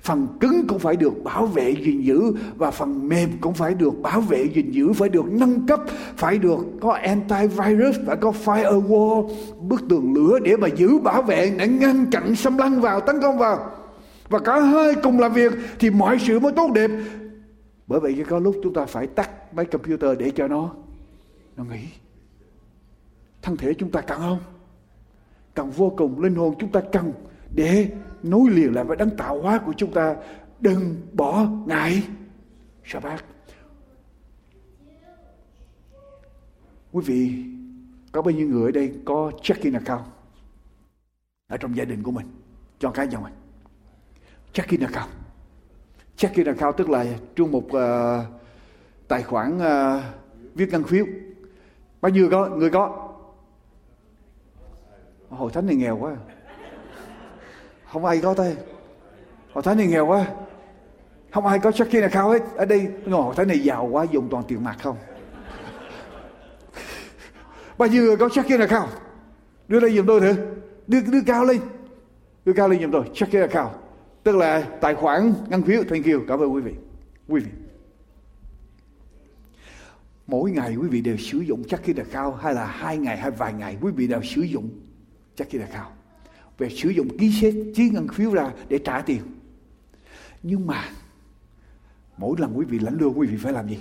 Phần 0.00 0.26
cứng 0.40 0.66
cũng 0.66 0.78
phải 0.78 0.96
được 0.96 1.24
bảo 1.24 1.46
vệ 1.46 1.70
gìn 1.70 2.02
giữ 2.02 2.20
và 2.56 2.70
phần 2.70 3.08
mềm 3.08 3.30
cũng 3.40 3.54
phải 3.54 3.74
được 3.74 4.02
bảo 4.02 4.20
vệ 4.20 4.44
gìn 4.54 4.70
giữ, 4.70 4.92
phải 4.92 5.08
được 5.08 5.24
nâng 5.26 5.66
cấp, 5.66 5.80
phải 6.16 6.38
được 6.38 6.58
có 6.80 6.92
antivirus, 6.92 7.96
phải 8.06 8.16
có 8.16 8.32
firewall, 8.44 9.30
bức 9.60 9.82
tường 9.88 10.14
lửa 10.14 10.38
để 10.38 10.56
mà 10.56 10.68
giữ, 10.68 10.98
bảo 10.98 11.22
vệ, 11.22 11.54
để 11.58 11.68
ngăn 11.68 12.06
chặn 12.10 12.36
xâm 12.36 12.58
lăng 12.58 12.80
vào, 12.80 13.00
tấn 13.00 13.20
công 13.20 13.38
vào. 13.38 13.70
Và 14.28 14.38
cả 14.38 14.60
hai 14.60 14.94
cùng 15.02 15.20
làm 15.20 15.32
việc 15.32 15.52
thì 15.78 15.90
mọi 15.90 16.18
sự 16.18 16.40
mới 16.40 16.52
tốt 16.52 16.70
đẹp. 16.74 16.90
Bởi 17.86 18.00
vậy 18.00 18.24
có 18.28 18.38
lúc 18.38 18.56
chúng 18.62 18.74
ta 18.74 18.84
phải 18.84 19.06
tắt 19.06 19.54
máy 19.54 19.64
computer 19.64 20.18
để 20.18 20.30
cho 20.30 20.48
nó 20.48 20.70
nó 21.56 21.64
nghỉ. 21.64 21.84
Thân 23.42 23.56
thể 23.56 23.74
chúng 23.74 23.90
ta 23.90 24.00
cần 24.00 24.18
không? 24.18 24.38
Cần 25.54 25.70
vô 25.70 25.94
cùng 25.96 26.20
linh 26.20 26.34
hồn 26.34 26.54
chúng 26.58 26.72
ta 26.72 26.80
cần 26.92 27.12
để 27.54 27.90
nối 28.22 28.50
liền 28.50 28.74
lại 28.74 28.84
với 28.84 28.96
đấng 28.96 29.16
tạo 29.16 29.42
hóa 29.42 29.58
của 29.58 29.72
chúng 29.76 29.92
ta. 29.92 30.16
Đừng 30.60 30.96
bỏ 31.12 31.46
ngại 31.66 32.02
sa 32.84 33.00
bát. 33.00 33.24
Quý 36.92 37.02
vị 37.06 37.44
có 38.12 38.22
bao 38.22 38.30
nhiêu 38.30 38.48
người 38.48 38.64
ở 38.64 38.70
đây 38.70 38.92
có 39.04 39.32
checking 39.42 39.72
account 39.72 40.04
ở 41.48 41.56
trong 41.56 41.76
gia 41.76 41.84
đình 41.84 42.02
của 42.02 42.10
mình 42.10 42.26
cho 42.78 42.90
cái 42.90 43.06
nhà 43.06 43.18
mình? 43.18 43.32
Checking 44.52 44.80
account. 44.80 45.10
Checking 46.16 46.46
account 46.46 46.76
tức 46.76 46.90
là 46.90 47.06
trong 47.36 47.52
một 47.52 47.64
uh, 47.66 48.24
tài 49.08 49.22
khoản 49.22 49.58
uh, 49.58 50.02
viết 50.54 50.68
ngân 50.70 50.84
phiếu 50.84 51.06
bao 52.00 52.10
nhiêu 52.10 52.28
có? 52.30 52.48
Người 52.48 52.70
có? 52.70 53.03
Hội 55.34 55.52
thánh 55.52 55.66
này 55.66 55.76
nghèo 55.76 55.96
quá. 55.96 56.16
Không 57.92 58.04
ai 58.04 58.20
có 58.22 58.34
tay. 58.34 58.56
Họ 59.52 59.60
thấy 59.60 59.74
này 59.74 59.86
nghèo 59.86 60.06
quá. 60.06 60.26
Không 61.30 61.46
ai 61.46 61.58
có 61.58 61.72
checking 61.72 62.02
account 62.02 62.32
hết. 62.32 62.42
Ở 62.56 62.64
đây 62.64 62.88
ngồi 63.06 63.34
thấy 63.36 63.46
này 63.46 63.58
giàu 63.58 63.88
quá, 63.92 64.06
dùng 64.12 64.28
toàn 64.30 64.44
tiền 64.48 64.64
mặt 64.64 64.76
không? 64.82 64.96
Bao 67.78 67.88
nhiêu 67.88 68.02
người 68.02 68.16
có 68.16 68.28
checking 68.28 68.60
account? 68.60 68.90
Đưa 69.68 69.80
đây 69.80 69.96
giùm 69.96 70.06
tôi 70.06 70.20
thử. 70.20 70.34
Đưa 70.86 71.00
đưa 71.00 71.22
cao 71.26 71.44
lên. 71.44 71.60
Đưa 72.44 72.52
cao 72.52 72.68
lên 72.68 72.80
giùm 72.80 72.90
tôi. 72.90 73.04
Checking 73.14 73.40
account. 73.40 73.72
Tức 74.22 74.36
là 74.36 74.60
tài 74.80 74.94
khoản 74.94 75.34
ngân 75.48 75.62
phiếu. 75.62 75.82
Thank 75.90 76.06
you. 76.06 76.20
Cảm 76.28 76.40
ơn 76.40 76.54
quý 76.54 76.60
vị. 76.60 76.74
Quý 77.28 77.40
vị. 77.40 77.50
Mỗi 80.26 80.50
ngày 80.50 80.76
quý 80.76 80.88
vị 80.88 81.00
đều 81.00 81.16
sử 81.16 81.38
dụng 81.38 81.62
chắc 81.68 81.80
khi 81.82 81.92
là 81.92 82.04
cao 82.12 82.32
hay 82.32 82.54
là 82.54 82.66
hai 82.66 82.98
ngày 82.98 83.16
hay 83.16 83.30
vài 83.30 83.52
ngày, 83.52 83.76
quý 83.80 83.92
vị 83.96 84.06
đều 84.06 84.22
sử 84.22 84.42
dụng 84.42 84.70
chắc 85.36 85.50
kia 85.50 85.58
là 85.58 85.66
cao 85.72 85.92
về 86.58 86.68
sử 86.68 86.88
dụng 86.88 87.18
ký 87.18 87.32
xét 87.40 87.54
ký 87.74 87.90
ngân 87.90 88.08
phiếu 88.08 88.34
ra 88.34 88.50
để 88.68 88.78
trả 88.84 89.00
tiền. 89.00 89.20
Nhưng 90.42 90.66
mà, 90.66 90.84
mỗi 92.16 92.36
lần 92.38 92.58
quý 92.58 92.64
vị 92.68 92.78
lãnh 92.78 92.98
lương, 92.98 93.18
quý 93.18 93.26
vị 93.26 93.36
phải 93.36 93.52
làm 93.52 93.68
gì? 93.68 93.78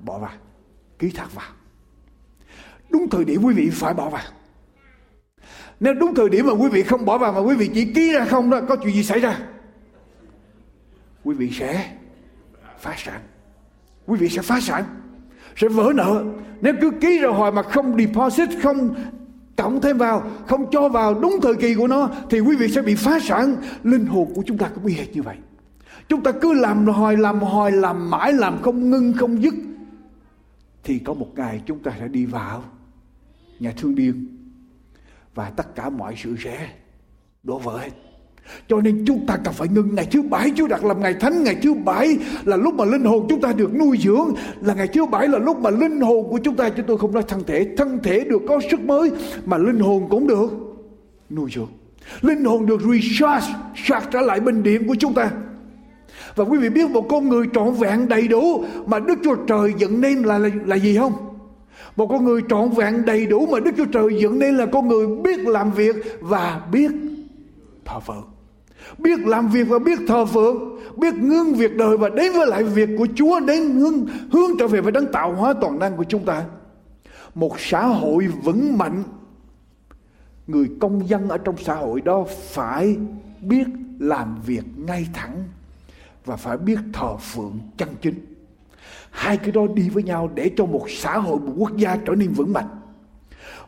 Bỏ 0.00 0.18
vào. 0.18 0.32
Ký 0.98 1.10
thật 1.10 1.34
vào. 1.34 1.50
Đúng 2.90 3.08
thời 3.10 3.24
điểm 3.24 3.42
quý 3.44 3.54
vị 3.54 3.70
phải 3.72 3.94
bỏ 3.94 4.10
vào. 4.10 4.22
Nếu 5.80 5.94
đúng 5.94 6.14
thời 6.14 6.28
điểm 6.28 6.46
mà 6.46 6.52
quý 6.52 6.68
vị 6.68 6.82
không 6.82 7.04
bỏ 7.04 7.18
vào 7.18 7.32
mà 7.32 7.40
quý 7.40 7.56
vị 7.56 7.70
chỉ 7.74 7.92
ký 7.94 8.12
ra 8.12 8.24
không 8.24 8.50
đó, 8.50 8.60
có 8.68 8.76
chuyện 8.76 8.94
gì 8.94 9.02
xảy 9.02 9.20
ra? 9.20 9.38
Quý 11.24 11.34
vị 11.34 11.50
sẽ 11.50 11.96
phá 12.78 12.94
sản. 12.98 13.20
Quý 14.06 14.18
vị 14.18 14.28
sẽ 14.28 14.42
phá 14.42 14.60
sản, 14.60 14.84
sẽ 15.56 15.68
vỡ 15.68 15.92
nợ. 15.94 16.24
Nếu 16.60 16.74
cứ 16.80 16.90
ký 17.00 17.18
ra 17.18 17.28
hoài 17.28 17.52
mà 17.52 17.62
không 17.62 17.96
deposit, 17.98 18.48
không 18.62 18.94
cộng 19.62 19.80
thêm 19.80 19.98
vào, 19.98 20.30
không 20.46 20.70
cho 20.70 20.88
vào 20.88 21.14
đúng 21.14 21.36
thời 21.42 21.54
kỳ 21.54 21.74
của 21.74 21.86
nó, 21.86 22.10
thì 22.30 22.40
quý 22.40 22.56
vị 22.56 22.68
sẽ 22.68 22.82
bị 22.82 22.94
phá 22.94 23.18
sản. 23.20 23.56
Linh 23.82 24.06
hồn 24.06 24.32
của 24.34 24.42
chúng 24.46 24.58
ta 24.58 24.68
cũng 24.74 24.84
bị 24.84 24.92
hệt 24.92 25.12
như 25.12 25.22
vậy. 25.22 25.36
Chúng 26.08 26.22
ta 26.22 26.32
cứ 26.32 26.52
làm 26.52 26.86
hồi 26.86 27.16
làm 27.16 27.40
hồi 27.40 27.72
làm 27.72 28.10
mãi, 28.10 28.32
làm 28.32 28.62
không 28.62 28.90
ngưng, 28.90 29.12
không 29.12 29.42
dứt. 29.42 29.54
Thì 30.84 30.98
có 30.98 31.14
một 31.14 31.28
ngày 31.36 31.62
chúng 31.66 31.78
ta 31.78 31.92
sẽ 31.98 32.08
đi 32.08 32.26
vào 32.26 32.64
nhà 33.58 33.72
thương 33.76 33.94
điên. 33.94 34.38
Và 35.34 35.50
tất 35.50 35.74
cả 35.74 35.90
mọi 35.90 36.14
sự 36.16 36.36
sẽ 36.38 36.68
đổ 37.42 37.58
vỡ 37.58 37.78
hết 37.78 37.90
cho 38.68 38.80
nên 38.80 39.04
chúng 39.06 39.26
ta 39.26 39.36
cần 39.44 39.54
phải 39.54 39.68
ngưng 39.68 39.94
ngày 39.94 40.08
thứ 40.10 40.22
bảy 40.22 40.52
Chúa 40.56 40.66
đặt 40.66 40.84
làm 40.84 41.00
ngày 41.00 41.14
thánh. 41.14 41.44
Ngày 41.44 41.56
thứ 41.62 41.74
bảy 41.74 42.18
là 42.44 42.56
lúc 42.56 42.74
mà 42.74 42.84
linh 42.84 43.04
hồn 43.04 43.26
chúng 43.28 43.40
ta 43.40 43.52
được 43.52 43.74
nuôi 43.74 43.98
dưỡng. 44.02 44.34
Là 44.60 44.74
ngày 44.74 44.88
thứ 44.88 45.06
bảy 45.06 45.28
là 45.28 45.38
lúc 45.38 45.58
mà 45.58 45.70
linh 45.70 46.00
hồn 46.00 46.28
của 46.30 46.38
chúng 46.38 46.56
ta 46.56 46.68
Chúng 46.68 46.86
tôi 46.86 46.98
không 46.98 47.12
nói 47.12 47.22
thân 47.28 47.44
thể. 47.46 47.66
Thân 47.76 47.98
thể 48.02 48.24
được 48.24 48.42
có 48.48 48.60
sức 48.70 48.80
mới 48.80 49.10
Mà 49.44 49.58
linh 49.58 49.78
hồn 49.78 50.06
cũng 50.10 50.26
được 50.26 50.50
nuôi 51.30 51.50
dưỡng. 51.54 51.68
Linh 52.20 52.44
hồn 52.44 52.66
được 52.66 52.80
recharge 52.80 53.54
Sạc 53.76 54.08
trở 54.10 54.20
lại 54.20 54.40
bình 54.40 54.62
điện 54.62 54.88
của 54.88 54.94
chúng 54.98 55.14
ta. 55.14 55.30
Và 56.34 56.44
quý 56.44 56.58
vị 56.58 56.68
biết 56.68 56.90
một 56.90 57.06
con 57.08 57.28
người 57.28 57.46
trọn 57.54 57.74
vẹn 57.74 58.08
đầy 58.08 58.28
đủ 58.28 58.64
Mà 58.86 58.98
Đức 58.98 59.18
Chúa 59.24 59.34
Trời 59.34 59.72
dựng 59.78 60.00
nên 60.00 60.22
là, 60.22 60.38
là, 60.38 60.48
là 60.66 60.76
gì 60.76 60.96
không? 60.96 61.12
Một 61.96 62.06
con 62.06 62.24
người 62.24 62.40
trọn 62.48 62.70
vẹn 62.70 63.04
đầy 63.06 63.26
đủ 63.26 63.46
mà 63.46 63.60
Đức 63.60 63.70
Chúa 63.76 63.84
Trời 63.84 64.20
dựng 64.20 64.38
nên 64.38 64.56
là 64.56 64.66
con 64.66 64.88
người 64.88 65.06
biết 65.06 65.38
làm 65.38 65.72
việc 65.72 65.96
và 66.20 66.60
biết 66.72 66.90
thờ 67.84 68.00
phượng 68.00 68.31
biết 68.98 69.18
làm 69.20 69.48
việc 69.48 69.68
và 69.68 69.78
biết 69.78 69.98
thờ 70.08 70.24
phượng, 70.24 70.78
biết 70.96 71.14
ngưng 71.14 71.54
việc 71.54 71.76
đời 71.76 71.96
và 71.96 72.08
đến 72.08 72.32
với 72.32 72.46
lại 72.46 72.64
việc 72.64 72.88
của 72.98 73.06
Chúa, 73.14 73.40
đến 73.40 73.70
hướng 73.70 74.06
hướng 74.32 74.50
trở 74.58 74.66
về 74.66 74.80
với 74.80 74.92
đấng 74.92 75.12
tạo 75.12 75.34
hóa 75.34 75.54
toàn 75.60 75.78
năng 75.78 75.96
của 75.96 76.04
chúng 76.04 76.24
ta. 76.24 76.44
Một 77.34 77.60
xã 77.60 77.86
hội 77.86 78.26
vững 78.26 78.78
mạnh, 78.78 79.02
người 80.46 80.70
công 80.80 81.08
dân 81.08 81.28
ở 81.28 81.38
trong 81.38 81.56
xã 81.58 81.74
hội 81.74 82.00
đó 82.00 82.24
phải 82.28 82.96
biết 83.40 83.66
làm 83.98 84.36
việc 84.46 84.62
ngay 84.76 85.06
thẳng 85.14 85.44
và 86.24 86.36
phải 86.36 86.56
biết 86.56 86.78
thờ 86.92 87.16
phượng 87.16 87.58
chân 87.76 87.88
chính. 88.02 88.14
Hai 89.10 89.36
cái 89.36 89.52
đó 89.52 89.62
đi 89.74 89.88
với 89.88 90.02
nhau 90.02 90.30
để 90.34 90.50
cho 90.56 90.66
một 90.66 90.90
xã 90.90 91.18
hội 91.18 91.38
một 91.40 91.52
quốc 91.56 91.76
gia 91.76 91.96
trở 91.96 92.14
nên 92.14 92.32
vững 92.32 92.52
mạnh. 92.52 92.68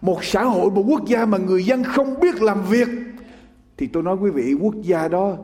Một 0.01 0.25
xã 0.25 0.45
hội 0.45 0.71
một 0.71 0.85
quốc 0.89 1.07
gia 1.07 1.27
mà 1.27 1.39
người 1.39 1.65
dân 1.65 1.85
không 1.85 2.21
biết 2.21 2.43
làm 2.43 2.65
việc 2.65 2.89
thì 3.77 3.87
tôi 3.87 4.03
nói 4.03 4.17
quý 4.17 4.31
vị, 4.31 4.55
quốc 4.61 4.75
gia 4.83 5.09
đó 5.09 5.37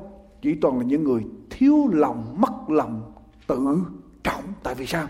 chỉ 0.43 0.55
toàn 0.55 0.79
là 0.79 0.85
những 0.85 1.05
người 1.05 1.23
thiếu 1.51 1.89
lòng, 1.93 2.41
mất 2.41 2.71
lòng, 2.71 3.13
tự 3.47 3.59
trọng. 4.25 4.45
Tại 4.63 4.75
vì 4.75 4.87
sao? 4.87 5.07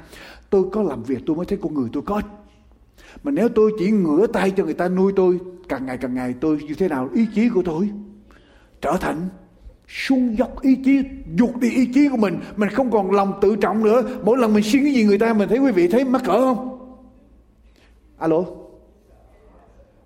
Tôi 0.51 0.65
có 0.73 0.83
làm 0.83 1.03
việc, 1.03 1.19
tôi 1.27 1.37
mới 1.37 1.47
thấy 1.47 1.59
con 1.63 1.75
người 1.75 1.89
tôi 1.93 2.03
có 2.07 2.23
mà 3.25 3.31
nếu 3.31 3.49
tôi 3.49 3.73
chỉ 3.79 3.91
ngửa 3.91 4.27
tay 4.27 4.51
cho 4.51 4.65
người 4.65 4.75
ta, 4.75 4.89
nuôi 4.89 5.13
tôi 5.17 5.39
càng 5.69 5.87
ngày 5.87 5.99
càng 5.99 6.15
ngày, 6.15 6.35
tôi 6.41 6.59
như 6.69 6.75
thế 6.75 6.89
nào? 6.89 7.09
Ý 7.15 7.27
chí 7.35 7.49
của 7.49 7.63
tôi 7.65 7.91
trở 8.81 8.97
thành 9.01 9.29
xuống 9.89 10.39
dốc 10.39 10.61
ý 10.61 10.77
chí 10.85 11.03
dục 11.35 11.57
đi 11.61 11.71
ý 11.71 11.87
chí 11.95 12.09
của 12.09 12.17
mình. 12.17 12.39
Mình 12.57 12.69
không 12.69 12.91
còn 12.91 13.11
lòng 13.11 13.33
tự 13.41 13.57
trọng 13.57 13.85
nữa. 13.85 14.03
Mỗi 14.25 14.39
lần 14.39 14.55
mình 14.55 14.63
xin 14.63 14.85
cái 14.85 14.93
gì 14.93 15.05
người 15.05 15.19
ta, 15.19 15.33
mình 15.33 15.49
thấy 15.49 15.59
quý 15.59 15.73
vị 15.73 15.89
thấy 15.89 16.05
mắc 16.05 16.23
cỡ 16.25 16.33
không? 16.33 16.79
Alo? 18.19 18.45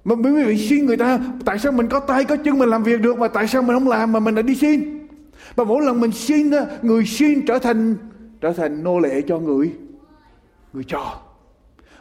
Mà 0.05 0.15
quý 0.15 0.45
vị 0.45 0.69
xin 0.69 0.87
người 0.87 0.97
ta, 0.97 1.19
tại 1.45 1.59
sao 1.59 1.73
mình 1.73 1.89
có 1.89 2.01
tay, 2.01 2.25
có 2.25 2.37
chân 2.37 2.59
mình 2.59 2.69
làm 2.69 2.83
việc 2.83 3.01
được 3.01 3.19
mà 3.19 3.29
tại 3.29 3.49
sao 3.49 3.63
mình 3.63 3.77
không 3.77 3.89
làm 3.89 4.13
mà 4.13 4.21
mình 4.21 4.35
lại 4.35 4.43
đi 4.43 4.55
xin? 4.55 5.07
Và 5.57 5.65
mỗi 5.65 5.85
lần 5.85 6.01
mình 6.01 6.13
xin 6.13 6.51
người 6.83 7.07
xin 7.07 7.47
trở 7.47 7.59
thành 7.59 7.97
trở 8.41 8.53
thành 8.53 8.85
nô 8.85 8.99
lệ 8.99 9.23
cho 9.29 9.39
người 9.39 9.73
người 10.73 10.85
cho 10.87 11.21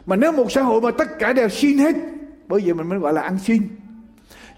mà 0.06 0.16
nếu 0.16 0.32
một 0.32 0.52
xã 0.52 0.62
hội 0.62 0.80
mà 0.80 0.90
tất 0.90 1.18
cả 1.18 1.32
đều 1.32 1.48
xin 1.48 1.78
hết, 1.78 1.96
bởi 2.48 2.60
vậy 2.64 2.74
mình 2.74 2.88
mới 2.88 2.98
gọi 2.98 3.12
là 3.12 3.22
ăn 3.22 3.38
xin. 3.38 3.62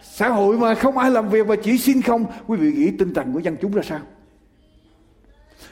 Xã 0.02 0.28
hội 0.28 0.58
mà 0.58 0.74
không 0.74 0.98
ai 0.98 1.10
làm 1.10 1.28
việc 1.28 1.46
và 1.46 1.56
chỉ 1.56 1.78
xin 1.78 2.02
không, 2.02 2.24
quý 2.46 2.56
vị 2.56 2.72
nghĩ 2.72 2.90
tinh 2.90 3.14
thần 3.14 3.32
của 3.32 3.38
dân 3.38 3.56
chúng 3.60 3.72
ra 3.72 3.82
sao? 3.82 4.00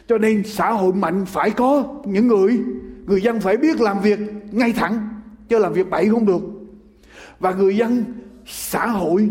Cho 0.08 0.18
nên 0.18 0.42
xã 0.44 0.70
hội 0.70 0.92
mạnh 0.92 1.24
phải 1.26 1.50
có 1.50 1.84
những 2.04 2.26
người 2.26 2.58
người 3.06 3.22
dân 3.22 3.40
phải 3.40 3.56
biết 3.56 3.80
làm 3.80 4.00
việc 4.00 4.18
ngay 4.52 4.72
thẳng, 4.72 5.08
chứ 5.48 5.58
làm 5.58 5.72
việc 5.72 5.90
bậy 5.90 6.08
không 6.08 6.26
được 6.26 6.40
và 7.44 7.52
người 7.52 7.76
dân 7.76 8.04
xã 8.46 8.86
hội 8.86 9.28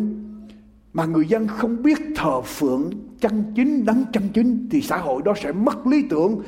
mà 0.93 1.05
người 1.05 1.25
dân 1.27 1.47
không 1.47 1.83
biết 1.83 1.99
thờ 2.15 2.41
phượng 2.41 2.89
chân 3.19 3.43
chính, 3.55 3.85
đấng 3.85 4.05
chân 4.13 4.29
chính 4.33 4.67
thì 4.71 4.81
xã 4.81 4.97
hội 4.97 5.21
đó 5.25 5.33
sẽ 5.43 5.51
mất 5.51 5.87
lý 5.87 6.03
tưởng, 6.09 6.41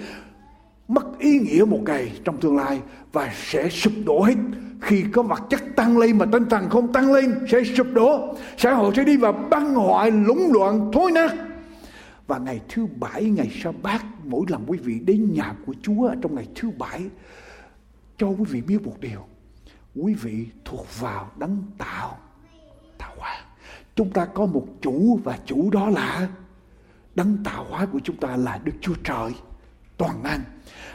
mất 0.88 1.20
ý 1.20 1.40
nghĩa 1.40 1.66
một 1.66 1.80
ngày 1.86 2.12
trong 2.24 2.38
tương 2.38 2.58
lai 2.58 2.82
và 3.14 3.32
sẽ 3.36 3.70
sụp 3.70 3.94
đổ 4.06 4.22
hết. 4.24 4.36
Khi 4.82 5.04
có 5.12 5.24
vật 5.24 5.42
chất 5.50 5.62
tăng 5.76 5.98
lên 5.98 6.18
mà 6.18 6.26
tinh 6.32 6.46
thần 6.50 6.70
không 6.70 6.94
tăng 6.94 7.14
lên, 7.14 7.34
sẽ 7.52 7.64
sụp 7.64 7.88
đổ. 7.94 8.36
Xã 8.58 8.74
hội 8.74 8.94
sẽ 8.96 9.04
đi 9.04 9.18
vào 9.18 9.34
băng 9.34 9.76
hoại, 9.76 10.12
lũng 10.12 10.52
loạn, 10.54 10.92
thối 10.94 11.12
nát. 11.12 11.36
Và 12.28 12.38
ngày 12.38 12.62
thứ 12.70 12.88
bảy, 13.00 13.24
ngày 13.24 13.52
sa 13.64 13.72
bát, 13.82 14.06
mỗi 14.26 14.46
lần 14.50 14.64
quý 14.68 14.78
vị 14.78 15.00
đến 15.00 15.34
nhà 15.34 15.56
của 15.66 15.74
Chúa 15.82 16.12
trong 16.22 16.36
ngày 16.36 16.48
thứ 16.56 16.72
bảy, 16.78 17.02
cho 18.18 18.28
quý 18.28 18.46
vị 18.50 18.62
biết 18.62 18.84
một 18.84 19.00
điều 19.00 19.26
quý 19.96 20.14
vị 20.14 20.46
thuộc 20.66 21.00
vào 21.00 21.32
đấng 21.40 21.64
tạo. 21.78 22.18
Tạo 22.98 23.16
hóa. 23.18 23.46
Chúng 23.96 24.10
ta 24.10 24.26
có 24.26 24.46
một 24.46 24.68
chủ 24.82 25.20
và 25.24 25.40
chủ 25.46 25.70
đó 25.70 25.90
là 25.90 26.30
đấng 27.16 27.38
tạo 27.44 27.66
hóa 27.70 27.86
của 27.86 28.00
chúng 28.04 28.18
ta 28.18 28.36
là 28.38 28.60
Đức 28.64 28.74
Chúa 28.82 28.96
Trời. 29.04 29.32
Toàn 29.98 30.24
năng. 30.24 30.42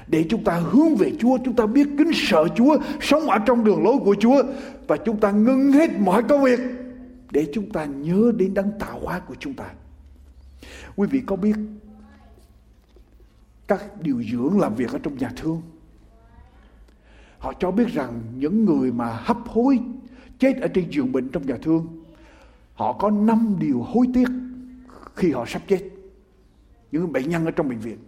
Để 0.07 0.26
chúng 0.30 0.44
ta 0.44 0.55
hướng 0.55 0.96
về 0.96 1.12
Chúa, 1.18 1.38
chúng 1.44 1.57
ta 1.57 1.66
biết 1.66 1.88
kính 1.98 2.11
sợ 2.14 2.48
Chúa, 2.57 2.76
sống 3.01 3.30
ở 3.30 3.38
trong 3.46 3.64
đường 3.64 3.84
lối 3.84 3.96
của 4.05 4.16
Chúa 4.20 4.42
và 4.88 4.96
chúng 4.96 5.20
ta 5.20 5.30
ngưng 5.30 5.72
hết 5.72 5.90
mọi 5.98 6.22
công 6.22 6.42
việc 6.42 6.61
để 7.30 7.46
chúng 7.55 7.70
ta 7.70 7.84
nhớ 7.84 8.32
đến 8.36 8.55
đấng 8.55 8.78
tạo 8.78 9.01
hóa 9.01 9.18
của 9.18 9.34
chúng 9.38 9.55
ta. 9.55 9.64
Quý 10.96 11.09
vị 11.11 11.22
có 11.26 11.36
biết 11.36 11.57
các 13.68 14.01
điều 14.01 14.22
dưỡng 14.32 14.61
làm 14.61 14.74
việc 14.74 14.92
ở 14.92 14.98
trong 15.03 15.18
nhà 15.18 15.32
thương 15.36 15.62
họ 17.41 17.53
cho 17.59 17.70
biết 17.70 17.88
rằng 17.88 18.20
những 18.36 18.64
người 18.64 18.93
mà 18.93 19.18
hấp 19.24 19.38
hối, 19.47 19.80
chết 20.38 20.57
ở 20.61 20.68
trên 20.68 20.91
giường 20.91 21.12
bệnh 21.12 21.28
trong 21.28 21.47
nhà 21.47 21.57
thương, 21.62 22.05
họ 22.74 22.93
có 22.93 23.11
năm 23.11 23.57
điều 23.59 23.82
hối 23.82 24.07
tiếc 24.14 24.28
khi 25.14 25.32
họ 25.32 25.45
sắp 25.47 25.62
chết. 25.68 25.80
Những 26.93 27.12
bệnh 27.12 27.30
nhân 27.30 27.45
ở 27.45 27.51
trong 27.51 27.68
bệnh 27.68 27.78
viện. 27.78 27.99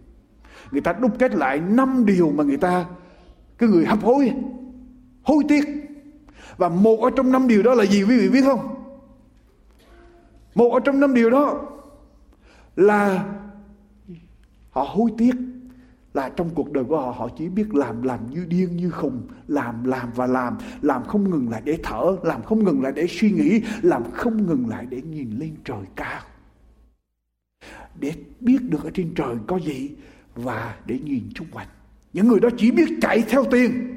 Người 0.71 0.81
ta 0.81 0.93
đúc 0.93 1.11
kết 1.19 1.35
lại 1.35 1.59
năm 1.59 2.05
điều 2.05 2.31
mà 2.31 2.43
người 2.43 2.57
ta, 2.57 2.85
cái 3.57 3.69
người 3.69 3.85
hấp 3.85 4.03
hối 4.03 4.33
hối 5.23 5.43
tiếc. 5.47 5.65
Và 6.57 6.69
một 6.69 6.99
ở 7.01 7.09
trong 7.15 7.31
năm 7.31 7.47
điều 7.47 7.63
đó 7.63 7.73
là 7.73 7.85
gì 7.85 8.03
quý 8.03 8.17
vị 8.17 8.29
biết 8.29 8.41
không? 8.45 8.75
Một 10.55 10.69
ở 10.73 10.79
trong 10.79 10.99
năm 10.99 11.13
điều 11.13 11.29
đó 11.29 11.61
là 12.75 13.25
họ 14.71 14.85
hối 14.89 15.11
tiếc 15.17 15.31
là 16.13 16.29
trong 16.29 16.49
cuộc 16.55 16.71
đời 16.71 16.83
của 16.83 16.99
họ 16.99 17.11
họ 17.11 17.29
chỉ 17.37 17.49
biết 17.49 17.75
làm 17.75 18.03
làm 18.03 18.29
như 18.29 18.45
điên, 18.45 18.77
như 18.77 18.89
khùng, 18.89 19.27
làm 19.47 19.83
làm 19.83 20.11
và 20.15 20.27
làm. 20.27 20.57
Làm 20.81 21.03
không 21.03 21.29
ngừng 21.29 21.49
lại 21.49 21.61
để 21.65 21.79
thở, 21.83 22.17
làm 22.23 22.43
không 22.43 22.63
ngừng 22.63 22.81
lại 22.81 22.91
để 22.95 23.07
suy 23.09 23.31
nghĩ, 23.31 23.61
làm 23.81 24.11
không 24.11 24.47
ngừng 24.47 24.69
lại 24.69 24.85
để 24.89 25.01
nhìn 25.01 25.31
lên 25.39 25.55
trời 25.63 25.85
cao. 25.95 26.21
Để 27.99 28.13
biết 28.39 28.57
được 28.61 28.83
ở 28.83 28.91
trên 28.93 29.13
trời 29.15 29.35
có 29.47 29.59
gì 29.59 29.91
và 30.35 30.77
để 30.85 30.99
nhìn 30.99 31.29
chung 31.35 31.47
quanh. 31.51 31.67
Những 32.13 32.27
người 32.27 32.39
đó 32.39 32.49
chỉ 32.57 32.71
biết 32.71 32.89
chạy 33.01 33.23
theo 33.29 33.43
tiền. 33.51 33.89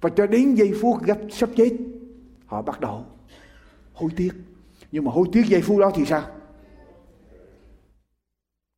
Và 0.00 0.10
cho 0.10 0.26
đến 0.26 0.54
giây 0.54 0.72
phút 0.82 1.02
gấp 1.02 1.18
sắp 1.30 1.50
chết, 1.56 1.70
họ 2.46 2.62
bắt 2.62 2.80
đầu 2.80 3.06
hối 3.92 4.10
tiếc. 4.16 4.32
Nhưng 4.92 5.04
mà 5.04 5.12
hối 5.12 5.26
tiếc 5.32 5.46
giây 5.46 5.62
phút 5.62 5.78
đó 5.78 5.90
thì 5.94 6.04
sao? 6.04 6.22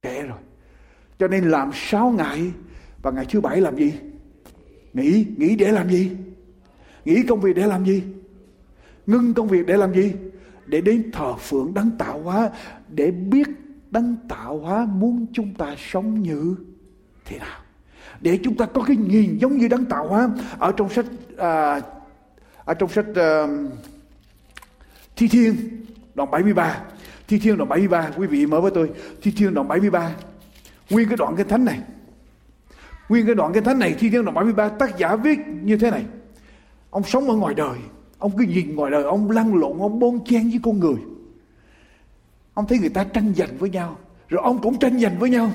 Trễ 0.03 0.23
rồi 0.23 0.39
cho 1.23 1.29
nên 1.29 1.45
làm 1.45 1.71
sáu 1.75 2.11
ngày 2.11 2.53
và 3.03 3.11
ngày 3.11 3.27
thứ 3.31 3.41
bảy 3.41 3.61
làm 3.61 3.77
gì? 3.77 3.93
Nghỉ 4.93 5.27
nghỉ 5.37 5.57
để 5.57 5.73
làm 5.73 5.91
gì? 5.91 6.11
Nghỉ 7.05 7.23
công 7.29 7.41
việc 7.41 7.57
để 7.57 7.67
làm 7.67 7.85
gì? 7.85 8.03
Ngưng 9.07 9.35
công 9.35 9.49
việc 9.49 9.67
để 9.67 9.77
làm 9.77 9.95
gì? 9.95 10.13
Để 10.67 10.81
đến 10.81 11.11
thờ 11.13 11.35
phượng 11.39 11.75
đấng 11.75 11.91
tạo 11.99 12.21
hóa 12.21 12.51
để 12.89 13.11
biết 13.11 13.49
đấng 13.91 14.17
tạo 14.29 14.59
hóa 14.59 14.87
muốn 14.87 15.27
chúng 15.33 15.55
ta 15.55 15.77
sống 15.79 16.23
như 16.23 16.57
thế 17.25 17.39
nào. 17.39 17.61
Để 18.21 18.39
chúng 18.45 18.57
ta 18.57 18.67
có 18.67 18.85
cái 18.87 18.97
nhìn 18.97 19.39
giống 19.39 19.57
như 19.57 19.69
đấng 19.69 19.85
tạo 19.85 20.09
hóa. 20.09 20.31
Ở 20.59 20.73
trong 20.73 20.89
sách 20.89 21.07
à, 21.37 21.81
ở 22.65 22.75
trong 22.75 22.89
sách 22.89 23.07
à, 23.15 23.47
Thi 25.17 25.29
Thiên 25.29 25.55
đoạn 26.15 26.31
73 26.31 26.81
Thi 27.29 27.39
Thiên 27.39 27.57
đoạn 27.57 27.69
73 27.69 28.11
quý 28.17 28.27
vị 28.27 28.47
mở 28.47 28.61
với 28.61 28.71
tôi. 28.75 28.91
Thi 29.23 29.33
Thiên 29.37 29.55
đoạn 29.55 29.69
73 29.69 30.15
nguyên 30.91 31.09
cái 31.09 31.17
đoạn 31.17 31.37
kinh 31.37 31.49
thánh 31.49 31.65
này. 31.65 31.81
Nguyên 33.09 33.27
cái 33.27 33.35
đoạn 33.35 33.53
kinh 33.53 33.65
thánh 33.65 33.79
này, 33.79 33.95
Thi 33.99 34.11
Thiên 34.11 34.25
đoạn 34.25 34.35
73 34.35 34.69
tác 34.69 34.99
giả 34.99 35.17
viết 35.17 35.39
như 35.63 35.77
thế 35.77 35.91
này. 35.91 36.05
Ông 36.91 37.03
sống 37.03 37.31
ở 37.31 37.37
ngoài 37.37 37.55
đời, 37.55 37.79
ông 38.19 38.33
cứ 38.39 38.45
nhìn 38.45 38.77
ngoài 38.77 38.91
đời, 38.91 39.03
ông 39.03 39.31
lăn 39.31 39.55
lộn, 39.55 39.79
ông 39.79 39.99
bon 39.99 40.25
chen 40.25 40.51
với 40.51 40.61
con 40.63 40.79
người. 40.79 40.97
Ông 42.55 42.67
thấy 42.67 42.79
người 42.79 42.89
ta 42.89 43.05
tranh 43.05 43.33
giành 43.37 43.57
với 43.59 43.71
nhau, 43.71 43.97
rồi 44.29 44.41
ông 44.45 44.63
cũng 44.63 44.79
tranh 44.79 45.01
giành 45.01 45.19
với 45.19 45.31
nhau. 45.31 45.51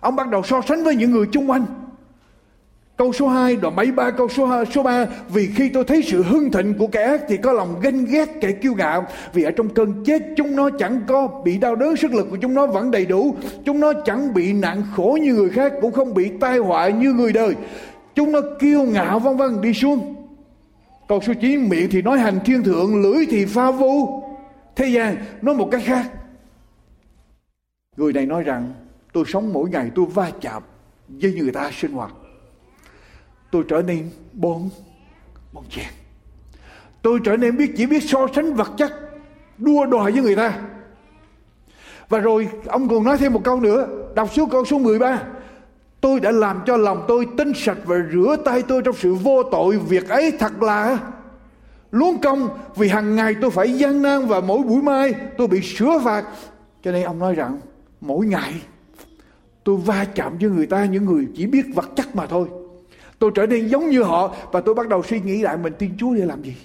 Ông 0.00 0.16
bắt 0.16 0.28
đầu 0.28 0.42
so 0.42 0.60
sánh 0.68 0.84
với 0.84 0.96
những 0.96 1.10
người 1.10 1.26
chung 1.32 1.50
quanh. 1.50 1.66
Câu 2.96 3.12
số 3.12 3.28
2 3.28 3.56
đoạn 3.56 3.76
73 3.76 4.10
câu 4.10 4.28
số 4.28 4.46
2, 4.46 4.66
số 4.66 4.82
3 4.82 5.06
Vì 5.28 5.50
khi 5.54 5.68
tôi 5.68 5.84
thấy 5.84 6.02
sự 6.02 6.22
hưng 6.22 6.50
thịnh 6.50 6.74
của 6.78 6.86
kẻ 6.86 7.02
ác 7.02 7.20
Thì 7.28 7.36
có 7.36 7.52
lòng 7.52 7.80
ganh 7.82 8.04
ghét 8.04 8.28
kẻ 8.40 8.52
kiêu 8.52 8.74
ngạo. 8.74 9.06
Vì 9.32 9.42
ở 9.42 9.50
trong 9.50 9.68
cơn 9.68 10.04
chết 10.04 10.22
chúng 10.36 10.56
nó 10.56 10.70
chẳng 10.78 11.00
có 11.08 11.28
bị 11.44 11.58
đau 11.58 11.76
đớn 11.76 11.96
Sức 11.96 12.14
lực 12.14 12.26
của 12.30 12.36
chúng 12.36 12.54
nó 12.54 12.66
vẫn 12.66 12.90
đầy 12.90 13.06
đủ. 13.06 13.34
Chúng 13.64 13.80
nó 13.80 13.92
chẳng 14.04 14.34
bị 14.34 14.52
nạn 14.52 14.82
khổ 14.96 15.18
như 15.22 15.34
người 15.34 15.50
khác 15.50 15.72
Cũng 15.80 15.92
không 15.92 16.14
bị 16.14 16.30
tai 16.40 16.58
họa 16.58 16.88
như 16.88 17.12
người 17.12 17.32
đời. 17.32 17.54
Chúng 18.14 18.32
nó 18.32 18.40
kiêu 18.60 18.82
ngạo 18.82 19.18
vân 19.18 19.36
vân 19.36 19.60
đi 19.60 19.74
xuống. 19.74 20.14
Câu 21.08 21.20
số 21.20 21.32
9 21.40 21.68
miệng 21.68 21.90
thì 21.90 22.02
nói 22.02 22.18
hành 22.18 22.38
thiên 22.44 22.62
thượng 22.62 23.02
Lưỡi 23.02 23.26
thì 23.30 23.44
pha 23.44 23.70
vu. 23.70 24.22
Thế 24.76 24.86
gian 24.86 25.16
nói 25.42 25.54
một 25.54 25.68
cách 25.70 25.82
khác. 25.84 26.10
Người 27.96 28.12
này 28.12 28.26
nói 28.26 28.42
rằng 28.42 28.72
Tôi 29.12 29.24
sống 29.26 29.52
mỗi 29.52 29.70
ngày 29.70 29.90
tôi 29.94 30.06
va 30.06 30.30
chạm 30.40 30.62
Với 31.08 31.34
người 31.34 31.52
ta 31.52 31.70
sinh 31.72 31.92
hoạt 31.92 32.12
tôi 33.52 33.64
trở 33.68 33.82
nên 33.82 34.10
bon 34.32 34.70
bon 35.52 35.64
chen 35.70 35.86
tôi 37.02 37.20
trở 37.24 37.36
nên 37.36 37.56
biết, 37.56 37.72
chỉ 37.76 37.86
biết 37.86 38.02
so 38.02 38.26
sánh 38.34 38.54
vật 38.54 38.70
chất, 38.76 38.92
đua 39.58 39.86
đòi 39.86 40.12
với 40.12 40.22
người 40.22 40.36
ta. 40.36 40.58
Và 42.08 42.18
rồi, 42.18 42.48
ông 42.66 42.88
còn 42.88 43.04
nói 43.04 43.18
thêm 43.18 43.32
một 43.32 43.44
câu 43.44 43.60
nữa. 43.60 43.88
Đọc 44.14 44.32
xuống 44.32 44.50
câu 44.50 44.64
số 44.64 44.78
13 44.78 45.22
tôi 46.00 46.20
đã 46.20 46.30
làm 46.30 46.60
cho 46.66 46.76
lòng 46.76 47.04
tôi 47.08 47.26
tinh 47.36 47.52
sạch 47.54 47.78
và 47.84 47.96
rửa 48.12 48.36
tay 48.44 48.62
tôi 48.62 48.82
trong 48.84 48.94
sự 48.94 49.14
vô 49.14 49.42
tội. 49.42 49.78
Việc 49.78 50.08
ấy 50.08 50.32
thật 50.38 50.62
là 50.62 50.98
luống 51.90 52.18
công 52.22 52.48
vì 52.76 52.88
hàng 52.88 53.16
ngày 53.16 53.34
tôi 53.40 53.50
phải 53.50 53.72
gian 53.72 54.02
nan 54.02 54.26
và 54.26 54.40
mỗi 54.40 54.62
buổi 54.62 54.82
mai 54.82 55.14
tôi 55.38 55.46
bị 55.46 55.60
sửa 55.60 55.98
phạt. 56.04 56.24
Cho 56.82 56.92
nên 56.92 57.04
ông 57.04 57.18
nói 57.18 57.34
rằng, 57.34 57.60
mỗi 58.00 58.26
ngày 58.26 58.54
tôi 59.64 59.76
va 59.76 60.04
chạm 60.14 60.38
với 60.38 60.50
người 60.50 60.66
ta, 60.66 60.84
những 60.84 61.04
người 61.04 61.28
chỉ 61.34 61.46
biết 61.46 61.66
vật 61.74 61.90
chất 61.96 62.16
mà 62.16 62.26
thôi. 62.26 62.48
Tôi 63.22 63.30
trở 63.34 63.46
nên 63.46 63.68
giống 63.68 63.90
như 63.90 64.02
họ 64.02 64.36
và 64.52 64.60
tôi 64.60 64.74
bắt 64.74 64.88
đầu 64.88 65.02
suy 65.02 65.20
nghĩ 65.20 65.42
lại 65.42 65.56
mình 65.56 65.72
tin 65.78 65.96
Chúa 65.98 66.14
để 66.14 66.24
làm 66.24 66.42
gì? 66.42 66.56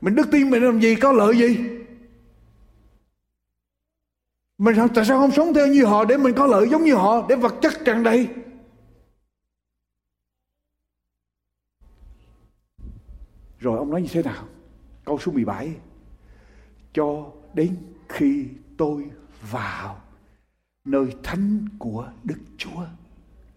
Mình 0.00 0.14
đức 0.14 0.26
tin 0.32 0.50
mình 0.50 0.62
làm 0.62 0.80
gì 0.80 0.94
có 0.94 1.12
lợi 1.12 1.38
gì? 1.38 1.58
Mình 4.58 4.76
tại 4.94 5.04
sao 5.04 5.18
không 5.18 5.30
sống 5.30 5.54
theo 5.54 5.66
như 5.66 5.84
họ 5.84 6.04
để 6.04 6.16
mình 6.16 6.34
có 6.34 6.46
lợi 6.46 6.68
giống 6.68 6.84
như 6.84 6.94
họ 6.94 7.26
để 7.28 7.36
vật 7.36 7.54
chất 7.62 7.72
tràn 7.84 8.02
đầy? 8.02 8.28
Rồi 13.58 13.78
ông 13.78 13.90
nói 13.90 14.02
như 14.02 14.08
thế 14.12 14.22
nào? 14.22 14.44
Câu 15.04 15.18
số 15.18 15.32
17 15.32 15.76
Cho 16.92 17.32
đến 17.54 17.76
khi 18.08 18.46
tôi 18.76 19.04
vào 19.50 20.00
nơi 20.84 21.06
thánh 21.22 21.68
của 21.78 22.08
Đức 22.24 22.38
Chúa 22.58 22.84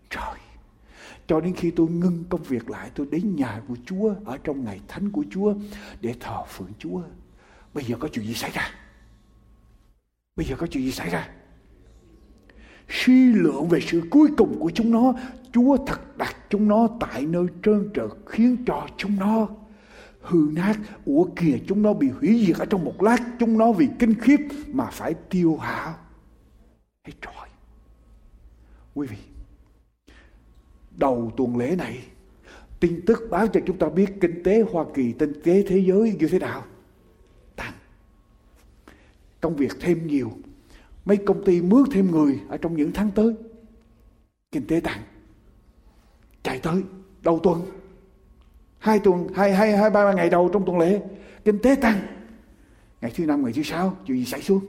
Trời 0.10 0.47
cho 1.28 1.42
đến 1.42 1.54
khi 1.54 1.72
tôi 1.72 1.88
ngưng 1.88 2.24
công 2.30 2.44
việc 2.44 2.70
lại, 2.70 2.92
tôi 2.96 3.08
đến 3.12 3.36
nhà 3.36 3.62
của 3.68 3.76
Chúa, 3.86 4.14
ở 4.26 4.38
trong 4.38 4.64
ngày 4.64 4.82
thánh 4.88 5.12
của 5.12 5.26
Chúa, 5.32 5.54
để 6.02 6.16
thờ 6.20 6.44
phượng 6.48 6.72
Chúa. 6.80 7.02
Bây 7.74 7.84
giờ 7.84 7.96
có 8.00 8.08
chuyện 8.08 8.26
gì 8.26 8.34
xảy 8.34 8.52
ra? 8.52 8.70
Bây 10.36 10.46
giờ 10.46 10.56
có 10.56 10.68
chuyện 10.68 10.84
gì 10.84 10.92
xảy 10.92 11.10
ra? 11.10 11.30
Suy 12.90 13.34
lượng 13.34 13.68
về 13.70 13.80
sự 13.82 14.02
cuối 14.10 14.30
cùng 14.38 14.60
của 14.60 14.72
chúng 14.74 14.92
nó, 14.92 15.14
Chúa 15.52 15.78
thật 15.86 16.18
đặt 16.18 16.36
chúng 16.50 16.68
nó 16.68 16.88
tại 17.00 17.26
nơi 17.26 17.46
trơn 17.64 17.90
trượt, 17.94 18.12
khiến 18.26 18.58
cho 18.66 18.88
chúng 18.98 19.16
nó 19.20 19.48
hư 20.22 20.50
nát. 20.52 20.78
Ủa 21.06 21.24
kìa, 21.36 21.58
chúng 21.68 21.82
nó 21.82 21.94
bị 21.94 22.10
hủy 22.10 22.46
diệt 22.48 22.58
ở 22.58 22.66
trong 22.66 22.86
một 22.86 23.04
lát, 23.04 23.18
chúng 23.40 23.58
nó 23.58 23.72
vì 23.72 23.88
kinh 24.00 24.14
khiếp 24.14 24.40
mà 24.68 24.86
phải 24.86 25.14
tiêu 25.30 25.58
hao 25.58 25.96
hết 27.04 27.14
trời 27.22 27.50
quý 28.94 29.08
vị 29.08 29.18
đầu 30.98 31.32
tuần 31.38 31.58
lễ 31.58 31.76
này 31.76 32.00
tin 32.80 33.02
tức 33.06 33.28
báo 33.30 33.48
cho 33.48 33.60
chúng 33.66 33.78
ta 33.78 33.90
biết 33.90 34.22
kinh 34.22 34.44
tế 34.44 34.62
Hoa 34.72 34.86
Kỳ, 34.94 35.14
kinh 35.20 35.42
tế 35.44 35.64
thế 35.68 35.78
giới 35.78 36.16
như 36.20 36.28
thế 36.28 36.40
nào. 36.40 36.66
Tăng. 37.56 37.74
Công 39.42 39.56
việc 39.56 39.72
thêm 39.80 40.08
nhiều. 40.08 40.32
Mấy 41.06 41.18
công 41.18 41.46
ty 41.46 41.62
mướn 41.62 41.84
thêm 41.92 42.12
người 42.12 42.40
ở 42.50 42.58
trong 42.58 42.76
những 42.76 42.92
tháng 42.94 43.12
tới. 43.12 43.34
Kinh 44.52 44.68
tế 44.68 44.80
tăng. 44.80 45.02
Chạy 46.44 46.60
tới 46.60 46.84
đầu 47.22 47.40
tuần. 47.44 47.62
Hai 48.80 49.00
tuần, 49.00 49.28
hai, 49.36 49.54
hai, 49.54 49.78
hai 49.78 49.90
ba 49.90 50.14
ngày 50.14 50.30
đầu 50.30 50.50
trong 50.54 50.66
tuần 50.66 50.80
lễ. 50.80 51.02
Kinh 51.46 51.60
tế 51.60 51.76
tăng. 51.76 52.00
Ngày 53.02 53.12
thứ 53.16 53.26
năm, 53.26 53.44
ngày 53.44 53.54
thứ 53.54 53.64
sáu, 53.64 53.98
chuyện 54.06 54.18
gì 54.18 54.26
xảy 54.26 54.42
xuống? 54.42 54.66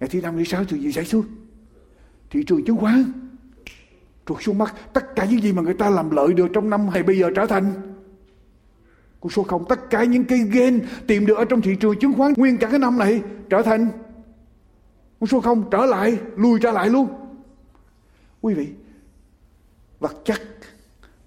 Ngày 0.00 0.08
thứ 0.08 0.20
năm, 0.20 0.36
ngày 0.36 0.44
thứ 0.44 0.50
sáu, 0.50 0.64
chuyện 0.64 0.80
gì 0.80 0.92
xảy 0.92 1.04
xuống? 1.04 1.24
Thị 2.30 2.42
trường 2.46 2.64
chứng 2.64 2.76
khoán 2.76 3.27
trượt 4.28 4.38
xuống 4.40 4.58
mắt 4.58 4.74
tất 4.92 5.16
cả 5.16 5.24
những 5.24 5.42
gì 5.42 5.52
mà 5.52 5.62
người 5.62 5.74
ta 5.74 5.90
làm 5.90 6.10
lợi 6.10 6.32
được 6.32 6.48
trong 6.52 6.70
năm 6.70 6.88
hay 6.88 7.02
bây 7.02 7.18
giờ 7.18 7.30
trở 7.36 7.46
thành. 7.46 7.72
Con 9.20 9.30
số 9.30 9.42
không, 9.42 9.64
tất 9.68 9.90
cả 9.90 10.04
những 10.04 10.24
cái 10.24 10.38
gain 10.38 10.80
tìm 11.06 11.26
được 11.26 11.38
ở 11.38 11.44
trong 11.44 11.60
thị 11.60 11.76
trường 11.80 11.98
chứng 11.98 12.12
khoán 12.12 12.32
nguyên 12.36 12.58
cả 12.58 12.68
cái 12.70 12.78
năm 12.78 12.98
này 12.98 13.22
trở 13.50 13.62
thành. 13.62 13.88
Con 15.20 15.26
số 15.26 15.40
không, 15.40 15.70
trở 15.70 15.86
lại, 15.86 16.18
lùi 16.36 16.60
trở 16.60 16.72
lại 16.72 16.90
luôn. 16.90 17.08
Quý 18.40 18.54
vị, 18.54 18.68
vật 20.00 20.16
chất 20.24 20.42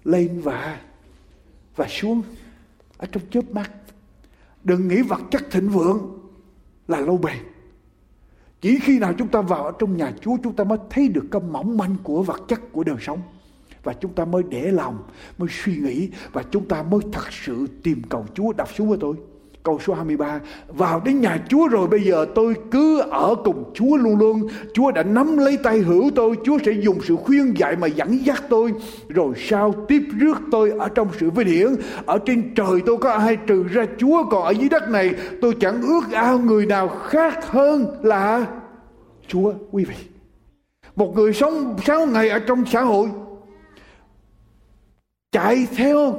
lên 0.03 0.41
và 0.41 0.79
và 1.75 1.87
xuống 1.89 2.21
ở 2.97 3.07
trong 3.11 3.23
chớp 3.31 3.51
mắt. 3.51 3.71
Đừng 4.63 4.87
nghĩ 4.87 5.01
vật 5.01 5.21
chất 5.31 5.41
thịnh 5.51 5.69
vượng 5.69 6.19
là 6.87 6.99
lâu 6.99 7.17
bền 7.17 7.37
chỉ 8.61 8.79
khi 8.79 8.99
nào 8.99 9.13
chúng 9.13 9.27
ta 9.27 9.41
vào 9.41 9.63
ở 9.63 9.71
trong 9.79 9.97
nhà 9.97 10.11
Chúa 10.21 10.37
chúng 10.43 10.55
ta 10.55 10.63
mới 10.63 10.77
thấy 10.89 11.07
được 11.07 11.25
cái 11.31 11.41
mỏng 11.51 11.77
manh 11.77 11.95
của 12.03 12.23
vật 12.23 12.41
chất 12.47 12.59
của 12.71 12.83
đời 12.83 12.95
sống. 12.99 13.21
Và 13.83 13.93
chúng 13.93 14.13
ta 14.13 14.25
mới 14.25 14.43
để 14.49 14.71
lòng, 14.71 15.03
mới 15.37 15.49
suy 15.51 15.77
nghĩ 15.77 16.09
và 16.33 16.43
chúng 16.51 16.67
ta 16.67 16.83
mới 16.83 16.99
thật 17.11 17.31
sự 17.31 17.67
tìm 17.83 18.01
cầu 18.09 18.25
Chúa 18.33 18.53
đọc 18.53 18.69
xuống 18.75 18.89
với 18.89 18.97
tôi. 19.01 19.15
Câu 19.63 19.79
số 19.79 19.93
23 19.93 20.39
Vào 20.67 21.01
đến 21.05 21.21
nhà 21.21 21.37
Chúa 21.49 21.67
rồi, 21.67 21.87
bây 21.87 22.03
giờ 22.03 22.25
tôi 22.35 22.55
cứ 22.71 22.99
ở 22.99 23.35
cùng 23.43 23.71
Chúa 23.73 23.97
luôn 23.97 24.17
luôn. 24.17 24.47
Chúa 24.73 24.91
đã 24.91 25.03
nắm 25.03 25.37
lấy 25.37 25.57
tay 25.63 25.79
hữu 25.79 26.09
tôi, 26.15 26.35
Chúa 26.43 26.57
sẽ 26.65 26.71
dùng 26.71 26.99
sự 27.01 27.15
khuyên 27.15 27.53
dạy 27.57 27.75
mà 27.75 27.87
dẫn 27.87 28.25
dắt 28.25 28.43
tôi. 28.49 28.73
Rồi 29.07 29.33
sao 29.37 29.73
tiếp 29.87 30.01
rước 30.17 30.37
tôi 30.51 30.71
ở 30.79 30.89
trong 30.89 31.07
sự 31.19 31.29
vinh 31.29 31.47
hiển. 31.47 31.67
Ở 32.05 32.19
trên 32.25 32.55
trời 32.55 32.81
tôi 32.85 32.97
có 32.97 33.11
ai 33.11 33.35
trừ 33.35 33.63
ra 33.63 33.85
Chúa, 33.97 34.23
Còn 34.23 34.43
ở 34.43 34.51
dưới 34.51 34.69
đất 34.69 34.89
này 34.89 35.13
tôi 35.41 35.55
chẳng 35.59 35.81
ước 35.81 36.11
ao 36.13 36.39
người 36.39 36.65
nào 36.65 36.87
khác 36.87 37.47
hơn 37.47 37.85
là 38.03 38.45
Chúa, 39.27 39.53
quý 39.71 39.85
vị. 39.85 39.95
Một 40.95 41.15
người 41.15 41.33
sống 41.33 41.75
6 41.85 42.05
ngày 42.05 42.29
ở 42.29 42.39
trong 42.39 42.63
xã 42.65 42.81
hội, 42.81 43.09
Chạy 45.31 45.67
theo 45.75 46.15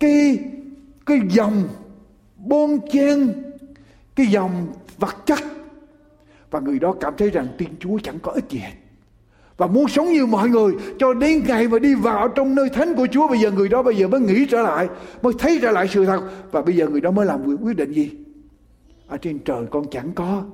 cái 0.00 0.38
cái 1.06 1.20
dòng 1.28 1.62
bon 2.46 2.78
chen 2.92 3.32
cái 4.14 4.26
dòng 4.26 4.66
vật 4.98 5.16
chất. 5.26 5.38
Và 6.50 6.60
người 6.60 6.78
đó 6.78 6.94
cảm 7.00 7.14
thấy 7.18 7.30
rằng 7.30 7.48
tin 7.58 7.68
Chúa 7.80 7.98
chẳng 8.02 8.18
có 8.22 8.32
ích 8.32 8.44
gì 8.50 8.58
hết. 8.58 8.72
Và 9.56 9.66
muốn 9.66 9.88
sống 9.88 10.12
như 10.12 10.26
mọi 10.26 10.48
người, 10.48 10.72
cho 10.98 11.14
đến 11.14 11.42
ngày 11.46 11.68
mà 11.68 11.78
đi 11.78 11.94
vào 11.94 12.28
trong 12.28 12.54
nơi 12.54 12.68
thánh 12.68 12.94
của 12.94 13.06
Chúa, 13.12 13.28
bây 13.28 13.38
giờ 13.38 13.50
người 13.50 13.68
đó 13.68 13.82
bây 13.82 13.96
giờ 13.96 14.08
mới 14.08 14.20
nghĩ 14.20 14.46
trở 14.46 14.62
lại, 14.62 14.88
mới 15.22 15.32
thấy 15.38 15.58
trở 15.62 15.70
lại 15.70 15.88
sự 15.88 16.06
thật. 16.06 16.30
Và 16.52 16.62
bây 16.62 16.76
giờ 16.76 16.88
người 16.88 17.00
đó 17.00 17.10
mới 17.10 17.26
làm 17.26 17.56
quyết 17.62 17.76
định 17.76 17.92
gì? 17.92 18.10
Ở 19.06 19.16
trên 19.16 19.38
trời 19.38 19.66
con 19.70 19.90
chẳng 19.90 20.12
có. 20.14 20.44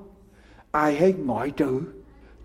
Ai 0.70 0.97
hết 0.97 1.12
ngoại 1.24 1.51
trừ 1.51 1.80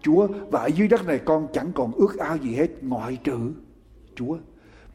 Chúa. 0.01 0.27
Và 0.51 0.59
ở 0.59 0.67
dưới 0.67 0.87
đất 0.87 1.07
này 1.07 1.19
con 1.25 1.47
chẳng 1.53 1.71
còn 1.75 1.91
ước 1.91 2.17
ao 2.17 2.37
gì 2.37 2.55
hết, 2.55 2.83
ngoại 2.83 3.17
trừ 3.23 3.37
Chúa. 4.15 4.37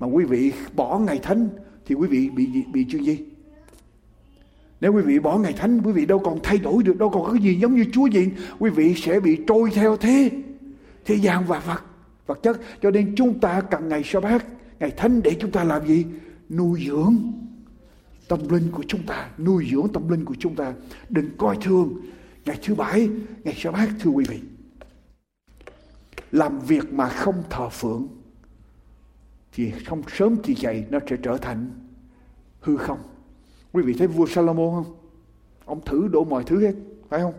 Mà 0.01 0.07
quý 0.07 0.25
vị 0.25 0.53
bỏ 0.75 0.99
ngày 0.99 1.19
thánh 1.23 1.49
thì 1.87 1.95
quý 1.95 2.09
vị 2.09 2.31
bị 2.31 2.49
bị 2.73 2.87
chuyện 2.91 3.05
gì? 3.05 3.19
Nếu 4.87 4.93
quý 4.93 5.03
vị 5.03 5.19
bỏ 5.19 5.39
ngày 5.39 5.53
thánh, 5.53 5.81
quý 5.81 5.93
vị 5.93 6.07
đâu 6.07 6.19
còn 6.19 6.39
thay 6.43 6.59
đổi 6.59 6.83
được, 6.83 6.99
đâu 6.99 7.11
còn 7.11 7.25
có 7.25 7.33
cái 7.33 7.43
gì 7.43 7.55
giống 7.55 7.75
như 7.75 7.85
Chúa 7.93 8.07
gì 8.07 8.29
quý 8.59 8.71
vị 8.71 8.95
sẽ 8.95 9.21
bị 9.21 9.39
trôi 9.47 9.71
theo 9.71 9.97
thế 9.97 10.31
thế 11.05 11.15
gian 11.15 11.45
và 11.47 11.59
vật 11.59 11.83
vật 12.27 12.39
chất. 12.43 12.61
Cho 12.83 12.91
nên 12.91 13.15
chúng 13.17 13.41
ta 13.41 13.61
cần 13.61 13.89
ngày 13.89 14.03
sa 14.05 14.21
bát 14.21 14.47
ngày 14.81 14.91
thánh 14.91 15.23
để 15.23 15.37
chúng 15.41 15.51
ta 15.51 15.65
làm 15.65 15.87
gì? 15.87 16.05
Nuôi 16.51 16.85
dưỡng 16.87 17.17
tâm 18.29 18.49
linh 18.49 18.71
của 18.73 18.83
chúng 18.89 19.03
ta, 19.07 19.31
nuôi 19.39 19.69
dưỡng 19.71 19.89
tâm 19.93 20.09
linh 20.09 20.25
của 20.25 20.35
chúng 20.39 20.55
ta. 20.55 20.73
Đừng 21.09 21.37
coi 21.37 21.57
thường 21.63 22.01
ngày 22.45 22.59
thứ 22.63 22.75
bảy, 22.75 23.09
ngày 23.45 23.55
sa 23.57 23.71
bát 23.71 23.89
thưa 24.01 24.11
quý 24.11 24.25
vị. 24.29 24.41
Làm 26.33 26.59
việc 26.59 26.93
mà 26.93 27.09
không 27.09 27.43
thờ 27.51 27.69
phượng, 27.69 28.09
thì 29.53 29.73
không 29.87 30.03
sớm 30.17 30.37
thì 30.45 30.55
dậy 30.55 30.85
nó 30.91 30.99
sẽ 31.11 31.17
trở 31.23 31.37
thành 31.37 31.71
hư 32.61 32.77
không 32.77 32.99
quý 33.77 33.83
vị 33.83 33.95
thấy 33.99 34.07
vua 34.07 34.27
Salomon 34.27 34.75
không? 34.75 34.95
Ông 35.65 35.81
thử 35.85 36.09
đổ 36.09 36.25
mọi 36.25 36.45
thứ 36.45 36.67
hết, 36.67 36.75
phải 37.09 37.21
không? 37.21 37.35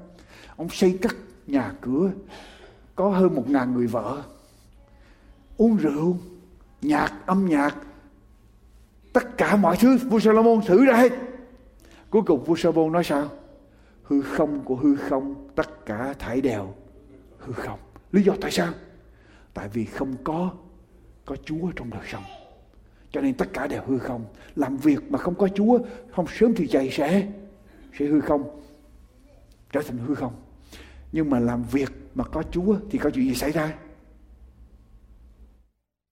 Ông 0.56 0.70
xây 0.70 1.00
cắt 1.02 1.16
nhà 1.48 1.74
cửa, 1.82 2.12
có 2.96 3.10
hơn 3.10 3.36
một 3.36 3.50
ngàn 3.50 3.74
người 3.74 3.88
vợ. 3.88 4.24
Uống 5.58 5.78
rượu, 5.78 6.18
nhạc, 6.82 7.14
âm 7.26 7.46
nhạc, 7.46 7.76
tất 9.14 9.38
cả 9.38 9.56
mọi 9.56 9.78
thứ 9.78 9.98
vua 9.98 10.20
Salomon 10.20 10.62
thử 10.66 10.86
ra 10.86 10.94
hết. 10.94 11.14
Cuối 12.10 12.22
cùng 12.26 12.44
vua 12.44 12.56
Salomon 12.56 12.92
nói 12.92 13.04
sao? 13.04 13.30
Hư 14.04 14.22
không 14.22 14.64
của 14.66 14.76
hư 14.76 14.96
không, 14.96 15.50
tất 15.56 15.86
cả 15.86 16.14
thải 16.20 16.42
đều 16.42 16.74
hư 17.40 17.54
không. 17.54 17.80
Lý 18.12 18.24
do 18.24 18.34
tại 18.42 18.52
sao? 18.52 18.74
Tại 19.54 19.70
vì 19.74 19.86
không 19.86 20.16
có 20.24 20.52
có 21.26 21.36
Chúa 21.46 21.72
trong 21.76 21.90
đời 21.90 22.04
sống 22.12 22.24
cho 23.12 23.22
nên 23.22 23.34
tất 23.34 23.50
cả 23.54 23.68
đều 23.68 23.82
hư 23.88 24.00
không. 24.00 24.26
Làm 24.56 24.78
việc 24.78 25.12
mà 25.12 25.20
không 25.20 25.36
có 25.36 25.48
Chúa, 25.48 25.80
không 26.12 26.26
sớm 26.40 26.54
thì 26.56 26.68
chạy 26.68 26.90
sẽ 26.92 27.28
sẽ 28.00 28.06
hư 28.06 28.22
không, 28.22 28.62
trở 29.72 29.82
thành 29.82 29.98
hư 29.98 30.16
không. 30.16 30.34
Nhưng 31.12 31.30
mà 31.30 31.40
làm 31.40 31.64
việc 31.64 31.92
mà 32.16 32.24
có 32.24 32.44
Chúa 32.52 32.78
thì 32.90 33.00
có 33.00 33.10
chuyện 33.10 33.26
gì 33.26 33.34
xảy 33.34 33.52
ra? 33.52 33.74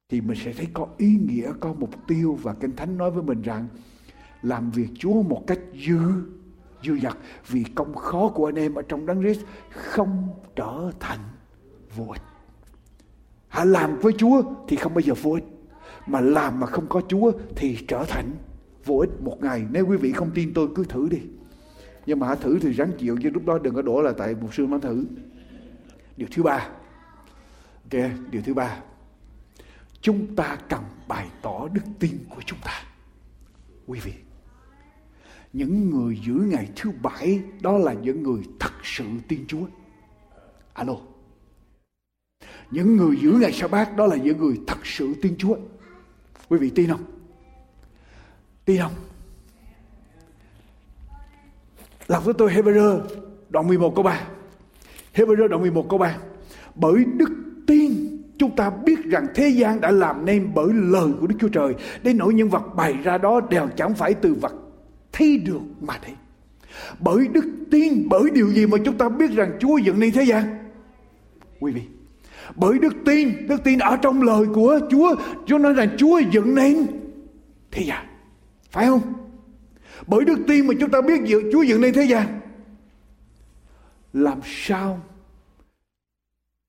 Thì 0.10 0.22
mình 0.22 0.38
sẽ 0.44 0.54
thấy 0.54 0.68
có 0.74 0.88
ý 0.98 1.18
nghĩa, 1.28 1.52
có 1.60 1.74
mục 1.74 2.08
tiêu. 2.08 2.40
Và 2.42 2.54
kinh 2.54 2.76
thánh 2.76 2.98
nói 2.98 3.12
với 3.12 3.24
mình 3.24 3.42
rằng, 3.42 3.68
làm 4.42 4.72
việc 4.72 4.88
Chúa 5.00 5.22
một 5.22 5.44
cách 5.48 5.60
dư 5.88 6.00
dư 6.84 7.00
dật. 7.00 7.18
Vì 7.48 7.64
công 7.76 7.96
khó 7.96 8.28
của 8.28 8.46
anh 8.46 8.56
em 8.56 8.76
ở 8.76 8.82
trong 8.82 9.06
đấng 9.06 9.22
Christ 9.22 9.42
không 9.70 10.30
trở 10.56 10.92
thành 11.00 11.20
vô 11.96 12.06
ích. 12.06 12.22
Hãy 13.48 13.66
làm 13.66 14.00
với 14.00 14.14
Chúa 14.18 14.44
thì 14.68 14.76
không 14.78 14.94
bao 14.94 15.02
giờ 15.02 15.14
vô 15.22 15.32
ích 15.32 15.44
mà 16.08 16.22
làm 16.22 16.60
mà 16.60 16.68
không 16.68 16.88
có 16.90 17.02
Chúa 17.08 17.32
thì 17.56 17.78
trở 17.88 18.06
thành 18.08 18.32
vô 18.86 18.98
ích 18.98 19.22
một 19.22 19.38
ngày. 19.42 19.66
Nếu 19.72 19.86
quý 19.88 19.98
vị 19.98 20.12
không 20.12 20.32
tin 20.32 20.54
tôi 20.54 20.68
cứ 20.76 20.84
thử 20.84 21.08
đi. 21.10 21.22
Nhưng 22.06 22.20
mà 22.20 22.28
hãy 22.28 22.36
thử 22.42 22.60
thì 22.60 22.72
ráng 22.72 22.92
chịu 22.98 23.18
chứ 23.24 23.30
lúc 23.30 23.46
đó 23.46 23.58
đừng 23.58 23.76
có 23.76 23.82
đổ 23.82 24.02
là 24.02 24.14
tại 24.18 24.36
một 24.42 24.54
sư 24.54 24.68
nó 24.70 24.80
thử. 24.80 25.06
Điều 26.18 26.28
thứ 26.32 26.44
ba. 26.44 26.70
Ok, 27.84 28.12
điều 28.32 28.42
thứ 28.42 28.54
ba 28.54 28.80
chúng 30.06 30.36
ta 30.36 30.58
cần 30.70 30.84
bày 31.08 31.28
tỏ 31.42 31.68
đức 31.68 31.82
tin 32.00 32.12
của 32.30 32.42
chúng 32.46 32.60
ta 32.64 32.84
quý 33.88 34.00
vị 34.04 34.14
những 35.54 35.90
người 35.90 36.20
giữ 36.26 36.34
ngày 36.34 36.70
thứ 36.76 36.92
bảy 37.04 37.42
đó 37.62 37.78
là 37.78 37.94
những 37.94 38.24
người 38.24 38.44
thật 38.60 38.74
sự 38.84 39.06
tin 39.28 39.46
chúa 39.48 39.66
alo 40.74 40.96
những 42.72 42.96
người 42.96 43.16
giữ 43.22 43.32
ngày 43.32 43.52
sa 43.52 43.68
bát 43.68 43.96
đó 43.98 44.06
là 44.06 44.16
những 44.16 44.38
người 44.38 44.60
thật 44.68 44.86
sự 44.86 45.14
tin 45.22 45.36
chúa 45.38 45.56
quý 46.50 46.58
vị 46.58 46.70
tin 46.70 46.90
không 46.90 47.06
tin 48.66 48.82
không 48.82 48.94
Đọc 52.10 52.26
với 52.26 52.34
tôi 52.38 52.54
Hebrew 52.54 53.02
đoạn 53.50 53.68
11 53.68 53.96
câu 53.96 54.04
3 54.04 54.28
Hebrew 55.14 55.48
đoạn 55.48 55.62
11 55.62 55.90
câu 55.90 56.00
3 56.00 56.18
Bởi 56.76 57.06
đức 57.06 57.30
tin 57.68 58.16
Chúng 58.38 58.56
ta 58.56 58.70
biết 58.70 59.06
rằng 59.06 59.28
thế 59.36 59.48
gian 59.48 59.82
đã 59.82 59.92
làm 59.92 60.26
nên 60.26 60.52
bởi 60.56 60.74
lời 60.74 61.10
của 61.20 61.28
Đức 61.28 61.36
Chúa 61.40 61.50
Trời. 61.50 61.74
Đến 62.04 62.18
nỗi 62.18 62.34
những 62.34 62.50
vật 62.50 62.76
bày 62.76 62.94
ra 63.04 63.18
đó 63.18 63.42
đều 63.50 63.68
chẳng 63.76 63.94
phải 63.94 64.14
từ 64.14 64.34
vật 64.34 64.54
thấy 65.12 65.38
được 65.38 65.62
mà 65.82 66.00
thế. 66.02 66.14
Bởi 67.00 67.28
đức 67.28 67.46
tin, 67.72 68.10
bởi 68.10 68.30
điều 68.34 68.50
gì 68.50 68.66
mà 68.66 68.78
chúng 68.86 68.98
ta 68.98 69.10
biết 69.10 69.32
rằng 69.32 69.58
Chúa 69.60 69.78
dựng 69.78 70.00
nên 70.00 70.12
thế 70.12 70.24
gian? 70.24 70.44
Quý 71.60 71.72
vị, 71.72 71.82
bởi 72.56 72.80
đức 72.80 72.94
tin, 73.06 73.48
đức 73.48 73.64
tin 73.64 73.80
ở 73.80 73.98
trong 74.02 74.22
lời 74.22 74.46
của 74.54 74.80
Chúa. 74.92 75.16
Chúa 75.46 75.58
nói 75.58 75.74
rằng 75.74 75.96
Chúa 75.98 76.20
dựng 76.32 76.56
nên 76.56 76.88
thế 77.72 77.84
gian. 77.84 78.06
Phải 78.70 78.86
không? 78.86 79.02
Bởi 80.08 80.26
đức 80.26 80.40
tin 80.48 80.68
mà 80.68 80.74
chúng 80.80 80.92
ta 80.92 81.02
biết 81.02 81.22
Chúa 81.52 81.64
dựng 81.64 81.82
nên 81.82 81.94
thế 81.94 82.04
gian. 82.04 82.40
Làm 84.14 84.40
sao 84.44 85.02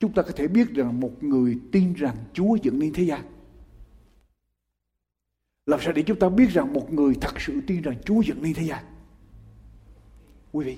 chúng 0.00 0.12
ta 0.12 0.22
có 0.22 0.30
thể 0.36 0.48
biết 0.48 0.74
rằng 0.74 1.00
một 1.00 1.22
người 1.22 1.58
tin 1.72 1.94
rằng 1.94 2.16
Chúa 2.32 2.56
dựng 2.62 2.78
nên 2.78 2.92
thế 2.92 3.02
gian. 3.02 3.20
Làm 5.66 5.80
sao 5.82 5.92
để 5.92 6.02
chúng 6.02 6.18
ta 6.18 6.28
biết 6.28 6.50
rằng 6.50 6.72
một 6.72 6.92
người 6.92 7.14
thật 7.20 7.40
sự 7.40 7.60
tin 7.66 7.82
rằng 7.82 7.96
Chúa 8.04 8.20
dựng 8.20 8.42
nên 8.42 8.54
thế 8.54 8.64
gian? 8.64 8.84
Quý 10.52 10.64
vị, 10.64 10.76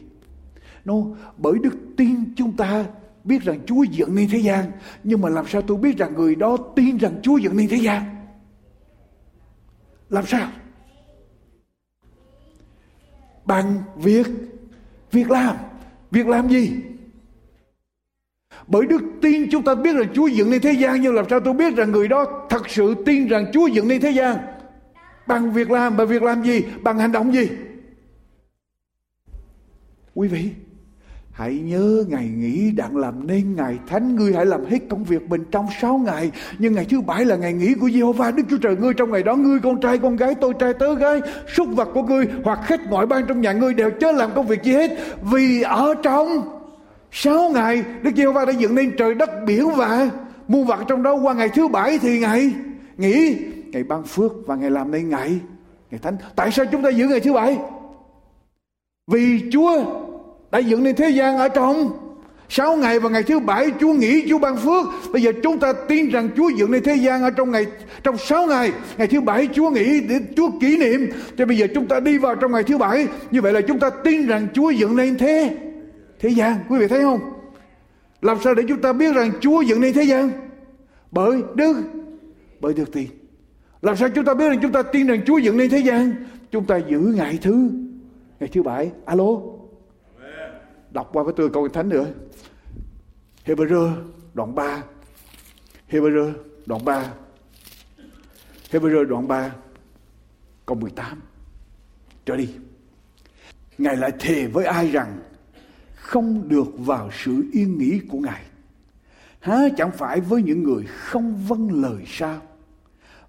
nó 0.85 0.95
bởi 1.37 1.55
đức 1.63 1.77
tin 1.97 2.35
chúng 2.37 2.57
ta 2.57 2.87
biết 3.29 3.43
rằng 3.43 3.61
Chúa 3.67 3.83
dựng 3.83 4.15
nên 4.15 4.29
thế 4.31 4.39
gian. 4.39 4.65
Nhưng 5.05 5.21
mà 5.21 5.29
làm 5.29 5.47
sao 5.47 5.63
tôi 5.63 5.77
biết 5.77 5.97
rằng 5.97 6.15
người 6.15 6.35
đó 6.35 6.57
tin 6.77 6.97
rằng 6.97 7.21
Chúa 7.23 7.37
dựng 7.37 7.57
nên 7.57 7.69
thế 7.69 7.77
gian? 7.77 8.03
Làm 10.11 10.27
sao? 10.27 10.49
Bằng 13.45 13.83
việc, 13.97 14.27
việc 15.13 15.31
làm. 15.31 15.57
Việc 16.11 16.27
làm 16.27 16.49
gì? 16.49 16.73
Bởi 18.67 18.87
đức 18.87 19.03
tin 19.23 19.51
chúng 19.51 19.65
ta 19.65 19.75
biết 19.75 19.97
rằng 19.97 20.09
Chúa 20.15 20.27
dựng 20.27 20.51
nên 20.51 20.61
thế 20.61 20.73
gian 20.73 21.01
Nhưng 21.01 21.15
làm 21.15 21.25
sao 21.31 21.41
tôi 21.41 21.55
biết 21.55 21.77
rằng 21.77 21.93
người 21.93 22.09
đó 22.09 22.47
thật 22.51 22.71
sự 22.71 22.95
tin 23.07 23.29
rằng 23.29 23.47
Chúa 23.53 23.67
dựng 23.67 23.89
nên 23.89 24.01
thế 24.01 24.11
gian 24.11 24.37
Bằng 25.27 25.53
việc 25.53 25.71
làm, 25.71 25.97
bằng 25.97 26.07
việc 26.07 26.23
làm 26.23 26.43
gì? 26.43 26.63
Bằng 26.83 26.99
hành 26.99 27.13
động 27.13 27.33
gì? 27.33 27.49
Quý 30.15 30.29
vị 30.29 30.51
Hãy 31.39 31.55
nhớ 31.55 32.05
ngày 32.09 32.29
nghỉ 32.37 32.71
đặng 32.71 32.97
làm 32.97 33.27
nên 33.27 33.57
ngày 33.57 33.79
thánh. 33.87 34.17
Ngươi 34.17 34.33
hãy 34.33 34.47
làm 34.47 34.65
hết 34.65 34.79
công 34.89 35.05
việc 35.05 35.29
mình 35.29 35.45
trong 35.51 35.67
sáu 35.81 35.99
ngày. 35.99 36.31
Nhưng 36.59 36.75
ngày 36.75 36.87
thứ 36.91 37.01
bảy 37.01 37.25
là 37.25 37.37
ngày 37.37 37.53
nghỉ 37.53 37.75
của 37.75 37.91
giê-hô-va. 37.91 38.31
Đức 38.31 38.43
Chúa 38.51 38.57
Trời, 38.57 38.77
ngươi 38.77 38.95
trong 38.95 39.11
ngày 39.11 39.23
đó, 39.23 39.37
Ngươi 39.37 39.59
con 39.61 39.81
trai, 39.81 39.99
con 39.99 40.17
gái, 40.17 40.35
tôi 40.35 40.55
trai, 40.59 40.75
tớ 40.75 40.95
gái, 40.95 41.21
Súc 41.57 41.69
vật 41.69 41.89
của 41.95 42.03
ngươi, 42.03 42.27
hoặc 42.45 42.61
khách 42.65 42.91
ngoại 42.91 43.07
bang 43.07 43.25
trong 43.29 43.41
nhà 43.41 43.53
ngươi 43.53 43.75
Đều 43.75 43.91
chớ 43.91 44.13
làm 44.13 44.31
công 44.35 44.47
việc 44.47 44.63
gì 44.63 44.73
hết. 44.73 44.91
Vì 45.23 45.63
ở 45.63 45.95
trong 46.03 46.29
Sáu 47.13 47.51
ngày, 47.51 47.85
Đức 48.03 48.11
giê-hô-va 48.17 48.45
đã 48.45 48.53
dựng 48.53 48.75
nên 48.75 48.97
trời 48.99 49.15
đất 49.15 49.31
biển 49.47 49.71
và 49.77 50.11
muôn 50.49 50.67
vật 50.67 50.81
trong 50.89 51.03
đó. 51.03 51.15
Qua 51.15 51.35
ngày 51.35 51.49
thứ 51.49 51.69
bảy 51.69 51.99
thì 51.99 52.19
ngày 52.19 52.53
nghỉ 52.97 53.37
ngày 53.73 53.83
ban 53.85 54.03
phước 54.03 54.33
và 54.47 54.55
ngày 54.55 54.71
làm 54.71 54.91
nên 54.91 55.09
ngày 55.09 55.39
ngày 55.91 56.01
thánh. 56.03 56.17
Tại 56.37 56.51
sao 56.51 56.67
chúng 56.73 56.83
ta 56.83 56.89
giữ 56.89 57.09
ngày 57.09 57.21
thứ 57.21 57.33
bảy? 57.33 57.59
Vì 59.07 59.51
Chúa 59.53 59.85
đã 60.51 60.59
dựng 60.59 60.83
nên 60.83 60.97
thế 60.97 61.11
gian 61.11 61.39
ở 61.39 61.49
trong. 61.49 61.91
Sáu 62.49 62.77
ngày 62.77 63.01
và 63.01 63.09
ngày 63.11 63.23
thứ 63.23 63.41
bảy, 63.41 63.71
Chúa 63.81 63.93
nghỉ 63.93 64.29
Chúa 64.29 64.39
ban 64.39 64.57
phước. 64.57 64.87
Bây 65.13 65.23
giờ 65.23 65.33
chúng 65.43 65.59
ta 65.59 65.73
tin 65.73 66.09
rằng 66.09 66.29
Chúa 66.37 66.49
dựng 66.49 66.71
nên 66.71 66.83
thế 66.83 66.95
gian 66.95 67.23
ở 67.23 67.31
trong 67.31 67.51
ngày, 67.51 67.67
trong 68.03 68.19
sáu 68.19 68.47
ngày. 68.47 68.73
Ngày 68.99 69.07
thứ 69.07 69.21
bảy, 69.21 69.49
Chúa 69.55 69.71
nghỉ 69.71 70.01
để 70.01 70.21
Chúa 70.37 70.51
kỷ 70.61 70.77
niệm. 70.77 71.11
Cho 71.37 71.47
bây 71.47 71.57
giờ 71.57 71.67
chúng 71.75 71.87
ta 71.87 72.01
đi 72.01 72.19
vào 72.19 72.35
trong 72.35 72.53
ngày 72.53 72.63
thứ 72.63 72.79
bảy. 72.79 73.07
Như 73.31 73.41
vậy 73.41 73.53
là 73.53 73.61
chúng 73.61 73.79
ta 73.79 73.91
tin 73.91 74.27
rằng 74.27 74.49
Chúa 74.55 74.71
dựng 74.71 74.97
nên 74.97 75.19
thế 75.19 75.57
thế 76.21 76.29
gian. 76.29 76.57
Quý 76.69 76.79
vị 76.79 76.89
thấy 76.89 77.03
không? 77.03 77.21
Làm 78.23 78.37
sao 78.45 78.55
để 78.55 78.63
chúng 78.69 78.81
ta 78.81 78.93
biết 78.93 79.15
rằng 79.15 79.31
Chúa 79.41 79.61
dựng 79.61 79.81
nên 79.81 79.95
thế 79.95 80.03
gian? 80.03 80.31
Bởi 81.11 81.43
đức 81.55 81.77
bởi 82.61 82.75
đức 82.75 82.93
tin 82.93 83.07
làm 83.83 83.97
sao 83.97 84.09
chúng 84.09 84.25
ta 84.25 84.35
biết 84.35 84.49
rằng 84.49 84.59
chúng 84.63 84.73
ta 84.73 84.83
tin 84.83 85.07
rằng 85.07 85.21
Chúa 85.27 85.39
dựng 85.39 85.57
nên 85.57 85.71
thế 85.71 85.79
gian? 85.79 86.15
Chúng 86.51 86.65
ta 86.65 86.77
giữ 86.77 86.99
ngày 86.99 87.39
thứ 87.43 87.71
ngày 88.41 88.51
thứ 88.53 88.63
bảy. 88.63 88.91
Alo? 89.05 89.58
Đọc 90.91 91.11
qua 91.13 91.23
với 91.23 91.35
tôi 91.37 91.51
câu 91.51 91.69
thánh 91.69 91.89
nữa 91.89 92.07
Hebrew 93.45 93.93
đoạn 94.35 94.55
3 94.55 94.83
Hebrew 95.91 96.33
đoạn 96.67 96.85
3 96.85 97.13
Hebrew 98.71 99.05
đoạn 99.05 99.29
3 99.29 99.55
câu 100.67 100.77
18 100.77 101.21
trở 102.27 102.37
đi 102.37 102.49
Ngài 103.79 103.97
lại 103.97 104.13
thề 104.21 104.47
với 104.47 104.65
ai 104.65 104.91
rằng 104.91 105.19
không 105.95 106.49
được 106.49 106.79
vào 106.79 107.11
sự 107.25 107.45
yên 107.53 107.79
nghỉ 107.79 108.01
của 108.09 108.19
Ngài. 108.19 108.43
Há 109.41 109.69
chẳng 109.77 109.91
phải 109.91 110.21
với 110.21 110.43
những 110.43 110.63
người 110.63 110.85
không 110.87 111.37
vâng 111.49 111.83
lời 111.83 112.05
sao? 112.07 112.43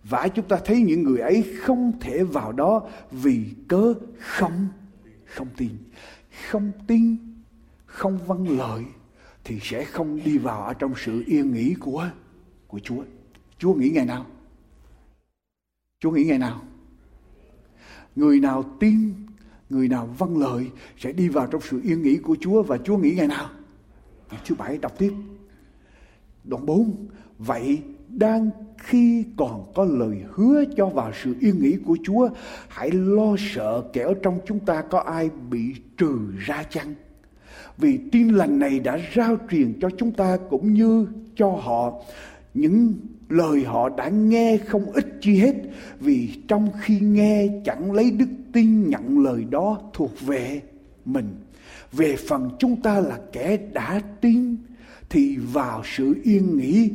Vả 0.03 0.27
chúng 0.35 0.47
ta 0.47 0.57
thấy 0.65 0.81
những 0.81 1.03
người 1.03 1.19
ấy 1.19 1.55
không 1.61 1.99
thể 1.99 2.23
vào 2.23 2.51
đó 2.51 2.81
vì 3.11 3.45
cớ 3.67 3.93
không 4.19 4.67
không 5.25 5.47
tin. 5.57 5.69
Không 6.49 6.71
tin, 6.87 7.17
không 7.89 8.17
vâng 8.17 8.57
lời 8.57 8.83
thì 9.43 9.59
sẽ 9.61 9.85
không 9.85 10.23
đi 10.23 10.37
vào 10.37 10.63
ở 10.63 10.73
trong 10.73 10.93
sự 10.97 11.23
yên 11.27 11.53
nghỉ 11.53 11.75
của 11.79 12.09
của 12.67 12.79
Chúa. 12.79 13.03
Chúa 13.57 13.73
nghĩ 13.73 13.89
ngày 13.89 14.05
nào? 14.05 14.25
Chúa 15.99 16.11
nghĩ 16.11 16.23
ngày 16.23 16.39
nào? 16.39 16.61
Người 18.15 18.39
nào 18.39 18.63
tin 18.79 19.13
Người 19.69 19.87
nào 19.87 20.09
vâng 20.17 20.37
lời 20.37 20.71
sẽ 20.97 21.11
đi 21.11 21.29
vào 21.29 21.47
trong 21.47 21.61
sự 21.61 21.81
yên 21.83 22.01
nghỉ 22.03 22.17
của 22.17 22.35
Chúa 22.39 22.63
và 22.63 22.77
Chúa 22.77 22.97
nghỉ 22.97 23.11
ngày 23.11 23.27
nào? 23.27 23.49
Ngày 24.31 24.41
thứ 24.45 24.55
bảy 24.55 24.77
đọc 24.77 24.93
tiếp. 24.97 25.13
Đoạn 26.43 26.65
4. 26.65 27.07
Vậy 27.37 27.81
đang 28.07 28.49
khi 28.77 29.25
còn 29.37 29.71
có 29.75 29.85
lời 29.85 30.23
hứa 30.31 30.63
cho 30.77 30.85
vào 30.89 31.11
sự 31.23 31.35
yên 31.39 31.59
nghỉ 31.59 31.77
của 31.85 31.97
Chúa, 32.03 32.29
hãy 32.67 32.91
lo 32.91 33.35
sợ 33.53 33.83
kẻo 33.93 34.13
trong 34.13 34.39
chúng 34.45 34.59
ta 34.59 34.81
có 34.81 34.99
ai 34.99 35.29
bị 35.49 35.75
trừ 35.97 36.33
ra 36.37 36.63
chăng? 36.63 36.95
Vì 37.77 37.99
tin 38.11 38.29
lành 38.29 38.59
này 38.59 38.79
đã 38.79 38.99
rao 39.15 39.37
truyền 39.51 39.73
cho 39.81 39.89
chúng 39.97 40.11
ta 40.11 40.37
cũng 40.49 40.73
như 40.73 41.07
cho 41.35 41.49
họ. 41.49 41.93
Những 42.53 42.93
lời 43.29 43.63
họ 43.63 43.89
đã 43.89 44.09
nghe 44.09 44.57
không 44.57 44.91
ít 44.91 45.05
chi 45.21 45.35
hết, 45.35 45.55
vì 45.99 46.29
trong 46.47 46.69
khi 46.81 46.99
nghe 46.99 47.47
chẳng 47.65 47.91
lấy 47.91 48.11
đức 48.11 48.29
tin 48.53 48.89
nhận 48.89 49.19
lời 49.19 49.45
đó 49.49 49.79
thuộc 49.93 50.11
về 50.21 50.61
mình. 51.05 51.35
Về 51.91 52.15
phần 52.15 52.49
chúng 52.59 52.81
ta 52.81 52.99
là 52.99 53.19
kẻ 53.31 53.57
đã 53.73 54.01
tin, 54.21 54.55
thì 55.09 55.37
vào 55.37 55.81
sự 55.85 56.15
yên 56.23 56.57
nghỉ 56.57 56.91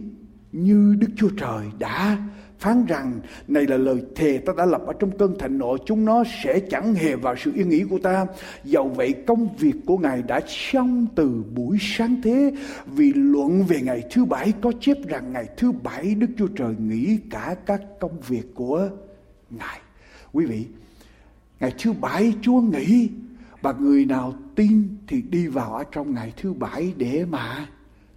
như 0.52 0.96
Đức 0.98 1.08
Chúa 1.16 1.30
Trời 1.40 1.66
đã 1.78 2.28
phán 2.64 2.86
rằng, 2.86 3.20
này 3.48 3.66
là 3.66 3.76
lời 3.76 4.02
thề 4.14 4.38
ta 4.38 4.52
đã 4.56 4.66
lập 4.66 4.82
ở 4.86 4.92
trong 4.98 5.18
cơn 5.18 5.38
thịnh 5.38 5.58
nộ, 5.58 5.76
chúng 5.86 6.04
nó 6.04 6.24
sẽ 6.42 6.60
chẳng 6.60 6.94
hề 6.94 7.16
vào 7.16 7.36
sự 7.36 7.52
yên 7.54 7.68
nghỉ 7.68 7.84
của 7.90 7.98
ta. 7.98 8.26
Dầu 8.64 8.88
vậy, 8.88 9.14
công 9.26 9.56
việc 9.56 9.74
của 9.86 9.98
ngài 9.98 10.22
đã 10.22 10.40
xong 10.48 11.06
từ 11.14 11.44
buổi 11.54 11.76
sáng 11.80 12.22
thế, 12.22 12.52
vì 12.86 13.12
luận 13.12 13.64
về 13.64 13.80
ngày 13.80 14.02
thứ 14.10 14.24
bảy, 14.24 14.52
có 14.60 14.72
chép 14.80 14.96
rằng 15.08 15.32
ngày 15.32 15.46
thứ 15.56 15.72
bảy 15.72 16.14
đức 16.14 16.26
chúa 16.38 16.46
trời 16.46 16.74
nghỉ 16.78 17.18
cả 17.30 17.56
các 17.66 17.82
công 18.00 18.20
việc 18.20 18.54
của 18.54 18.88
ngài. 19.50 19.80
Quý 20.32 20.46
vị, 20.46 20.66
ngày 21.60 21.72
thứ 21.78 21.92
bảy 21.92 22.32
chúa 22.42 22.60
nghỉ 22.60 23.10
và 23.62 23.74
người 23.80 24.04
nào 24.04 24.34
tin 24.54 24.96
thì 25.06 25.22
đi 25.22 25.46
vào 25.46 25.74
ở 25.74 25.84
trong 25.92 26.14
ngày 26.14 26.32
thứ 26.36 26.52
bảy 26.52 26.94
để 26.96 27.24
mà 27.24 27.66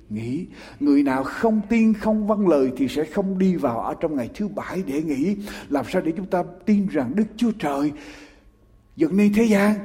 nghỉ 0.09 0.45
người 0.79 1.03
nào 1.03 1.23
không 1.23 1.61
tin, 1.69 1.93
không 1.93 2.27
vâng 2.27 2.47
lời 2.47 2.71
thì 2.77 2.87
sẽ 2.87 3.03
không 3.03 3.37
đi 3.37 3.55
vào 3.55 3.79
ở 3.79 3.93
trong 3.99 4.15
ngày 4.15 4.29
thứ 4.35 4.47
bảy 4.47 4.83
để 4.87 5.01
nghỉ 5.01 5.35
làm 5.69 5.85
sao 5.89 6.01
để 6.01 6.11
chúng 6.17 6.25
ta 6.25 6.43
tin 6.65 6.87
rằng 6.87 7.11
đức 7.15 7.25
chúa 7.37 7.51
trời 7.51 7.91
dựng 8.95 9.17
nên 9.17 9.33
thế 9.33 9.43
gian? 9.43 9.75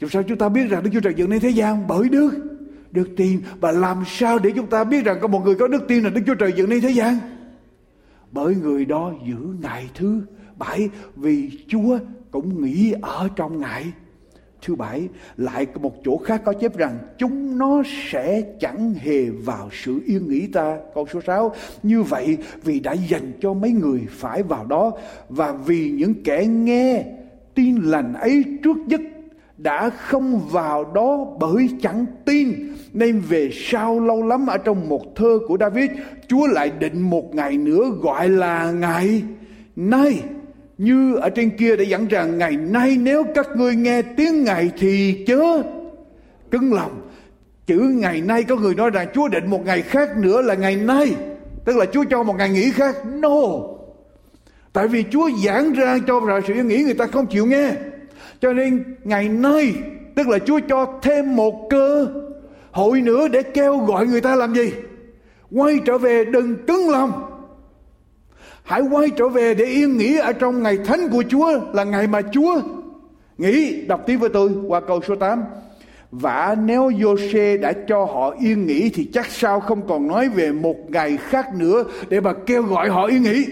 Làm 0.00 0.10
sao 0.10 0.22
chúng 0.22 0.38
ta 0.38 0.48
biết 0.48 0.66
rằng 0.70 0.82
đức 0.82 0.90
chúa 0.92 1.00
trời 1.00 1.14
dựng 1.16 1.30
nên 1.30 1.40
thế 1.40 1.50
gian? 1.50 1.86
Bởi 1.88 2.08
đức 2.08 2.54
đức 2.94 3.08
tin. 3.16 3.40
Và 3.60 3.72
làm 3.72 4.04
sao 4.06 4.38
để 4.38 4.52
chúng 4.56 4.66
ta 4.66 4.84
biết 4.84 5.04
rằng 5.04 5.18
có 5.20 5.28
một 5.28 5.44
người 5.44 5.54
có 5.54 5.68
đức 5.68 5.84
tin 5.88 6.04
là 6.04 6.10
đức 6.10 6.20
chúa 6.26 6.34
trời 6.34 6.52
dựng 6.56 6.70
nên 6.70 6.80
thế 6.80 6.90
gian? 6.90 7.18
Bởi 8.32 8.54
người 8.54 8.84
đó 8.84 9.12
giữ 9.26 9.36
ngày 9.60 9.90
thứ 9.94 10.22
bảy 10.56 10.90
vì 11.16 11.50
chúa 11.68 11.98
cũng 12.30 12.62
nghỉ 12.64 12.94
ở 13.02 13.28
trong 13.36 13.60
ngày 13.60 13.92
thứ 14.66 14.74
bảy, 14.74 15.08
lại 15.36 15.66
một 15.80 15.94
chỗ 16.04 16.16
khác 16.16 16.42
có 16.44 16.52
chép 16.52 16.76
rằng 16.76 16.98
chúng 17.18 17.58
nó 17.58 17.82
sẽ 18.12 18.42
chẳng 18.60 18.94
hề 18.94 19.24
vào 19.30 19.68
sự 19.72 20.00
yên 20.06 20.28
nghỉ 20.28 20.46
ta. 20.46 20.78
Câu 20.94 21.06
số 21.12 21.20
6 21.26 21.54
như 21.82 22.02
vậy 22.02 22.38
vì 22.64 22.80
đã 22.80 22.92
dành 22.92 23.32
cho 23.40 23.54
mấy 23.54 23.70
người 23.70 24.00
phải 24.10 24.42
vào 24.42 24.66
đó, 24.66 24.92
và 25.28 25.52
vì 25.52 25.90
những 25.90 26.14
kẻ 26.24 26.46
nghe 26.46 27.04
tin 27.54 27.76
lành 27.76 28.14
ấy 28.14 28.44
trước 28.62 28.76
nhất 28.86 29.00
đã 29.58 29.90
không 29.90 30.40
vào 30.50 30.84
đó 30.94 31.26
bởi 31.40 31.68
chẳng 31.82 32.06
tin, 32.24 32.52
nên 32.92 33.20
về 33.20 33.50
sau 33.52 34.00
lâu 34.00 34.26
lắm 34.26 34.46
ở 34.46 34.58
trong 34.58 34.88
một 34.88 35.16
thơ 35.16 35.38
của 35.48 35.56
David, 35.60 35.90
Chúa 36.28 36.46
lại 36.46 36.72
định 36.78 37.00
một 37.00 37.34
ngày 37.34 37.58
nữa 37.58 37.90
gọi 38.00 38.28
là 38.28 38.72
ngày 38.72 39.22
nay 39.76 40.22
như 40.78 41.16
ở 41.16 41.30
trên 41.30 41.50
kia 41.50 41.76
đã 41.76 41.84
dẫn 41.84 42.08
rằng 42.08 42.38
ngày 42.38 42.56
nay 42.56 42.96
nếu 43.00 43.24
các 43.34 43.48
ngươi 43.56 43.76
nghe 43.76 44.02
tiếng 44.02 44.44
Ngài 44.44 44.70
thì 44.78 45.24
chớ 45.26 45.62
cứng 46.50 46.72
lòng. 46.72 47.00
Chữ 47.66 47.78
ngày 47.78 48.20
nay 48.20 48.42
có 48.42 48.56
người 48.56 48.74
nói 48.74 48.90
rằng 48.90 49.08
Chúa 49.14 49.28
định 49.28 49.50
một 49.50 49.64
ngày 49.64 49.82
khác 49.82 50.16
nữa 50.16 50.42
là 50.42 50.54
ngày 50.54 50.76
nay. 50.76 51.14
Tức 51.64 51.76
là 51.76 51.86
Chúa 51.86 52.04
cho 52.10 52.22
một 52.22 52.36
ngày 52.36 52.50
nghỉ 52.50 52.70
khác. 52.70 52.96
No. 53.06 53.38
Tại 54.72 54.88
vì 54.88 55.04
Chúa 55.10 55.30
giảng 55.44 55.72
ra 55.72 55.98
cho 56.06 56.20
rồi 56.20 56.40
sự 56.46 56.54
nghỉ, 56.54 56.84
người 56.84 56.94
ta 56.94 57.06
không 57.06 57.26
chịu 57.26 57.46
nghe. 57.46 57.72
Cho 58.40 58.52
nên 58.52 58.84
ngày 59.04 59.28
nay, 59.28 59.74
tức 60.14 60.28
là 60.28 60.38
Chúa 60.38 60.60
cho 60.68 60.98
thêm 61.02 61.36
một 61.36 61.66
cơ 61.70 62.06
hội 62.70 63.00
nữa 63.00 63.28
để 63.28 63.42
kêu 63.42 63.78
gọi 63.78 64.06
người 64.06 64.20
ta 64.20 64.36
làm 64.36 64.54
gì? 64.54 64.72
Quay 65.50 65.80
trở 65.84 65.98
về 65.98 66.24
đừng 66.24 66.66
cứng 66.66 66.90
lòng 66.90 67.33
Hãy 68.64 68.82
quay 68.82 69.10
trở 69.10 69.28
về 69.28 69.54
để 69.54 69.64
yên 69.64 69.96
nghỉ 69.96 70.16
ở 70.16 70.32
trong 70.32 70.62
ngày 70.62 70.78
thánh 70.84 71.08
của 71.08 71.24
Chúa 71.28 71.60
là 71.72 71.84
ngày 71.84 72.06
mà 72.06 72.22
Chúa 72.32 72.60
nghỉ. 73.38 73.84
Đọc 73.86 74.02
tiếp 74.06 74.16
với 74.16 74.28
tôi 74.28 74.50
qua 74.66 74.80
câu 74.80 75.00
số 75.08 75.16
8. 75.16 75.44
Và 76.10 76.56
nếu 76.64 76.90
Giô-xê 76.90 77.60
đã 77.60 77.72
cho 77.88 78.04
họ 78.04 78.34
yên 78.40 78.66
nghỉ 78.66 78.90
thì 78.90 79.10
chắc 79.12 79.26
sao 79.26 79.60
không 79.60 79.88
còn 79.88 80.08
nói 80.08 80.28
về 80.28 80.52
một 80.52 80.76
ngày 80.90 81.16
khác 81.16 81.54
nữa 81.54 81.84
để 82.08 82.20
mà 82.20 82.32
kêu 82.46 82.62
gọi 82.62 82.88
họ 82.88 83.06
yên 83.06 83.22
nghỉ. 83.22 83.46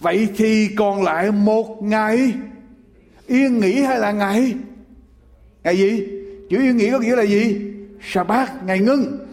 Vậy 0.00 0.28
thì 0.36 0.68
còn 0.76 1.02
lại 1.02 1.30
một 1.30 1.82
ngày 1.82 2.32
yên 3.26 3.58
nghỉ 3.58 3.82
hay 3.82 3.98
là 3.98 4.12
ngày 4.12 4.54
ngày 5.64 5.78
gì? 5.78 6.06
Chữ 6.50 6.58
yên 6.62 6.76
nghỉ 6.76 6.90
có 6.90 6.98
nghĩa 6.98 7.16
là 7.16 7.22
gì? 7.22 7.60
Sa 8.02 8.24
bát 8.24 8.64
ngày 8.66 8.78
ngưng 8.78 9.26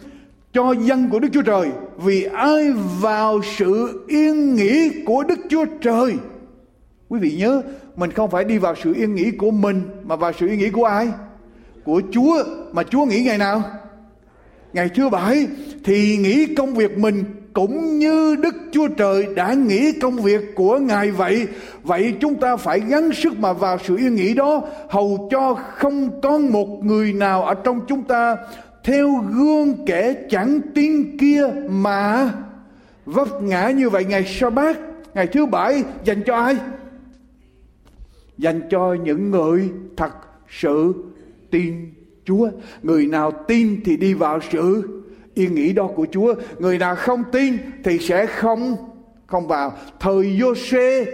cho 0.53 0.71
dân 0.71 1.09
của 1.09 1.19
Đức 1.19 1.29
Chúa 1.33 1.41
Trời 1.41 1.69
vì 1.97 2.23
ai 2.23 2.71
vào 3.01 3.41
sự 3.57 4.05
yên 4.07 4.55
nghỉ 4.55 4.91
của 5.05 5.23
Đức 5.23 5.39
Chúa 5.49 5.65
Trời. 5.81 6.13
Quý 7.09 7.19
vị 7.19 7.35
nhớ, 7.37 7.61
mình 7.95 8.11
không 8.11 8.31
phải 8.31 8.43
đi 8.43 8.57
vào 8.57 8.75
sự 8.83 8.93
yên 8.93 9.15
nghỉ 9.15 9.31
của 9.31 9.51
mình 9.51 9.81
mà 10.03 10.15
vào 10.15 10.31
sự 10.39 10.47
yên 10.47 10.59
nghỉ 10.59 10.69
của 10.69 10.85
ai? 10.85 11.07
Của 11.83 12.01
Chúa 12.11 12.43
mà 12.71 12.83
Chúa 12.83 13.05
nghỉ 13.05 13.23
ngày 13.23 13.37
nào? 13.37 13.63
Ngày 14.73 14.89
thứ 14.95 15.09
bảy 15.09 15.47
thì 15.83 16.17
nghỉ 16.17 16.45
công 16.55 16.73
việc 16.73 16.97
mình 16.97 17.23
cũng 17.53 17.99
như 17.99 18.35
Đức 18.35 18.55
Chúa 18.71 18.87
Trời 18.87 19.27
đã 19.35 19.53
nghĩ 19.53 19.91
công 19.91 20.15
việc 20.15 20.55
của 20.55 20.77
Ngài 20.77 21.11
vậy. 21.11 21.47
Vậy 21.83 22.13
chúng 22.19 22.35
ta 22.35 22.55
phải 22.57 22.79
gắng 22.79 23.11
sức 23.13 23.39
mà 23.39 23.53
vào 23.53 23.77
sự 23.87 23.97
yên 23.97 24.15
nghỉ 24.15 24.33
đó 24.33 24.61
hầu 24.89 25.27
cho 25.31 25.53
không 25.53 26.21
có 26.21 26.37
một 26.37 26.67
người 26.83 27.13
nào 27.13 27.43
ở 27.43 27.53
trong 27.53 27.79
chúng 27.87 28.03
ta 28.03 28.35
theo 28.87 29.23
gương 29.31 29.85
kẻ 29.85 30.13
chẳng 30.29 30.61
tin 30.75 31.17
kia 31.17 31.47
mà. 31.69 32.33
Vấp 33.05 33.41
ngã 33.41 33.69
như 33.69 33.89
vậy 33.89 34.05
ngày 34.05 34.25
sa 34.25 34.49
bát 34.49 34.77
ngày 35.13 35.27
thứ 35.27 35.45
bảy, 35.45 35.83
dành 36.03 36.23
cho 36.25 36.35
ai? 36.35 36.57
Dành 38.37 38.61
cho 38.69 38.93
những 38.93 39.31
người 39.31 39.69
thật 39.97 40.11
sự 40.49 40.93
tin 41.51 41.93
Chúa. 42.25 42.49
Người 42.83 43.05
nào 43.05 43.31
tin 43.47 43.81
thì 43.85 43.97
đi 43.97 44.13
vào 44.13 44.39
sự. 44.51 44.83
Yên 45.33 45.55
nghỉ 45.55 45.73
đó 45.73 45.89
của 45.95 46.07
Chúa, 46.11 46.33
người 46.59 46.77
nào 46.77 46.95
không 46.95 47.23
tin 47.31 47.57
thì 47.83 47.99
sẽ 47.99 48.25
không 48.25 48.75
không 49.25 49.47
vào. 49.47 49.73
Thời 49.99 50.39
Giô-xê, 50.39 51.05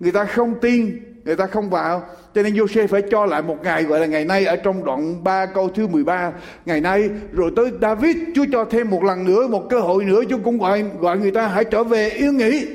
người 0.00 0.12
ta 0.12 0.24
không 0.24 0.54
tin, 0.60 0.98
người 1.24 1.36
ta 1.36 1.46
không 1.46 1.70
vào 1.70 2.02
cho 2.34 2.42
nên 2.42 2.54
Jose 2.54 2.86
phải 2.86 3.02
cho 3.10 3.26
lại 3.26 3.42
một 3.42 3.56
ngày, 3.62 3.84
gọi 3.84 4.00
là 4.00 4.06
ngày 4.06 4.24
nay, 4.24 4.44
ở 4.44 4.56
trong 4.56 4.84
đoạn 4.84 5.24
3 5.24 5.46
câu 5.46 5.68
thứ 5.68 5.86
13 5.86 6.32
ngày 6.66 6.80
nay, 6.80 7.10
rồi 7.32 7.50
tới 7.56 7.70
David, 7.80 8.16
Chúa 8.34 8.44
cho 8.52 8.64
thêm 8.64 8.90
một 8.90 9.04
lần 9.04 9.24
nữa, 9.24 9.46
một 9.48 9.66
cơ 9.70 9.80
hội 9.80 10.04
nữa. 10.04 10.22
Chúa 10.28 10.38
cũng 10.44 10.58
gọi 10.58 10.84
gọi 11.00 11.18
người 11.18 11.30
ta, 11.30 11.48
hãy 11.48 11.64
trở 11.64 11.84
về 11.84 12.08
yên 12.08 12.36
nghỉ. 12.36 12.66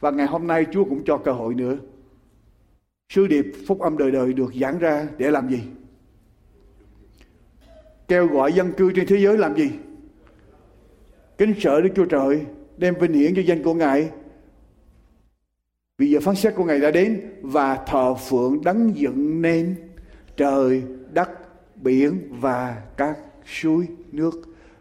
Và 0.00 0.10
ngày 0.10 0.26
hôm 0.26 0.46
nay, 0.46 0.66
Chúa 0.72 0.84
cũng 0.84 1.04
cho 1.04 1.16
cơ 1.16 1.32
hội 1.32 1.54
nữa. 1.54 1.76
Sứ 3.08 3.26
điệp 3.26 3.46
phúc 3.66 3.80
âm 3.80 3.98
đời 3.98 4.10
đời 4.10 4.32
được 4.32 4.54
giảng 4.60 4.78
ra 4.78 5.06
để 5.18 5.30
làm 5.30 5.48
gì? 5.48 5.60
Kêu 8.08 8.26
gọi 8.26 8.52
dân 8.52 8.72
cư 8.72 8.92
trên 8.92 9.06
thế 9.06 9.16
giới 9.16 9.38
làm 9.38 9.56
gì? 9.56 9.70
Kính 11.38 11.54
sợ 11.60 11.80
Đức 11.80 11.90
Chúa 11.96 12.04
Trời, 12.04 12.40
đem 12.76 12.94
vinh 12.94 13.12
hiển 13.12 13.34
cho 13.36 13.42
danh 13.42 13.62
của 13.62 13.74
Ngài 13.74 14.08
vì 15.98 16.10
giờ 16.10 16.20
phán 16.20 16.34
xét 16.34 16.54
của 16.54 16.64
Ngài 16.64 16.80
đã 16.80 16.90
đến 16.90 17.20
và 17.42 17.84
thờ 17.86 18.14
phượng 18.14 18.64
đấng 18.64 18.96
dựng 18.96 19.42
nên 19.42 19.76
trời, 20.36 20.82
đất, 21.12 21.30
biển 21.76 22.18
và 22.30 22.82
các 22.96 23.18
suối 23.46 23.86
nước. 24.12 24.30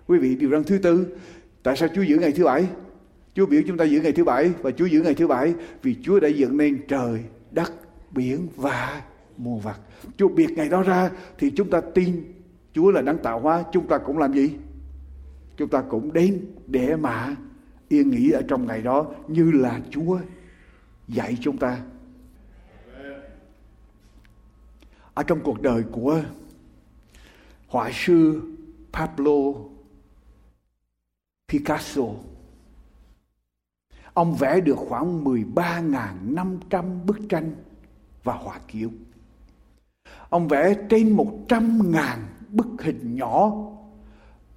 Quý 0.07 0.19
vị 0.19 0.35
điều 0.35 0.49
răn 0.49 0.63
thứ 0.63 0.77
tư, 0.77 1.07
tại 1.63 1.75
sao 1.77 1.89
Chúa 1.95 2.01
giữ 2.01 2.17
ngày 2.17 2.31
thứ 2.31 2.45
bảy? 2.45 2.65
Chúa 3.33 3.45
biểu 3.45 3.61
chúng 3.67 3.77
ta 3.77 3.85
giữ 3.85 4.01
ngày 4.01 4.11
thứ 4.11 4.23
bảy 4.23 4.51
và 4.61 4.71
Chúa 4.71 4.85
giữ 4.85 5.01
ngày 5.01 5.13
thứ 5.13 5.27
bảy 5.27 5.53
vì 5.81 5.95
Chúa 6.03 6.19
đã 6.19 6.27
dựng 6.27 6.57
nên 6.57 6.79
trời, 6.87 7.19
đất, 7.51 7.73
biển 8.11 8.47
và 8.55 9.01
mùa 9.37 9.57
vật. 9.57 9.77
Chúa 10.17 10.27
biệt 10.27 10.51
ngày 10.51 10.69
đó 10.69 10.83
ra 10.83 11.09
thì 11.37 11.49
chúng 11.49 11.69
ta 11.69 11.81
tin 11.81 12.33
Chúa 12.73 12.91
là 12.91 13.01
đấng 13.01 13.17
tạo 13.17 13.39
hóa, 13.39 13.63
chúng 13.71 13.87
ta 13.87 13.97
cũng 13.97 14.17
làm 14.17 14.33
gì? 14.33 14.51
Chúng 15.57 15.69
ta 15.69 15.81
cũng 15.81 16.13
đến 16.13 16.45
để 16.67 16.95
mà 16.95 17.35
yên 17.89 18.09
nghỉ 18.09 18.31
ở 18.31 18.41
trong 18.47 18.67
ngày 18.67 18.81
đó 18.81 19.05
như 19.27 19.51
là 19.51 19.79
Chúa 19.89 20.19
dạy 21.07 21.37
chúng 21.41 21.57
ta 21.57 21.81
ở 25.13 25.23
trong 25.23 25.39
cuộc 25.43 25.61
đời 25.61 25.83
của 25.91 26.21
họa 27.67 27.91
sư 27.93 28.41
Pablo 28.93 29.53
Picasso, 31.47 32.03
ông 34.13 34.35
vẽ 34.35 34.59
được 34.59 34.75
khoảng 34.77 35.23
13.500 35.23 37.05
bức 37.05 37.19
tranh 37.29 37.55
và 38.23 38.33
họa 38.33 38.59
kiệu 38.67 38.91
Ông 40.29 40.47
vẽ 40.47 40.75
trên 40.89 41.11
một 41.11 41.31
trăm 41.47 41.91
ngàn 41.91 42.19
bức 42.49 42.67
hình 42.79 43.15
nhỏ 43.15 43.51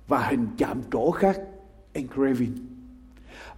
và 0.08 0.26
hình 0.26 0.46
chạm 0.58 0.82
trổ 0.92 1.10
khác, 1.10 1.40
engraving. 1.92 2.66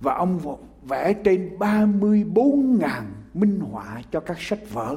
Và 0.00 0.14
ông 0.14 0.58
vẽ 0.82 1.12
trên 1.12 1.58
34 1.58 2.78
ngàn 2.78 3.12
minh 3.34 3.60
họa 3.60 4.02
cho 4.10 4.20
các 4.20 4.40
sách 4.40 4.70
vở. 4.72 4.96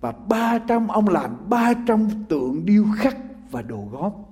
Và 0.00 0.12
300 0.12 0.88
ông 0.88 1.08
làm 1.08 1.36
300 1.48 2.08
tượng 2.28 2.66
điêu 2.66 2.84
khắc 2.96 3.16
và 3.50 3.62
đồ 3.62 3.88
góp. 3.92 4.28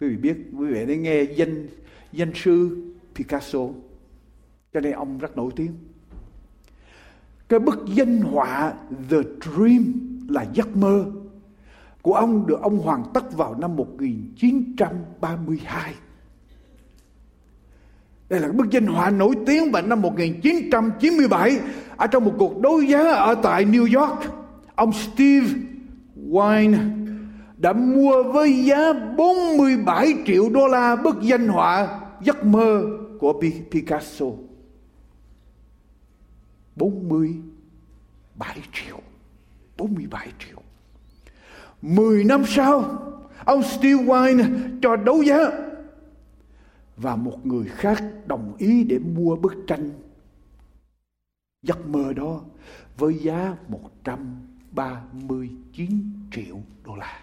Quý 0.00 0.08
vị 0.08 0.16
biết, 0.16 0.36
quý 0.58 0.66
vị 0.66 0.86
đã 0.86 0.94
nghe 0.94 1.22
danh 1.22 1.68
danh 2.12 2.32
sư 2.34 2.86
Picasso. 3.14 3.58
Cho 4.72 4.80
nên 4.80 4.92
ông 4.92 5.18
rất 5.18 5.36
nổi 5.36 5.52
tiếng. 5.56 5.72
Cái 7.48 7.58
bức 7.58 7.84
danh 7.94 8.20
họa 8.20 8.74
The 9.10 9.18
Dream 9.40 9.92
là 10.28 10.46
giấc 10.54 10.76
mơ 10.76 11.04
của 12.02 12.14
ông 12.14 12.46
được 12.46 12.60
ông 12.62 12.78
hoàn 12.78 13.04
tất 13.14 13.36
vào 13.36 13.54
năm 13.54 13.76
1932. 13.76 15.94
Đây 18.30 18.40
là 18.40 18.48
bức 18.48 18.70
danh 18.70 18.86
họa 18.86 19.10
nổi 19.10 19.34
tiếng 19.46 19.70
vào 19.70 19.82
năm 19.82 20.02
1997 20.02 21.60
ở 21.96 22.06
trong 22.06 22.24
một 22.24 22.34
cuộc 22.38 22.60
đấu 22.60 22.80
giá 22.80 23.10
ở 23.10 23.34
tại 23.42 23.64
New 23.64 24.00
York. 24.00 24.20
Ông 24.74 24.92
Steve 24.92 25.46
Wine 26.30 26.78
đã 27.56 27.72
mua 27.72 28.22
với 28.22 28.64
giá 28.64 28.92
47 29.16 30.14
triệu 30.26 30.50
đô 30.50 30.66
la 30.66 30.96
bức 30.96 31.20
danh 31.22 31.48
họa 31.48 32.00
giấc 32.22 32.44
mơ 32.44 32.82
của 33.18 33.42
Picasso. 33.70 34.26
47 36.76 38.56
triệu. 38.72 39.00
47 39.76 40.28
triệu. 40.38 40.62
10 41.82 42.24
năm 42.24 42.42
sau, 42.46 43.02
ông 43.44 43.62
Steve 43.62 44.04
Wine 44.04 44.44
cho 44.82 44.96
đấu 44.96 45.22
giá 45.22 45.50
và 47.02 47.16
một 47.16 47.46
người 47.46 47.68
khác 47.68 48.04
đồng 48.26 48.56
ý 48.58 48.84
để 48.84 48.98
mua 48.98 49.36
bức 49.36 49.54
tranh 49.66 49.90
giấc 51.62 51.86
mơ 51.86 52.12
đó 52.12 52.40
với 52.98 53.14
giá 53.14 53.56
139 53.68 55.90
triệu 56.32 56.56
đô 56.84 56.96
la. 56.96 57.20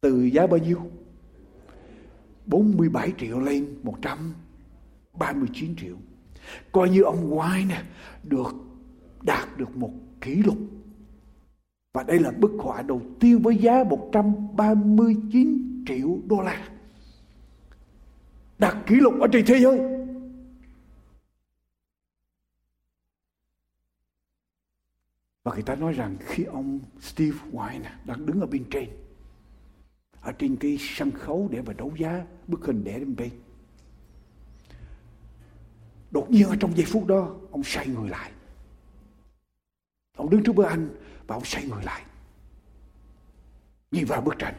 Từ 0.00 0.24
giá 0.24 0.46
bao 0.46 0.58
nhiêu? 0.58 0.80
47 2.46 3.12
triệu 3.18 3.40
lên 3.40 3.66
139 3.82 5.76
triệu. 5.76 5.96
Coi 6.72 6.90
như 6.90 7.02
ông 7.02 7.30
Wine 7.30 7.82
được 8.22 8.54
đạt 9.22 9.58
được 9.58 9.76
một 9.76 9.92
kỷ 10.20 10.34
lục 10.34 10.58
và 11.94 12.02
đây 12.02 12.18
là 12.18 12.30
bức 12.30 12.52
họa 12.58 12.82
đầu 12.82 13.02
tiên 13.20 13.42
với 13.42 13.56
giá 13.56 13.84
139 13.84 15.84
triệu 15.88 16.18
đô 16.26 16.40
la. 16.40 16.73
Đạt 18.64 18.76
kỷ 18.86 18.94
lục 18.94 19.14
ở 19.20 19.28
trên 19.32 19.44
thế 19.46 19.58
giới. 19.58 19.78
Và 25.42 25.54
người 25.54 25.62
ta 25.62 25.74
nói 25.74 25.92
rằng 25.92 26.16
khi 26.20 26.44
ông 26.44 26.80
Steve 27.00 27.38
Wine 27.52 27.82
đang 28.04 28.26
đứng 28.26 28.40
ở 28.40 28.46
bên 28.46 28.64
trên, 28.70 28.88
ở 30.20 30.32
trên 30.32 30.56
cái 30.56 30.78
sân 30.80 31.10
khấu 31.10 31.48
để 31.52 31.62
mà 31.62 31.72
đấu 31.72 31.92
giá 31.96 32.24
bức 32.46 32.66
hình 32.66 32.84
để 32.84 32.98
lên 32.98 33.16
bên. 33.16 33.30
Đột 36.10 36.30
nhiên 36.30 36.48
ở 36.48 36.56
trong 36.60 36.76
giây 36.76 36.86
phút 36.86 37.06
đó, 37.06 37.36
ông 37.50 37.64
xoay 37.64 37.86
người 37.86 38.08
lại. 38.08 38.32
Ông 40.16 40.30
đứng 40.30 40.42
trước 40.42 40.52
bức 40.52 40.66
anh 40.66 40.88
và 41.26 41.36
ông 41.36 41.44
xoay 41.44 41.64
người 41.64 41.84
lại 41.84 42.04
nhìn 43.90 44.04
vào 44.04 44.20
bức 44.20 44.34
tranh 44.38 44.54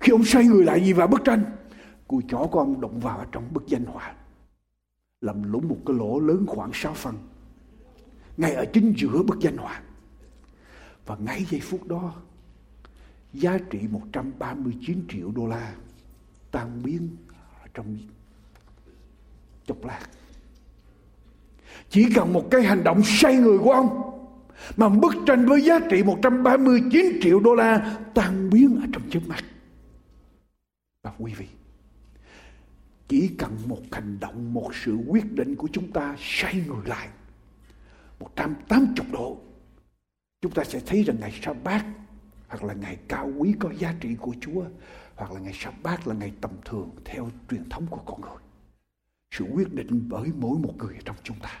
khi 0.00 0.12
ông 0.12 0.24
xoay 0.24 0.44
người 0.44 0.64
lại 0.64 0.80
nhìn 0.80 0.96
vào 0.96 1.06
bức 1.06 1.20
tranh 1.24 1.56
cùi 2.10 2.22
chó 2.28 2.48
của 2.50 2.58
ông 2.58 2.80
động 2.80 3.00
vào 3.00 3.26
trong 3.32 3.44
bức 3.52 3.66
danh 3.66 3.84
họa. 3.84 4.14
Làm 5.20 5.52
lũng 5.52 5.68
một 5.68 5.76
cái 5.86 5.96
lỗ 5.96 6.20
lớn 6.20 6.44
khoảng 6.46 6.70
6 6.74 6.94
phân 6.94 7.14
ngay 8.36 8.54
ở 8.54 8.64
chính 8.72 8.94
giữa 8.96 9.22
bức 9.22 9.40
danh 9.40 9.56
họa. 9.56 9.82
Và 11.06 11.16
ngay 11.16 11.44
giây 11.50 11.60
phút 11.60 11.86
đó 11.86 12.14
giá 13.32 13.58
trị 13.70 13.78
139 13.90 15.04
triệu 15.08 15.30
đô 15.30 15.46
la 15.46 15.74
tan 16.50 16.82
biến 16.82 17.16
trong 17.74 17.98
chốc 19.66 19.84
lát. 19.84 20.00
Chỉ 21.90 22.06
cần 22.14 22.32
một 22.32 22.48
cái 22.50 22.62
hành 22.62 22.84
động 22.84 23.02
say 23.04 23.36
người 23.36 23.58
của 23.58 23.72
ông 23.72 23.88
mà 24.76 24.88
bức 24.88 25.14
tranh 25.26 25.46
với 25.46 25.64
giá 25.64 25.78
trị 25.90 26.02
139 26.02 27.18
triệu 27.22 27.40
đô 27.40 27.54
la 27.54 27.98
tan 28.14 28.50
biến 28.50 28.80
ở 28.80 28.86
trong 28.92 29.02
chớp 29.10 29.20
mắt. 29.26 29.44
Và 31.02 31.12
quý 31.18 31.34
vị, 31.34 31.46
chỉ 33.10 33.28
cần 33.38 33.56
một 33.66 33.80
hành 33.92 34.20
động, 34.20 34.54
một 34.54 34.70
sự 34.84 34.96
quyết 35.08 35.32
định 35.32 35.56
của 35.56 35.68
chúng 35.72 35.92
ta 35.92 36.16
xoay 36.18 36.54
người 36.66 36.84
lại 36.84 37.08
180 38.20 39.06
độ, 39.12 39.38
chúng 40.40 40.52
ta 40.52 40.64
sẽ 40.64 40.80
thấy 40.86 41.02
rằng 41.02 41.16
ngày 41.20 41.40
sa 41.42 41.52
bát 41.52 41.86
hoặc 42.48 42.64
là 42.64 42.74
ngày 42.74 42.98
cao 43.08 43.30
quý 43.38 43.54
có 43.58 43.70
giá 43.78 43.94
trị 44.00 44.08
của 44.20 44.34
Chúa 44.40 44.64
hoặc 45.16 45.32
là 45.32 45.40
ngày 45.40 45.52
sa 45.54 45.70
bát 45.82 46.06
là 46.08 46.14
ngày 46.14 46.32
tầm 46.40 46.50
thường 46.64 46.90
theo 47.04 47.30
truyền 47.50 47.68
thống 47.68 47.86
của 47.86 48.00
con 48.06 48.20
người. 48.20 48.42
Sự 49.34 49.44
quyết 49.44 49.74
định 49.74 50.08
bởi 50.08 50.28
mỗi 50.38 50.58
một 50.58 50.74
người 50.78 50.96
trong 51.04 51.16
chúng 51.22 51.38
ta. 51.42 51.60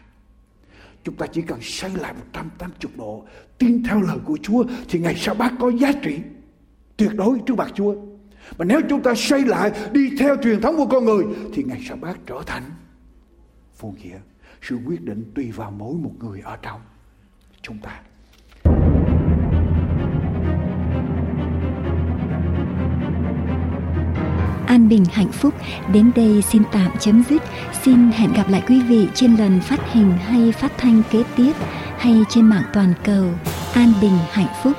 Chúng 1.04 1.14
ta 1.16 1.26
chỉ 1.26 1.42
cần 1.42 1.58
xoay 1.62 1.96
lại 1.96 2.14
180 2.14 2.92
độ 2.96 3.26
Tin 3.58 3.82
theo 3.84 4.00
lời 4.00 4.18
của 4.24 4.38
Chúa 4.42 4.64
Thì 4.88 4.98
ngày 4.98 5.14
sa 5.14 5.34
bát 5.34 5.52
có 5.58 5.70
giá 5.70 5.92
trị 6.02 6.18
Tuyệt 6.96 7.10
đối 7.14 7.38
trước 7.46 7.54
mặt 7.56 7.72
Chúa 7.74 7.94
mà 8.58 8.64
nếu 8.64 8.80
chúng 8.88 9.02
ta 9.02 9.14
xây 9.14 9.44
lại, 9.44 9.72
Đi 9.92 10.16
theo 10.18 10.36
truyền 10.42 10.60
thống 10.60 10.76
của 10.76 10.86
con 10.86 11.04
người, 11.04 11.24
Thì 11.54 11.62
ngày 11.62 11.80
sa 11.88 11.94
bát 11.94 12.18
trở 12.26 12.42
thành 12.46 12.62
Vô 13.78 13.94
nghĩa. 14.02 14.18
Sự 14.62 14.78
quyết 14.86 15.02
định 15.02 15.32
tùy 15.34 15.50
vào 15.50 15.70
mỗi 15.70 15.94
một 15.94 16.12
người 16.18 16.40
ở 16.40 16.56
trong 16.62 16.80
Chúng 17.62 17.78
ta. 17.78 18.00
An 24.70 24.88
bình 24.88 25.04
hạnh 25.12 25.32
phúc. 25.32 25.54
Đến 25.92 26.10
đây 26.16 26.42
xin 26.42 26.62
tạm 26.72 26.90
chấm 27.00 27.24
dứt. 27.30 27.42
Xin 27.82 28.10
hẹn 28.10 28.32
gặp 28.32 28.48
lại 28.48 28.62
quý 28.68 28.82
vị 28.82 29.08
trên 29.14 29.36
lần 29.36 29.60
phát 29.60 29.92
hình 29.92 30.12
hay 30.12 30.52
phát 30.52 30.72
thanh 30.78 31.02
kế 31.10 31.24
tiếp 31.36 31.52
hay 31.98 32.24
trên 32.28 32.44
mạng 32.44 32.64
toàn 32.72 32.94
cầu. 33.04 33.24
An 33.74 33.92
bình 34.00 34.18
hạnh 34.30 34.54
phúc 34.62 34.72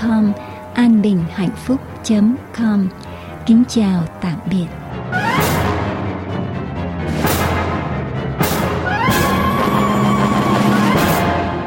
com 0.00 0.32
an 0.76 1.02
bình 1.02 1.24
hạnh 1.30 1.56
phúc 1.56 1.80
com. 2.58 2.88
Kính 3.46 3.62
chào 3.68 4.04
tạm 4.20 4.38
biệt. 4.50 4.66